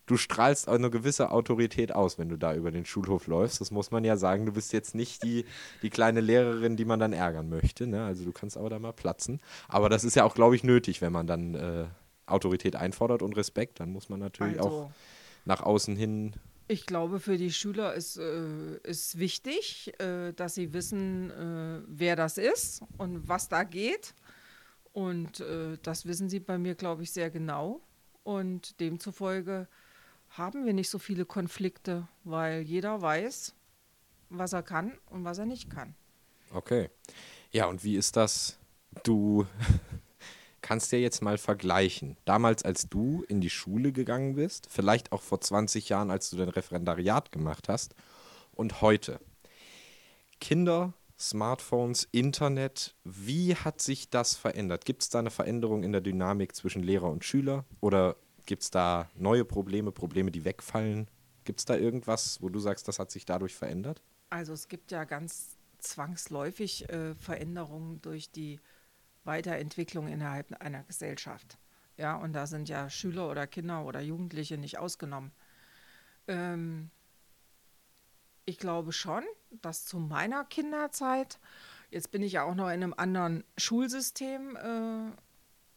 du 0.08 0.18
strahlst 0.18 0.68
auch 0.68 0.74
eine 0.74 0.90
gewisse 0.90 1.30
Autorität 1.30 1.94
aus, 1.94 2.18
wenn 2.18 2.28
du 2.28 2.38
da 2.38 2.56
über 2.56 2.72
den 2.72 2.86
Schulhof 2.86 3.28
läufst. 3.28 3.62
Das 3.62 3.70
muss 3.70 3.92
man 3.92 4.04
ja 4.04 4.18
sagen. 4.18 4.48
Du 4.48 4.52
bist 4.52 4.74
jetzt 4.74 4.96
nicht 4.96 5.22
die, 5.22 5.46
die 5.84 5.92
kleine 5.92 6.22
Lehrerin, 6.22 6.76
die 6.76 6.86
man 6.86 7.00
dann 7.00 7.14
ärgern 7.14 7.50
möchte. 7.50 7.86
Ne? 7.86 8.04
Also 8.04 8.26
du 8.26 8.32
kannst 8.32 8.58
aber 8.58 8.72
da 8.72 8.80
mal 8.80 8.94
platzen. 8.94 9.42
Aber 9.68 9.90
das 9.90 10.04
ist 10.04 10.16
ja 10.16 10.24
auch, 10.26 10.34
glaube 10.34 10.56
ich, 10.56 10.64
nötig, 10.64 11.02
wenn 11.02 11.14
man 11.14 11.28
dann 11.28 11.54
äh, 11.54 11.86
Autorität 12.26 12.76
einfordert 12.76 13.22
und 13.22 13.38
Respekt. 13.38 13.80
Dann 13.80 13.92
muss 13.92 14.10
man 14.10 14.20
natürlich 14.20 14.60
auch 14.60 14.66
Also, 14.66 14.92
nach 15.46 15.62
außen 15.62 15.96
hin. 15.96 16.34
Ich 16.68 16.86
glaube, 16.86 17.20
für 17.20 17.38
die 17.38 17.52
Schüler 17.52 17.94
ist, 17.94 18.18
äh, 18.18 18.78
ist 18.84 19.20
wichtig, 19.20 19.94
äh, 20.00 20.34
dass 20.34 20.56
sie 20.56 20.74
wissen, 20.74 21.32
äh, 21.32 21.82
wer 21.88 22.16
das 22.16 22.38
ist 22.38 22.84
und 22.98 23.28
was 23.28 23.50
da 23.50 23.64
geht. 23.64 24.14
Und 24.94 25.40
äh, 25.40 25.78
das 25.82 26.06
wissen 26.06 26.30
sie 26.30 26.40
bei 26.40 26.58
mir, 26.58 26.76
glaube 26.76 27.04
ich, 27.04 27.12
sehr 27.12 27.30
genau. 27.30 27.82
Und 28.24 28.80
demzufolge 28.80 29.68
haben 30.30 30.66
wir 30.66 30.74
nicht 30.74 30.90
so 30.90 31.00
viele 31.00 31.26
Konflikte, 31.26 32.08
weil 32.24 32.62
jeder 32.62 33.02
weiß, 33.02 33.54
was 34.30 34.54
er 34.54 34.64
kann 34.64 34.98
und 35.10 35.24
was 35.24 35.38
er 35.38 35.46
nicht 35.46 35.70
kann. 35.70 35.96
Okay. 36.52 36.90
Ja, 37.52 37.66
und 37.66 37.84
wie 37.84 37.98
ist 37.98 38.16
das? 38.16 38.58
Du 39.04 39.46
kannst 40.64 40.92
ja 40.92 40.98
jetzt 40.98 41.22
mal 41.22 41.38
vergleichen. 41.38 42.18
Damals, 42.26 42.64
als 42.64 42.90
du 42.90 43.24
in 43.28 43.40
die 43.42 43.52
Schule 43.52 43.92
gegangen 43.92 44.34
bist, 44.34 44.68
vielleicht 44.72 45.12
auch 45.12 45.22
vor 45.22 45.40
20 45.40 45.90
Jahren, 45.90 46.10
als 46.10 46.32
du 46.32 46.38
dein 46.38 46.50
Referendariat 46.50 47.32
gemacht 47.32 47.70
hast, 47.70 47.94
und 48.56 48.82
heute. 48.82 49.20
Kinder 50.40 50.94
Smartphones, 51.20 52.08
Internet. 52.12 52.96
Wie 53.04 53.56
hat 53.56 53.82
sich 53.82 54.10
das 54.10 54.36
verändert? 54.36 54.86
Gibt 54.86 55.04
es 55.04 55.10
da 55.10 55.20
eine 55.20 55.32
Veränderung 55.32 55.84
in 55.84 55.92
der 55.92 56.02
Dynamik 56.02 56.56
zwischen 56.56 56.84
Lehrer 56.84 57.10
und 57.10 57.24
Schüler? 57.24 57.66
Oder 57.80 58.18
gibt 58.46 58.64
es 58.64 58.72
da 58.72 59.10
neue 59.16 59.46
Probleme, 59.46 59.92
Probleme, 59.92 60.32
die 60.32 60.44
wegfallen? 60.44 61.10
Gibt 61.46 61.60
es 61.60 61.66
da 61.66 61.78
irgendwas, 61.78 62.42
wo 62.42 62.50
du 62.50 62.60
sagst, 62.60 62.88
das 62.88 63.00
hat 63.00 63.12
sich 63.12 63.26
dadurch 63.26 63.56
verändert? 63.56 64.02
Also 64.30 64.54
es 64.54 64.68
gibt 64.68 64.92
ja 64.92 65.04
ganz 65.06 65.58
zwangsläufig 65.78 66.90
äh, 66.90 67.16
Veränderungen 67.16 68.02
durch 68.02 68.32
die 68.32 68.60
Weiterentwicklung 69.24 70.08
innerhalb 70.08 70.52
einer 70.62 70.84
Gesellschaft. 70.84 71.58
Ja, 71.98 72.16
und 72.16 72.34
da 72.34 72.48
sind 72.48 72.70
ja 72.70 72.90
Schüler 72.90 73.30
oder 73.30 73.48
Kinder 73.48 73.86
oder 73.86 74.02
Jugendliche 74.02 74.58
nicht 74.58 74.80
ausgenommen. 74.80 75.32
Ähm, 76.28 76.90
ich 78.46 78.58
glaube 78.58 78.92
schon, 78.92 79.24
dass 79.62 79.86
zu 79.86 80.00
meiner 80.00 80.44
Kinderzeit, 80.46 81.40
jetzt 81.92 82.12
bin 82.12 82.24
ich 82.24 82.34
ja 82.34 82.44
auch 82.44 82.56
noch 82.56 82.68
in 82.68 82.84
einem 82.84 82.94
anderen 82.96 83.44
Schulsystem 83.58 84.56
äh, 84.56 85.12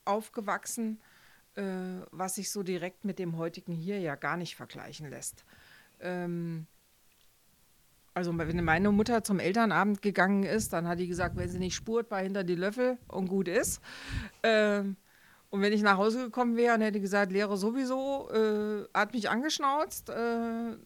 aufgewachsen, 0.04 1.00
äh, 1.54 1.62
was 2.10 2.36
sich 2.36 2.50
so 2.50 2.62
direkt 2.62 3.04
mit 3.04 3.18
dem 3.18 3.36
heutigen 3.36 3.72
hier 3.72 4.00
ja 4.00 4.14
gar 4.14 4.36
nicht 4.36 4.56
vergleichen 4.56 5.10
lässt. 5.10 5.44
Ähm, 6.00 6.66
also 8.16 8.36
wenn 8.38 8.64
meine 8.64 8.90
Mutter 8.92 9.22
zum 9.22 9.38
Elternabend 9.38 10.00
gegangen 10.00 10.42
ist, 10.42 10.72
dann 10.72 10.88
hat 10.88 10.98
die 10.98 11.06
gesagt, 11.06 11.36
wenn 11.36 11.50
sie 11.50 11.58
nicht 11.58 11.74
spurt, 11.74 12.10
war 12.10 12.20
hinter 12.20 12.44
die 12.44 12.54
Löffel 12.54 12.96
und 13.08 13.28
gut 13.28 13.46
ist. 13.46 13.82
Ähm, 14.42 14.96
und 15.50 15.60
wenn 15.60 15.70
ich 15.74 15.82
nach 15.82 15.98
Hause 15.98 16.24
gekommen 16.24 16.56
wäre 16.56 16.74
und 16.74 16.80
hätte 16.80 16.98
gesagt, 16.98 17.30
Lehrer 17.30 17.58
sowieso, 17.58 18.30
äh, 18.30 18.84
hat 18.94 19.12
mich 19.12 19.28
angeschnauzt, 19.28 20.08
äh, 20.08 20.76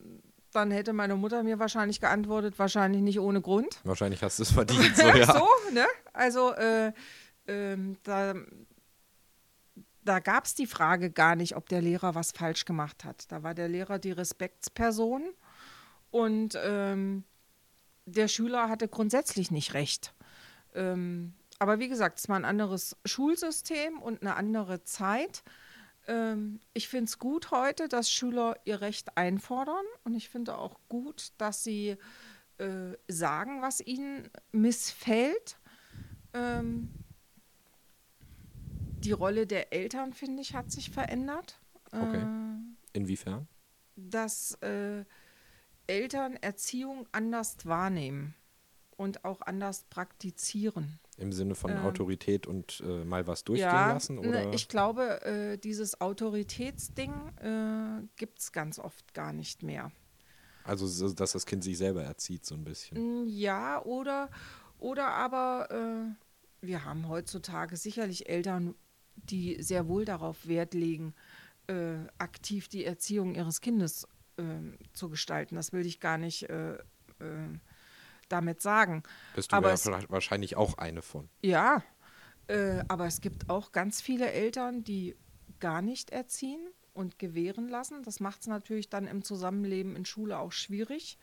dann 0.52 0.70
hätte 0.72 0.92
meine 0.92 1.14
Mutter 1.14 1.44
mir 1.44 1.60
wahrscheinlich 1.60 2.00
geantwortet, 2.00 2.58
wahrscheinlich 2.58 3.00
nicht 3.00 3.20
ohne 3.20 3.40
Grund. 3.40 3.78
Wahrscheinlich 3.84 4.24
hast 4.24 4.40
du 4.40 4.42
es 4.42 4.50
verdient. 4.50 4.90
So, 4.96 5.06
ja. 5.06 5.32
so 5.32 5.46
ne? 5.72 5.86
Also 6.12 6.52
äh, 6.54 6.92
ähm, 7.46 7.96
da, 8.02 8.34
da 10.02 10.18
gab 10.18 10.46
es 10.46 10.56
die 10.56 10.66
Frage 10.66 11.12
gar 11.12 11.36
nicht, 11.36 11.54
ob 11.54 11.68
der 11.68 11.80
Lehrer 11.80 12.16
was 12.16 12.32
falsch 12.32 12.64
gemacht 12.64 13.04
hat. 13.04 13.30
Da 13.30 13.44
war 13.44 13.54
der 13.54 13.68
Lehrer 13.68 14.00
die 14.00 14.10
Respektsperson 14.10 15.22
und 16.10 16.58
ähm, 16.62 17.24
der 18.06 18.28
Schüler 18.28 18.68
hatte 18.68 18.88
grundsätzlich 18.88 19.50
nicht 19.50 19.74
recht. 19.74 20.14
Ähm, 20.74 21.34
aber 21.58 21.78
wie 21.78 21.88
gesagt, 21.88 22.18
es 22.18 22.28
war 22.28 22.36
ein 22.36 22.44
anderes 22.44 22.96
Schulsystem 23.04 24.00
und 24.00 24.22
eine 24.22 24.36
andere 24.36 24.82
Zeit. 24.84 25.42
Ähm, 26.06 26.60
ich 26.72 26.88
finde 26.88 27.04
es 27.04 27.18
gut 27.18 27.50
heute, 27.50 27.88
dass 27.88 28.10
Schüler 28.10 28.56
ihr 28.64 28.80
Recht 28.80 29.16
einfordern 29.16 29.84
und 30.04 30.14
ich 30.14 30.28
finde 30.28 30.56
auch 30.56 30.80
gut, 30.88 31.32
dass 31.38 31.62
sie 31.62 31.96
äh, 32.58 32.96
sagen, 33.08 33.62
was 33.62 33.80
ihnen 33.80 34.28
missfällt. 34.52 35.58
Ähm, 36.32 36.90
die 39.00 39.12
Rolle 39.12 39.46
der 39.46 39.72
Eltern, 39.72 40.12
finde 40.12 40.42
ich, 40.42 40.54
hat 40.54 40.70
sich 40.70 40.90
verändert. 40.90 41.60
Okay. 41.92 42.22
Äh, 42.22 42.98
Inwiefern? 42.98 43.48
Dass 43.96 44.54
äh, 44.62 45.04
Eltern 45.90 46.36
Erziehung 46.36 47.08
anders 47.10 47.56
wahrnehmen 47.64 48.36
und 48.96 49.24
auch 49.24 49.40
anders 49.40 49.86
praktizieren. 49.90 51.00
Im 51.16 51.32
Sinne 51.32 51.56
von 51.56 51.72
ähm, 51.72 51.78
Autorität 51.78 52.46
und 52.46 52.80
äh, 52.86 53.04
mal 53.04 53.26
was 53.26 53.42
durchgehen 53.42 53.68
ja, 53.68 53.92
lassen? 53.92 54.20
Ne, 54.20 54.28
oder? 54.28 54.52
Ich 54.52 54.68
glaube, 54.68 55.20
äh, 55.22 55.58
dieses 55.58 56.00
Autoritätsding 56.00 57.12
äh, 57.40 58.06
gibt 58.14 58.38
es 58.38 58.52
ganz 58.52 58.78
oft 58.78 59.14
gar 59.14 59.32
nicht 59.32 59.64
mehr. 59.64 59.90
Also, 60.62 60.86
so, 60.86 61.12
dass 61.12 61.32
das 61.32 61.44
Kind 61.44 61.64
sich 61.64 61.76
selber 61.76 62.04
erzieht, 62.04 62.46
so 62.46 62.54
ein 62.54 62.62
bisschen. 62.62 63.24
Mm, 63.24 63.26
ja, 63.26 63.82
oder, 63.82 64.30
oder 64.78 65.08
aber 65.08 65.70
äh, 65.72 66.64
wir 66.64 66.84
haben 66.84 67.08
heutzutage 67.08 67.76
sicherlich 67.76 68.28
Eltern, 68.28 68.76
die 69.16 69.60
sehr 69.60 69.88
wohl 69.88 70.04
darauf 70.04 70.46
Wert 70.46 70.72
legen, 70.72 71.14
äh, 71.66 71.96
aktiv 72.18 72.68
die 72.68 72.84
Erziehung 72.84 73.34
ihres 73.34 73.60
Kindes 73.60 74.06
zu 74.92 75.08
gestalten. 75.08 75.56
Das 75.56 75.72
will 75.72 75.86
ich 75.86 76.00
gar 76.00 76.18
nicht 76.18 76.48
äh, 76.50 76.78
damit 78.28 78.62
sagen. 78.62 79.02
Bist 79.34 79.52
du 79.52 79.56
aber 79.56 79.68
ja 79.68 79.74
es, 79.74 79.86
wahrscheinlich 80.08 80.56
auch 80.56 80.78
eine 80.78 81.02
von. 81.02 81.28
Ja, 81.42 81.82
äh, 82.46 82.82
aber 82.88 83.06
es 83.06 83.20
gibt 83.20 83.50
auch 83.50 83.72
ganz 83.72 84.00
viele 84.00 84.32
Eltern, 84.32 84.82
die 84.84 85.16
gar 85.60 85.82
nicht 85.82 86.10
erziehen 86.10 86.60
und 86.94 87.18
gewähren 87.18 87.68
lassen. 87.68 88.02
Das 88.02 88.20
macht 88.20 88.40
es 88.40 88.46
natürlich 88.46 88.88
dann 88.88 89.06
im 89.06 89.22
Zusammenleben 89.22 89.96
in 89.96 90.04
Schule 90.04 90.38
auch 90.38 90.52
schwierig. 90.52 91.18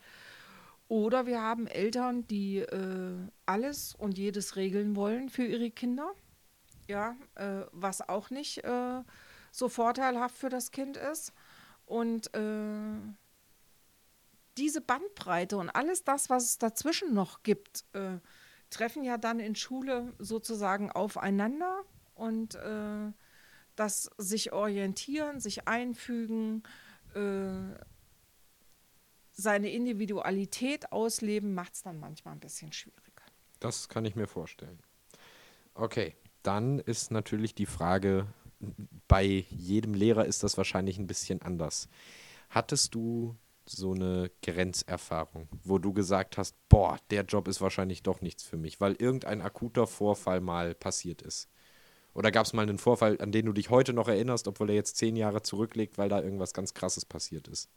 Oder 0.88 1.26
wir 1.26 1.42
haben 1.42 1.66
Eltern, 1.66 2.26
die 2.28 2.60
äh, 2.60 3.18
alles 3.44 3.94
und 3.94 4.16
jedes 4.16 4.56
regeln 4.56 4.96
wollen 4.96 5.28
für 5.28 5.44
ihre 5.44 5.70
Kinder. 5.70 6.12
Ja, 6.86 7.16
äh, 7.34 7.66
was 7.72 8.08
auch 8.08 8.30
nicht 8.30 8.64
äh, 8.64 9.02
so 9.52 9.68
vorteilhaft 9.68 10.36
für 10.36 10.48
das 10.48 10.70
Kind 10.70 10.96
ist. 10.96 11.34
Und 11.88 12.34
äh, 12.34 12.98
diese 14.58 14.82
Bandbreite 14.82 15.56
und 15.56 15.70
alles 15.70 16.04
das, 16.04 16.28
was 16.28 16.44
es 16.44 16.58
dazwischen 16.58 17.14
noch 17.14 17.42
gibt, 17.42 17.84
äh, 17.94 18.18
treffen 18.68 19.04
ja 19.04 19.16
dann 19.16 19.40
in 19.40 19.54
Schule 19.54 20.12
sozusagen 20.18 20.92
aufeinander 20.92 21.82
und 22.14 22.56
äh, 22.56 23.12
das 23.74 24.10
sich 24.18 24.52
orientieren, 24.52 25.40
sich 25.40 25.66
einfügen, 25.66 26.62
äh, 27.14 27.78
seine 29.32 29.70
Individualität 29.70 30.92
ausleben, 30.92 31.54
macht 31.54 31.74
es 31.74 31.82
dann 31.82 31.98
manchmal 32.00 32.34
ein 32.34 32.40
bisschen 32.40 32.72
schwieriger. 32.72 33.24
Das 33.60 33.88
kann 33.88 34.04
ich 34.04 34.14
mir 34.14 34.26
vorstellen. 34.26 34.78
Okay, 35.74 36.14
dann 36.42 36.80
ist 36.80 37.10
natürlich 37.10 37.54
die 37.54 37.66
Frage, 37.66 38.26
bei 39.06 39.24
jedem 39.24 39.94
Lehrer 39.94 40.26
ist 40.26 40.42
das 40.42 40.56
wahrscheinlich 40.56 40.98
ein 40.98 41.06
bisschen 41.06 41.42
anders. 41.42 41.88
Hattest 42.50 42.94
du 42.94 43.36
so 43.64 43.92
eine 43.92 44.30
Grenzerfahrung, 44.42 45.48
wo 45.64 45.78
du 45.78 45.92
gesagt 45.92 46.38
hast, 46.38 46.56
boah, 46.68 46.98
der 47.10 47.24
Job 47.24 47.48
ist 47.48 47.60
wahrscheinlich 47.60 48.02
doch 48.02 48.20
nichts 48.20 48.42
für 48.42 48.56
mich, 48.56 48.80
weil 48.80 48.94
irgendein 48.94 49.42
akuter 49.42 49.86
Vorfall 49.86 50.40
mal 50.40 50.74
passiert 50.74 51.22
ist? 51.22 51.48
Oder 52.14 52.30
gab 52.30 52.46
es 52.46 52.52
mal 52.52 52.62
einen 52.62 52.78
Vorfall, 52.78 53.20
an 53.20 53.32
den 53.32 53.46
du 53.46 53.52
dich 53.52 53.70
heute 53.70 53.92
noch 53.92 54.08
erinnerst, 54.08 54.48
obwohl 54.48 54.70
er 54.70 54.76
jetzt 54.76 54.96
zehn 54.96 55.14
Jahre 55.16 55.42
zurückliegt, 55.42 55.98
weil 55.98 56.08
da 56.08 56.20
irgendwas 56.20 56.52
ganz 56.52 56.74
Krasses 56.74 57.04
passiert 57.04 57.46
ist? 57.48 57.68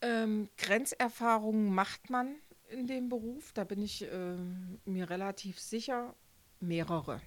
Ähm, 0.00 0.48
Grenzerfahrungen 0.56 1.74
macht 1.74 2.08
man 2.08 2.36
in 2.70 2.86
dem 2.86 3.08
Beruf, 3.08 3.52
da 3.52 3.64
bin 3.64 3.82
ich 3.82 4.04
äh, 4.04 4.36
mir 4.84 5.10
relativ 5.10 5.58
sicher, 5.58 6.14
mehrere 6.60 7.20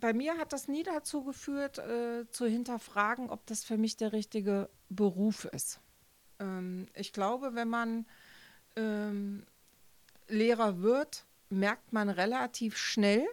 bei 0.00 0.12
mir 0.12 0.38
hat 0.38 0.52
das 0.52 0.68
nie 0.68 0.82
dazu 0.82 1.24
geführt, 1.24 1.78
äh, 1.78 2.28
zu 2.30 2.46
hinterfragen, 2.46 3.30
ob 3.30 3.46
das 3.46 3.64
für 3.64 3.76
mich 3.76 3.96
der 3.96 4.12
richtige 4.12 4.68
Beruf 4.88 5.44
ist. 5.46 5.80
Ähm, 6.38 6.88
ich 6.94 7.12
glaube, 7.12 7.54
wenn 7.54 7.68
man 7.68 8.06
ähm, 8.76 9.46
Lehrer 10.28 10.82
wird, 10.82 11.26
merkt 11.50 11.92
man 11.92 12.08
relativ 12.08 12.76
schnell, 12.76 13.26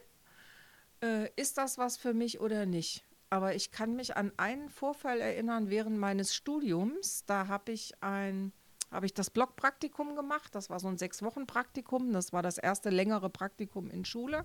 äh, 1.01 1.29
ist 1.35 1.57
das 1.57 1.77
was 1.77 1.97
für 1.97 2.13
mich 2.13 2.39
oder 2.39 2.65
nicht. 2.65 3.03
Aber 3.29 3.55
ich 3.55 3.71
kann 3.71 3.95
mich 3.95 4.15
an 4.15 4.31
einen 4.37 4.69
Vorfall 4.69 5.19
erinnern 5.19 5.69
während 5.69 5.97
meines 5.97 6.35
Studiums. 6.35 7.25
Da 7.25 7.47
habe 7.47 7.71
ich 7.71 7.93
ein 8.01 8.53
habe 8.91 9.07
ich 9.07 9.13
das 9.15 9.31
Blockpraktikum 9.31 10.15
gemacht. 10.15 10.53
Das 10.53 10.69
war 10.69 10.79
so 10.79 10.87
ein 10.87 10.99
sechs 10.99 11.23
Wochen 11.23 11.47
Praktikum. 11.47 12.13
Das 12.13 12.31
war 12.31 12.43
das 12.43 12.59
erste 12.59 12.91
längere 12.91 13.31
Praktikum 13.31 13.89
in 13.89 14.05
Schule. 14.05 14.43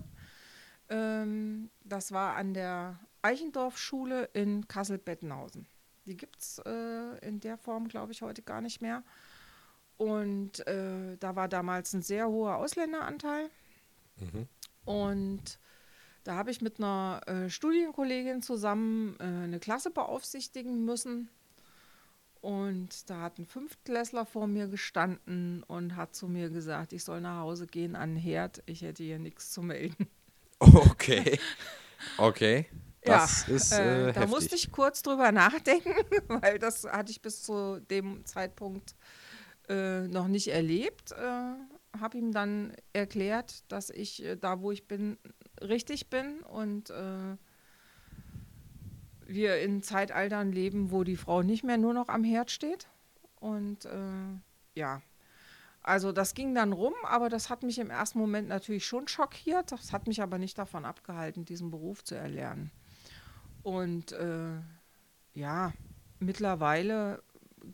Ähm, 0.89 1.69
das 1.83 2.11
war 2.11 2.35
an 2.35 2.53
der 2.53 2.99
Eichendorf-Schule 3.21 4.29
in 4.33 4.67
Kassel-Bettenhausen. 4.67 5.67
Die 6.05 6.17
gibt 6.17 6.39
es 6.39 6.59
äh, 6.65 7.27
in 7.27 7.39
der 7.39 7.57
Form, 7.57 7.87
glaube 7.87 8.11
ich, 8.11 8.21
heute 8.21 8.41
gar 8.41 8.61
nicht 8.61 8.81
mehr. 8.81 9.03
Und 9.97 10.65
äh, 10.65 11.17
da 11.17 11.35
war 11.35 11.47
damals 11.47 11.93
ein 11.93 12.01
sehr 12.01 12.29
hoher 12.29 12.55
Ausländeranteil. 12.55 13.49
Mhm. 14.17 14.47
Und 14.85 15.59
da 16.23 16.35
habe 16.35 16.51
ich 16.51 16.61
mit 16.61 16.79
einer 16.79 17.21
äh, 17.27 17.49
Studienkollegin 17.49 18.41
zusammen 18.41 19.15
äh, 19.19 19.23
eine 19.23 19.59
Klasse 19.59 19.91
beaufsichtigen 19.91 20.85
müssen. 20.85 21.29
Und 22.41 23.09
da 23.09 23.21
hat 23.21 23.37
ein 23.37 23.45
Fünftklässler 23.45 24.25
vor 24.25 24.47
mir 24.47 24.67
gestanden 24.67 25.63
und 25.63 25.95
hat 25.97 26.15
zu 26.15 26.27
mir 26.27 26.49
gesagt, 26.49 26.93
ich 26.93 27.03
soll 27.03 27.19
nach 27.19 27.41
Hause 27.41 27.67
gehen 27.67 27.95
an 27.95 28.11
den 28.11 28.17
Herd, 28.17 28.63
ich 28.65 28.81
hätte 28.81 29.03
hier 29.03 29.19
nichts 29.19 29.51
zu 29.51 29.61
melden. 29.61 30.07
Okay. 30.59 31.39
Okay. 32.17 32.65
Das 33.01 33.47
ja, 33.47 33.55
ist 33.55 33.71
äh, 33.71 34.09
äh, 34.09 34.13
Da 34.13 34.27
musste 34.27 34.55
ich 34.55 34.71
kurz 34.71 35.01
drüber 35.01 35.31
nachdenken, 35.31 35.93
weil 36.27 36.59
das 36.59 36.83
hatte 36.83 37.11
ich 37.11 37.21
bis 37.21 37.43
zu 37.43 37.79
dem 37.79 38.25
Zeitpunkt 38.25 38.95
äh, 39.69 40.01
noch 40.07 40.27
nicht 40.27 40.49
erlebt. 40.49 41.13
Äh, 41.13 41.97
Habe 41.99 42.17
ihm 42.17 42.31
dann 42.31 42.73
erklärt, 42.91 43.63
dass 43.71 43.89
ich 43.89 44.23
äh, 44.23 44.35
da, 44.35 44.61
wo 44.61 44.71
ich 44.71 44.87
bin, 44.87 45.17
richtig 45.61 46.09
bin 46.09 46.41
und 46.41 46.89
äh, 46.89 47.37
wir 49.25 49.59
in 49.59 49.81
Zeitaltern 49.81 50.51
leben, 50.51 50.91
wo 50.91 51.03
die 51.03 51.15
Frau 51.15 51.41
nicht 51.41 51.63
mehr 51.63 51.77
nur 51.77 51.93
noch 51.93 52.09
am 52.09 52.23
Herd 52.23 52.51
steht. 52.51 52.87
Und 53.39 53.87
ja, 54.75 55.01
Also 55.81 56.11
das 56.11 56.33
ging 56.33 56.53
dann 56.53 56.73
rum, 56.73 56.93
aber 57.03 57.29
das 57.29 57.49
hat 57.49 57.63
mich 57.63 57.79
im 57.79 57.89
ersten 57.89 58.19
Moment 58.19 58.49
natürlich 58.49 58.85
schon 58.85 59.07
schockiert. 59.07 59.71
Das 59.71 59.93
hat 59.93 60.07
mich 60.07 60.21
aber 60.21 60.37
nicht 60.37 60.57
davon 60.57 60.85
abgehalten, 60.85 61.45
diesen 61.45 61.71
Beruf 61.71 62.03
zu 62.03 62.15
erlernen. 62.15 62.71
Und 63.63 64.11
äh, 64.11 64.59
ja, 65.33 65.73
mittlerweile 66.19 67.23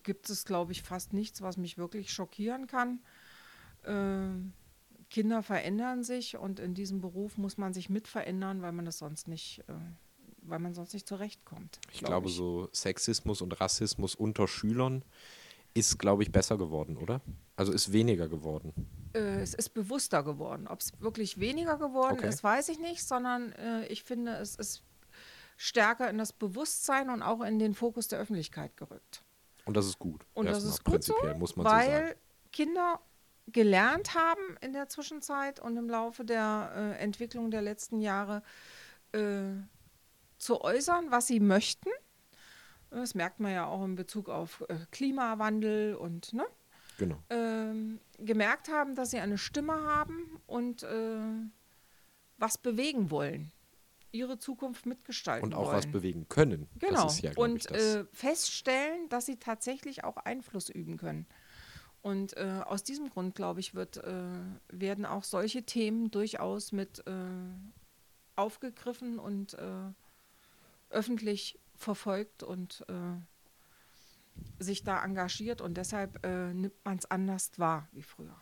gibt 0.03 0.30
es, 0.30 0.45
glaube 0.45 0.72
ich, 0.72 0.84
fast 0.84 1.14
nichts, 1.14 1.41
was 1.41 1.58
mich 1.58 1.78
wirklich 1.78 2.12
schockieren 2.12 2.68
kann. 2.68 2.99
Äh, 3.84 4.30
Kinder 5.10 5.43
verändern 5.43 6.03
sich 6.03 6.38
und 6.38 6.60
in 6.60 6.74
diesem 6.74 7.01
Beruf 7.01 7.38
muss 7.38 7.58
man 7.58 7.74
sich 7.74 7.89
mit 7.89 8.08
verändern, 8.08 8.62
weil 8.62 8.72
man 8.72 8.86
das 8.86 8.97
sonst 8.97 9.28
nicht, 9.28 9.64
äh, 9.68 9.74
weil 10.41 10.60
man 10.60 10.74
sonst 10.74 10.93
nicht 10.93 11.08
zurechtkommt. 11.08 11.80
Ich 11.91 11.99
glaub 11.99 12.10
glaube, 12.10 12.28
ich. 12.28 12.36
so 12.36 12.70
Sexismus 12.72 13.41
und 13.41 13.60
Rassismus 13.60 14.16
unter 14.16 14.47
Schülern 14.47 15.03
ist, 15.76 15.99
glaube 15.99 16.23
ich, 16.23 16.32
besser 16.32 16.57
geworden, 16.57 16.97
oder? 16.97 17.21
Also 17.55 17.73
ist 17.73 17.91
weniger 17.91 18.28
geworden. 18.28 18.73
Äh, 19.13 19.41
es 19.41 19.53
ist 19.53 19.69
bewusster 19.69 20.23
geworden. 20.23 20.67
Ob 20.67 20.80
es 20.80 20.99
wirklich 20.99 21.39
weniger 21.39 21.78
geworden 21.78 22.17
okay. 22.19 22.30
ist, 22.30 22.43
weiß 22.43 22.69
ich 22.69 22.80
nicht, 22.80 23.03
sondern 23.03 23.51
äh, 23.51 23.86
ich 23.88 24.03
finde, 24.03 24.32
es 24.38 24.55
ist 24.55 24.84
stärker 25.57 26.09
in 26.09 26.17
das 26.17 26.34
Bewusstsein 26.34 27.09
und 27.09 27.21
auch 27.21 27.41
in 27.41 27.59
den 27.59 27.73
Fokus 27.76 28.07
der 28.07 28.19
Öffentlichkeit 28.19 28.76
gerückt. 28.78 29.21
Und 29.65 29.76
das 29.76 29.86
ist 29.86 29.99
gut. 29.99 30.26
Und 30.34 30.45
das 30.45 30.63
ist 30.63 30.84
gut 30.84 31.03
so, 31.03 31.13
muss 31.38 31.55
man 31.55 31.65
weil 31.65 32.09
so. 32.09 32.15
Kinder 32.51 32.99
gelernt 33.47 34.15
haben 34.15 34.57
in 34.61 34.73
der 34.73 34.88
Zwischenzeit 34.88 35.59
und 35.59 35.76
im 35.76 35.89
Laufe 35.89 36.23
der 36.23 36.71
äh, 36.76 37.03
Entwicklung 37.03 37.51
der 37.51 37.61
letzten 37.61 37.99
Jahre 37.99 38.43
äh, 39.11 39.51
zu 40.38 40.61
äußern, 40.61 41.11
was 41.11 41.28
sie 41.28 41.39
möchten. 41.39 41.89
Das 42.96 43.16
merkt 43.16 43.39
man 43.39 43.52
ja 43.52 43.66
auch 43.66 43.84
in 43.84 43.96
Bezug 43.96 44.30
auf 44.30 44.64
äh, 44.70 44.78
Klimawandel 44.91 45.96
und 45.96 46.34
ne? 46.34 46.46
Genau. 46.98 47.22
Ähm, 47.30 48.00
gemerkt 48.20 48.70
haben, 48.70 48.96
dass 48.96 49.12
sie 49.12 49.20
eine 49.20 49.38
Stimme 49.38 49.74
haben 49.74 50.39
und 50.48 50.84
äh, 50.84 51.18
was 52.38 52.58
bewegen 52.58 53.12
wollen 53.12 53.52
ihre 54.16 54.39
Zukunft 54.39 54.86
mitgestalten 54.86 55.46
Und 55.46 55.54
auch 55.54 55.66
wollen. 55.68 55.78
was 55.78 55.88
bewegen 55.88 56.28
können. 56.30 56.70
Genau. 56.80 57.12
Ja, 57.22 57.32
und 57.36 57.70
äh, 57.72 58.06
feststellen, 58.14 59.10
dass 59.10 59.26
sie 59.26 59.36
tatsächlich 59.36 60.04
auch 60.04 60.18
Einfluss 60.18 60.70
üben 60.70 60.98
können. 60.98 61.28
Und 62.02 62.38
äh, 62.38 62.62
aus 62.66 62.84
diesem 62.84 63.10
Grund, 63.10 63.36
glaube 63.36 63.60
ich, 63.60 63.76
wird, 63.76 63.98
äh, 63.98 64.14
werden 64.70 65.06
auch 65.06 65.24
solche 65.24 65.64
Themen 65.64 66.12
durchaus 66.12 66.72
mit 66.72 67.06
äh, 67.08 67.12
aufgegriffen 68.36 69.20
und 69.20 69.56
äh, 69.56 69.91
öffentlich 70.89 71.60
verfolgt 71.76 72.43
und 72.43 72.86
äh, 72.89 74.63
sich 74.63 74.84
da 74.84 75.03
engagiert. 75.03 75.61
Und 75.61 75.76
deshalb 75.76 76.26
nimmt 76.26 76.84
man 76.84 76.97
es 76.97 77.09
anders 77.09 77.51
wahr 77.57 77.88
wie 77.91 78.03
früher. 78.03 78.36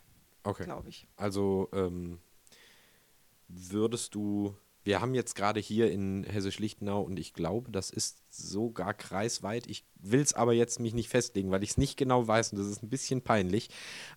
Okay. 0.43 0.63
Glaube 0.63 0.89
ich. 0.89 1.07
Also 1.15 1.69
ähm, 1.71 2.19
würdest 3.47 4.15
du 4.15 4.57
wir 4.83 4.99
haben 4.99 5.15
jetzt 5.15 5.35
gerade 5.35 5.59
hier 5.59 5.89
in 5.91 6.25
Hessisch-Lichtenau 6.25 7.01
und 7.01 7.17
ich 7.17 7.33
glaube, 7.33 7.71
das 7.71 7.89
ist 7.89 8.21
sogar 8.29 8.93
kreisweit. 8.93 9.65
Ich 9.67 9.85
will 9.95 10.19
es 10.19 10.33
aber 10.33 10.53
jetzt 10.53 10.79
mich 10.79 10.93
nicht 10.93 11.07
festlegen, 11.07 11.51
weil 11.51 11.63
ich 11.63 11.71
es 11.71 11.77
nicht 11.77 11.95
genau 11.95 12.27
weiß 12.27 12.51
und 12.51 12.59
das 12.59 12.67
ist 12.67 12.83
ein 12.83 12.89
bisschen 12.89 13.21
peinlich. 13.21 13.69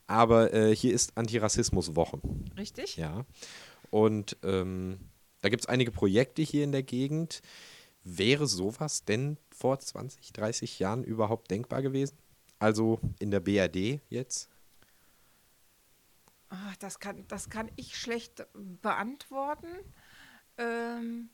Aber 0.08 0.52
äh, 0.52 0.74
hier 0.74 0.92
ist 0.92 1.16
Antirassismuswoche. 1.16 2.20
Richtig? 2.56 2.96
Ja. 2.96 3.24
Und 3.90 4.36
ähm, 4.42 4.98
da 5.40 5.50
gibt 5.50 5.62
es 5.62 5.68
einige 5.68 5.92
Projekte 5.92 6.42
hier 6.42 6.64
in 6.64 6.72
der 6.72 6.82
Gegend. 6.82 7.42
Wäre 8.08 8.46
sowas 8.46 9.04
denn 9.04 9.36
vor 9.50 9.80
20, 9.80 10.32
30 10.32 10.78
Jahren 10.78 11.02
überhaupt 11.02 11.50
denkbar 11.50 11.82
gewesen? 11.82 12.16
Also 12.60 13.00
in 13.18 13.32
der 13.32 13.40
BRD 13.40 14.00
jetzt? 14.08 14.48
Ach, 16.48 16.76
das, 16.76 17.00
kann, 17.00 17.26
das 17.26 17.50
kann 17.50 17.68
ich 17.74 17.98
schlecht 17.98 18.46
beantworten. 18.80 19.66
Ähm 20.56 21.30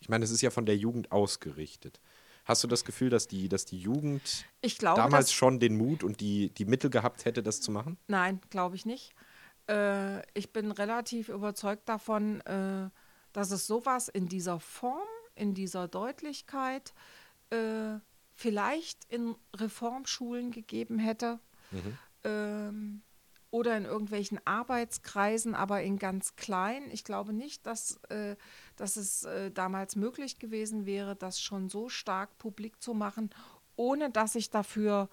ich 0.00 0.08
meine, 0.08 0.24
es 0.24 0.30
ist 0.30 0.40
ja 0.40 0.48
von 0.48 0.64
der 0.64 0.78
Jugend 0.78 1.12
ausgerichtet. 1.12 2.00
Hast 2.46 2.64
du 2.64 2.68
das 2.68 2.82
Gefühl, 2.82 3.10
dass 3.10 3.28
die, 3.28 3.50
dass 3.50 3.66
die 3.66 3.78
Jugend 3.78 4.46
glaube, 4.78 4.96
damals 4.96 5.30
schon 5.30 5.60
den 5.60 5.76
Mut 5.76 6.04
und 6.04 6.22
die, 6.22 6.48
die 6.54 6.64
Mittel 6.64 6.88
gehabt 6.88 7.26
hätte, 7.26 7.42
das 7.42 7.60
zu 7.60 7.70
machen? 7.70 7.98
Nein, 8.08 8.40
glaube 8.48 8.76
ich 8.76 8.86
nicht. 8.86 9.12
Äh, 9.68 10.26
ich 10.32 10.54
bin 10.54 10.70
relativ 10.70 11.28
überzeugt 11.28 11.86
davon, 11.86 12.40
äh, 12.46 12.88
dass 13.32 13.50
es 13.50 13.66
sowas 13.66 14.08
in 14.08 14.28
dieser 14.28 14.60
Form, 14.60 15.08
in 15.34 15.54
dieser 15.54 15.88
Deutlichkeit 15.88 16.92
äh, 17.50 17.98
vielleicht 18.34 19.04
in 19.08 19.34
Reformschulen 19.54 20.50
gegeben 20.50 20.98
hätte. 20.98 21.38
Mhm. 21.70 21.98
Ähm, 22.24 23.02
oder 23.50 23.76
in 23.76 23.84
irgendwelchen 23.84 24.40
Arbeitskreisen, 24.46 25.54
aber 25.54 25.82
in 25.82 25.98
ganz 25.98 26.36
klein. 26.36 26.90
Ich 26.90 27.04
glaube 27.04 27.34
nicht, 27.34 27.66
dass, 27.66 28.02
äh, 28.08 28.36
dass 28.76 28.96
es 28.96 29.24
äh, 29.24 29.50
damals 29.50 29.94
möglich 29.94 30.38
gewesen 30.38 30.86
wäre, 30.86 31.14
das 31.14 31.40
schon 31.40 31.68
so 31.68 31.90
stark 31.90 32.38
publik 32.38 32.82
zu 32.82 32.94
machen, 32.94 33.28
ohne 33.76 34.10
dass 34.10 34.32
sich 34.32 34.48
dafür 34.48 35.10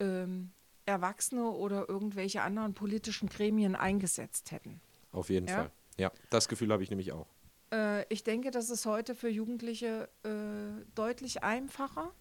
ähm, 0.00 0.50
Erwachsene 0.84 1.48
oder 1.48 1.88
irgendwelche 1.88 2.42
anderen 2.42 2.74
politischen 2.74 3.28
Gremien 3.28 3.76
eingesetzt 3.76 4.50
hätten. 4.50 4.80
Auf 5.12 5.30
jeden 5.30 5.46
ja? 5.46 5.54
Fall. 5.54 5.70
Ja, 5.96 6.12
das 6.30 6.48
Gefühl 6.48 6.72
habe 6.72 6.82
ich 6.82 6.90
nämlich 6.90 7.12
auch. 7.12 7.28
Äh, 7.72 8.12
ich 8.12 8.24
denke, 8.24 8.50
das 8.50 8.70
ist 8.70 8.86
heute 8.86 9.14
für 9.14 9.28
Jugendliche 9.28 10.08
äh, 10.22 10.84
deutlich 10.94 11.42
einfacher 11.42 12.12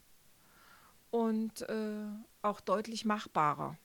und 1.11 1.61
äh, 1.69 2.05
auch 2.41 2.59
deutlich 2.61 3.05
machbarer 3.05 3.77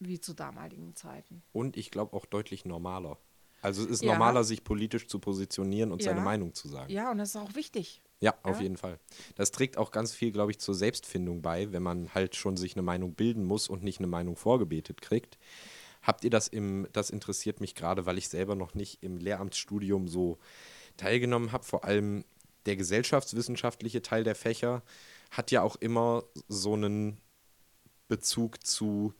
wie 0.00 0.20
zu 0.20 0.34
damaligen 0.34 0.96
Zeiten. 0.96 1.42
Und 1.52 1.76
ich 1.76 1.90
glaube 1.90 2.16
auch 2.16 2.26
deutlich 2.26 2.64
normaler. 2.64 3.18
Also 3.62 3.82
es 3.82 3.88
ist 3.88 4.02
ja. 4.02 4.12
normaler, 4.12 4.44
sich 4.44 4.62
politisch 4.62 5.06
zu 5.06 5.18
positionieren 5.18 5.90
und 5.90 6.02
ja. 6.02 6.10
seine 6.10 6.20
Meinung 6.20 6.52
zu 6.52 6.68
sagen. 6.68 6.92
Ja, 6.92 7.10
und 7.10 7.18
das 7.18 7.30
ist 7.30 7.36
auch 7.36 7.54
wichtig. 7.54 8.02
Ja, 8.20 8.34
auf 8.42 8.56
ja? 8.56 8.62
jeden 8.62 8.76
Fall. 8.76 8.98
Das 9.36 9.52
trägt 9.52 9.78
auch 9.78 9.90
ganz 9.90 10.12
viel, 10.12 10.32
glaube 10.32 10.50
ich, 10.50 10.58
zur 10.58 10.74
Selbstfindung 10.74 11.40
bei, 11.40 11.72
wenn 11.72 11.82
man 11.82 12.12
halt 12.14 12.36
schon 12.36 12.56
sich 12.56 12.74
eine 12.74 12.82
Meinung 12.82 13.14
bilden 13.14 13.44
muss 13.44 13.68
und 13.68 13.82
nicht 13.82 13.98
eine 13.98 14.06
Meinung 14.06 14.36
vorgebetet 14.36 15.00
kriegt. 15.00 15.38
Habt 16.02 16.24
ihr 16.24 16.30
das 16.30 16.48
im, 16.48 16.86
das 16.92 17.08
interessiert 17.08 17.60
mich 17.60 17.74
gerade, 17.74 18.04
weil 18.04 18.18
ich 18.18 18.28
selber 18.28 18.54
noch 18.54 18.74
nicht 18.74 19.02
im 19.02 19.16
Lehramtsstudium 19.16 20.08
so 20.08 20.38
teilgenommen 20.96 21.52
habe, 21.52 21.64
vor 21.64 21.84
allem 21.84 22.24
der 22.66 22.76
gesellschaftswissenschaftliche 22.76 24.02
Teil 24.02 24.24
der 24.24 24.34
Fächer 24.34 24.82
hat 25.30 25.50
ja 25.50 25.62
auch 25.62 25.76
immer 25.76 26.24
so 26.48 26.74
einen 26.74 27.18
Bezug 28.08 28.66
zu 28.66 29.14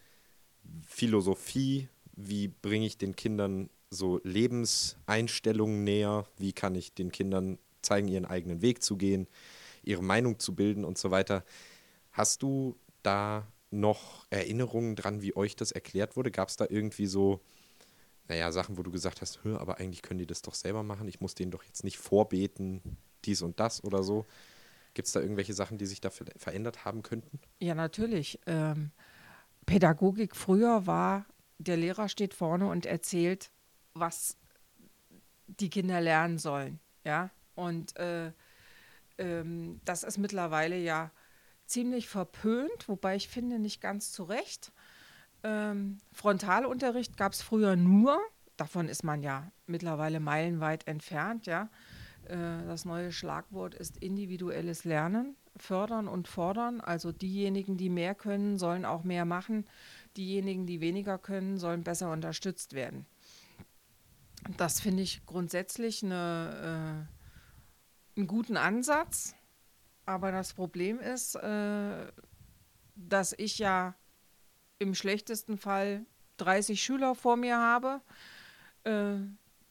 Philosophie, 0.87 1.89
wie 2.17 2.49
bringe 2.49 2.87
ich 2.87 2.97
den 2.97 3.17
Kindern 3.17 3.71
so 3.91 4.21
Lebenseinstellungen 4.25 5.85
näher, 5.85 6.27
wie 6.39 6.53
kann 6.53 6.75
ich 6.75 6.95
den 6.95 7.13
Kindern 7.13 7.59
zeigen, 7.83 8.09
ihren 8.09 8.25
eigenen 8.25 8.63
Weg 8.63 8.83
zu 8.83 8.97
gehen, 8.97 9.29
ihre 9.83 10.03
Meinung 10.03 10.39
zu 10.39 10.55
bilden 10.55 10.85
und 10.85 10.99
so 10.99 11.11
weiter. 11.11 11.45
Hast 12.13 12.43
du 12.43 12.77
da 13.03 13.47
noch 13.71 14.27
Erinnerungen 14.31 14.97
dran, 14.97 15.23
wie 15.23 15.37
euch 15.37 15.57
das 15.57 15.73
erklärt 15.73 16.17
wurde? 16.17 16.31
Gab 16.31 16.49
es 16.49 16.57
da 16.57 16.67
irgendwie 16.69 17.07
so, 17.07 17.41
naja, 18.29 18.51
Sachen, 18.53 18.79
wo 18.79 18.83
du 18.83 18.91
gesagt 18.91 19.21
hast, 19.21 19.41
aber 19.45 19.79
eigentlich 19.79 20.03
können 20.03 20.19
die 20.19 20.27
das 20.27 20.43
doch 20.43 20.55
selber 20.55 20.83
machen, 20.83 21.09
ich 21.09 21.21
muss 21.21 21.35
denen 21.35 21.51
doch 21.51 21.63
jetzt 21.65 21.85
nicht 21.85 21.99
vorbeten, 21.99 22.97
dies 23.25 23.43
und 23.43 23.61
das 23.61 23.85
oder 23.85 24.03
so? 24.03 24.27
Gibt 24.95 25.07
es 25.07 25.13
da 25.13 25.21
irgendwelche 25.21 25.55
Sachen, 25.55 25.77
die 25.77 25.87
sich 25.87 26.01
da 26.01 26.11
verändert 26.11 26.85
haben 26.85 27.03
könnten? 27.03 27.41
Ja, 27.59 27.75
natürlich. 27.75 28.39
Ähm, 28.47 28.93
Pädagogik 29.67 30.37
früher 30.37 30.87
war, 30.87 31.27
der 31.59 31.77
Lehrer 31.77 32.09
steht 32.09 32.33
vorne 32.33 32.69
und 32.69 32.87
erzählt, 32.87 33.51
was 33.95 34.37
die 35.47 35.71
Kinder 35.71 36.01
lernen 36.01 36.39
sollen. 36.39 36.79
Ja, 37.05 37.31
und 37.55 37.97
äh, 37.97 38.33
ähm, 39.19 39.81
das 39.85 40.05
ist 40.05 40.19
mittlerweile 40.19 40.77
ja 40.77 41.11
ziemlich 41.67 42.09
verpönt, 42.09 42.89
wobei 42.89 43.17
ich 43.17 43.29
finde, 43.29 43.59
nicht 43.59 43.81
ganz 43.81 44.13
zu 44.13 44.25
Recht. 44.25 44.73
Ähm, 45.45 45.99
Frontalunterricht 46.13 47.17
gab 47.17 47.33
es 47.33 47.43
früher 47.43 47.77
nur, 47.77 48.19
davon 48.57 48.89
ist 48.89 49.05
man 49.05 49.23
ja 49.23 49.53
mittlerweile 49.67 50.19
meilenweit 50.19 50.87
entfernt, 50.89 51.47
ja. 51.47 51.69
Äh, 52.25 52.65
das 52.67 52.85
neue 52.85 53.13
Schlagwort 53.13 53.75
ist 53.75 53.99
individuelles 53.99 54.85
Lernen 54.85 55.37
fördern 55.57 56.09
und 56.09 56.29
fordern. 56.29 56.81
Also 56.81 57.13
diejenigen, 57.13 57.77
die 57.77 57.91
mehr 57.91 58.15
können, 58.15 58.59
sollen 58.59 58.85
auch 58.85 59.05
mehr 59.05 59.25
machen. 59.25 59.67
Diejenigen, 60.17 60.67
die 60.67 60.81
weniger 60.81 61.19
können, 61.19 61.59
sollen 61.59 61.85
besser 61.85 62.11
unterstützt 62.11 62.73
werden. 62.73 63.07
Das 64.57 64.81
finde 64.81 65.03
ich 65.03 65.25
grundsätzlich 65.27 66.03
eine, 66.03 67.07
äh, 68.17 68.19
einen 68.19 68.27
guten 68.27 68.57
Ansatz. 68.57 69.35
Aber 70.07 70.33
das 70.33 70.53
Problem 70.53 71.01
ist, 71.01 71.35
äh, 71.37 72.13
dass 72.95 73.33
ich 73.33 73.59
ja 73.59 73.95
im 74.85 74.95
schlechtesten 74.95 75.57
Fall 75.57 76.05
30 76.37 76.83
Schüler 76.83 77.15
vor 77.15 77.37
mir 77.37 77.59
habe, 77.59 78.01
äh, 78.85 79.17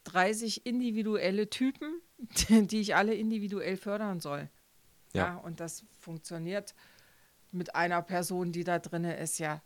30 0.04 0.66
individuelle 0.66 1.48
Typen, 1.48 2.00
die 2.48 2.80
ich 2.80 2.94
alle 2.94 3.14
individuell 3.14 3.76
fördern 3.76 4.20
soll. 4.20 4.50
Ja. 5.14 5.26
ja. 5.26 5.36
und 5.36 5.60
das 5.60 5.84
funktioniert 6.00 6.74
mit 7.52 7.74
einer 7.74 8.02
Person, 8.02 8.50
die 8.52 8.64
da 8.64 8.80
drin 8.80 9.04
ist, 9.04 9.38
ja 9.38 9.62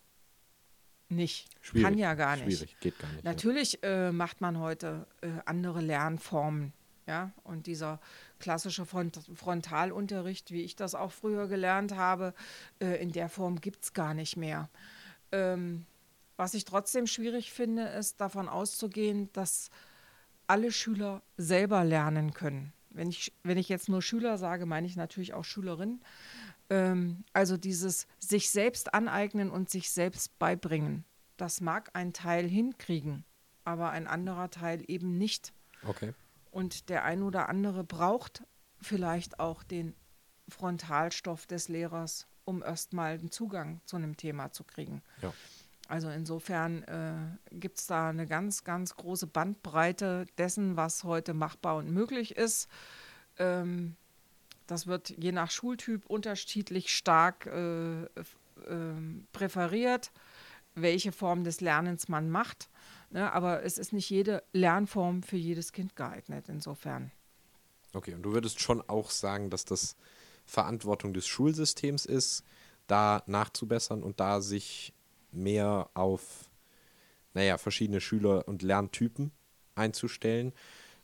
nicht. 1.09 1.49
Schwierig. 1.63 1.85
Kann 1.85 1.99
ja 1.99 2.15
gar 2.15 2.37
nicht. 2.37 2.59
Schwierig, 2.59 2.77
geht 2.81 2.99
gar 2.99 3.09
nicht. 3.09 3.25
ja. 3.25 3.31
Natürlich 3.31 3.83
äh, 3.83 4.13
macht 4.13 4.43
man 4.43 4.59
heute 4.59 5.07
äh, 5.23 5.29
andere 5.47 5.81
Lernformen. 5.81 6.73
Ja, 7.07 7.33
und 7.43 7.67
dieser 7.67 8.01
klassische 8.39 8.85
Front 8.85 9.19
Frontalunterricht, 9.35 10.51
wie 10.51 10.61
ich 10.61 10.77
das 10.77 10.95
auch 10.95 11.11
früher 11.11 11.49
gelernt 11.49 11.97
habe, 11.97 12.35
äh, 12.81 13.03
in 13.03 13.13
der 13.13 13.31
Form 13.31 13.63
gibt 13.63 13.83
es 13.85 13.95
gar 13.95 14.13
nicht 14.13 14.37
mehr. 14.37 14.69
Ähm, 15.33 15.87
was 16.37 16.55
ich 16.55 16.65
trotzdem 16.65 17.07
schwierig 17.07 17.53
finde, 17.53 17.83
ist 17.83 18.21
davon 18.21 18.49
auszugehen, 18.49 19.29
dass 19.33 19.71
alle 20.47 20.73
Schüler 20.73 21.23
selber 21.37 21.85
lernen 21.85 22.33
können. 22.33 22.73
Wenn 22.91 23.11
ich, 23.11 23.33
wenn 23.43 23.59
ich 23.59 23.69
jetzt 23.69 23.89
nur 23.89 24.03
Schüler 24.03 24.39
sage, 24.39 24.65
meine 24.65 24.87
ich 24.87 24.97
natürlich 24.97 25.35
auch 25.35 25.45
Schülerinnen. 25.45 26.03
Ähm, 26.71 27.25
also 27.33 27.57
dieses 27.57 28.07
sich 28.19 28.51
selbst 28.51 28.95
aneignen 28.95 29.51
und 29.51 29.69
sich 29.71 29.91
selbst 29.91 30.39
beibringen, 30.39 31.05
das 31.37 31.61
mag 31.61 31.91
ein 31.93 32.13
Teil 32.13 32.49
hinkriegen, 32.49 33.25
aber 33.65 33.91
ein 33.91 34.07
anderer 34.07 34.51
Teil 34.51 34.83
eben 34.89 35.19
nicht. 35.19 35.53
Okay. 35.87 36.15
Und 36.51 36.89
der 36.89 37.05
ein 37.05 37.23
oder 37.23 37.49
andere 37.49 37.85
braucht 37.85 38.43
vielleicht 38.81 39.39
auch 39.39 39.63
den 39.63 39.95
Frontalstoff 40.49 41.47
des 41.47 41.69
Lehrers, 41.69 42.27
um 42.49 42.63
erstmal 42.63 43.13
einen 43.19 43.31
Zugang 43.31 43.81
zu 43.85 43.97
einem 43.97 44.17
Thema 44.17 44.51
zu 44.53 44.65
kriegen. 44.65 45.03
Ja. 45.23 45.33
Also 45.87 46.09
insofern 46.09 46.83
äh, 46.85 47.55
gibt 47.55 47.79
es 47.79 47.87
da 47.87 48.09
eine 48.09 48.27
ganz, 48.27 48.65
ganz 48.65 48.97
große 48.97 49.27
Bandbreite 49.27 50.27
dessen, 50.37 50.77
was 50.77 51.05
heute 51.05 51.35
machbar 51.35 51.77
und 51.77 51.91
möglich 51.91 52.37
ist. 52.37 52.69
Ähm, 53.39 53.97
das 54.67 54.87
wird 54.87 55.11
je 55.11 55.33
nach 55.33 55.51
Schultyp 55.51 56.05
unterschiedlich 56.07 56.95
stark 56.95 57.47
äh, 57.47 58.07
ähm, 58.69 59.27
präferiert, 59.33 60.11
welche 60.75 61.13
Form 61.13 61.45
des 61.45 61.61
Lernens 61.61 62.09
man 62.09 62.29
macht. 62.29 62.69
Ne? 63.11 63.33
Aber 63.33 63.63
es 63.63 63.79
ist 63.79 63.93
nicht 63.93 64.11
jede 64.11 64.43
Lernform 64.53 65.23
für 65.23 65.37
jedes 65.37 65.73
Kind 65.73 65.97
geeignet, 65.97 66.47
insofern. 66.49 67.11
Okay, 67.95 68.15
und 68.15 68.23
du 68.23 68.33
würdest 68.33 68.61
schon 68.61 68.83
auch 68.89 69.11
sagen, 69.11 69.49
dass 69.49 69.65
das 69.65 69.97
Verantwortung 70.49 71.13
des 71.13 71.27
Schulsystems 71.27 72.05
ist, 72.05 72.43
da 72.87 73.23
nachzubessern 73.27 74.03
und 74.03 74.19
da 74.19 74.41
sich 74.41 74.93
mehr 75.31 75.91
auf, 75.95 76.51
naja, 77.35 77.59
verschiedene 77.59 78.01
Schüler- 78.01 78.49
und 78.49 78.63
Lerntypen 78.63 79.31
einzustellen, 79.75 80.53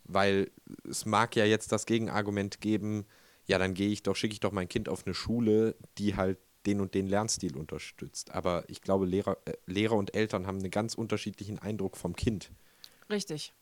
weil 0.04 0.50
es 0.88 1.04
mag 1.06 1.36
ja 1.36 1.44
jetzt 1.44 1.72
das 1.72 1.86
Gegenargument 1.86 2.60
geben, 2.60 3.06
ja, 3.46 3.58
dann 3.58 3.74
gehe 3.74 3.90
ich 3.90 4.02
doch, 4.02 4.16
schicke 4.16 4.32
ich 4.32 4.40
doch 4.40 4.52
mein 4.52 4.68
Kind 4.68 4.88
auf 4.88 5.04
eine 5.06 5.14
Schule, 5.14 5.76
die 5.98 6.16
halt 6.16 6.38
den 6.64 6.80
und 6.80 6.94
den 6.94 7.06
Lernstil 7.06 7.56
unterstützt. 7.56 8.30
Aber 8.30 8.64
ich 8.68 8.80
glaube, 8.80 9.04
Lehrer, 9.04 9.36
äh, 9.44 9.52
Lehrer 9.66 9.96
und 9.96 10.14
Eltern 10.14 10.46
haben 10.46 10.58
einen 10.58 10.70
ganz 10.70 10.94
unterschiedlichen 10.94 11.58
Eindruck 11.58 11.98
vom 11.98 12.16
Kind. 12.16 12.50
Richtig. 13.10 13.52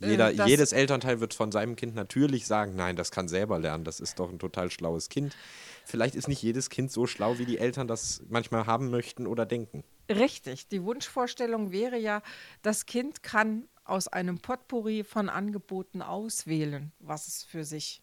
Jeder, 0.00 0.32
das- 0.32 0.48
jedes 0.48 0.72
Elternteil 0.72 1.20
wird 1.20 1.34
von 1.34 1.50
seinem 1.52 1.74
Kind 1.76 1.94
natürlich 1.94 2.46
sagen, 2.46 2.76
nein, 2.76 2.94
das 2.96 3.10
kann 3.10 3.28
selber 3.28 3.58
lernen, 3.58 3.84
das 3.84 3.98
ist 4.00 4.18
doch 4.18 4.30
ein 4.30 4.38
total 4.38 4.70
schlaues 4.70 5.08
Kind. 5.08 5.36
Vielleicht 5.84 6.14
ist 6.14 6.28
nicht 6.28 6.42
jedes 6.42 6.70
Kind 6.70 6.92
so 6.92 7.06
schlau, 7.06 7.38
wie 7.38 7.46
die 7.46 7.58
Eltern 7.58 7.88
das 7.88 8.22
manchmal 8.28 8.66
haben 8.66 8.90
möchten 8.90 9.26
oder 9.26 9.46
denken. 9.46 9.82
Richtig. 10.10 10.68
Die 10.68 10.82
Wunschvorstellung 10.84 11.72
wäre 11.72 11.98
ja, 11.98 12.22
das 12.62 12.86
Kind 12.86 13.22
kann 13.22 13.68
aus 13.84 14.06
einem 14.08 14.38
Potpourri 14.38 15.02
von 15.02 15.28
Angeboten 15.28 16.02
auswählen, 16.02 16.92
was 17.00 17.26
es 17.26 17.42
für 17.42 17.64
sich 17.64 18.02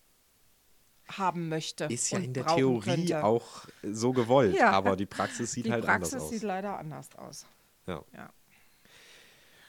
haben 1.07 1.49
möchte. 1.49 1.85
Ist 1.85 2.09
ja 2.11 2.17
in 2.19 2.33
der 2.33 2.47
Theorie 2.47 2.89
könnte. 3.05 3.23
auch 3.23 3.65
so 3.83 4.11
gewollt, 4.11 4.55
Ja. 4.57 4.71
aber 4.71 4.95
die 4.95 5.05
Praxis 5.05 5.51
sieht 5.51 5.67
Die 5.67 5.71
halt 5.71 5.85
Praxis 5.85 6.13
anders 6.13 6.25
aus. 6.25 6.29
sieht 6.33 6.41
leider 6.43 6.77
anders 6.79 7.15
aus. 7.15 7.45
ja. 7.87 8.03
Ja. 8.13 8.29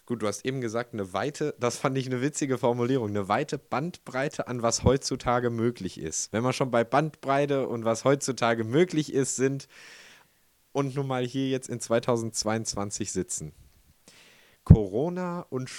Gut, 0.06 0.22
du 0.22 0.28
hast 0.28 0.44
eben 0.46 0.60
gesagt, 0.60 0.92
eine 0.92 1.12
weite, 1.12 1.56
das 1.58 1.78
fand 1.78 1.98
ich 1.98 2.06
eine 2.06 2.22
witzige 2.22 2.58
Formulierung, 2.58 3.08
eine 3.08 3.26
weite 3.26 3.58
Bandbreite 3.58 4.46
an 4.46 4.62
was 4.62 4.84
heutzutage 4.84 5.50
möglich 5.50 5.98
ist. 5.98 6.32
Wenn 6.32 6.44
wir 6.44 6.52
schon 6.52 6.70
bei 6.70 6.84
Bandbreite 6.84 7.66
und 7.66 7.84
was 7.84 8.04
heutzutage 8.04 8.62
möglich 8.62 9.12
ist, 9.12 9.34
sind 9.34 9.66
und 10.70 10.94
nun 10.94 11.08
mal 11.08 11.26
hier 11.26 11.48
jetzt 11.48 11.68
in 11.68 11.80
2022 11.80 13.10
sitzen. 13.10 13.52
Corona 14.62 15.40
und 15.50 15.70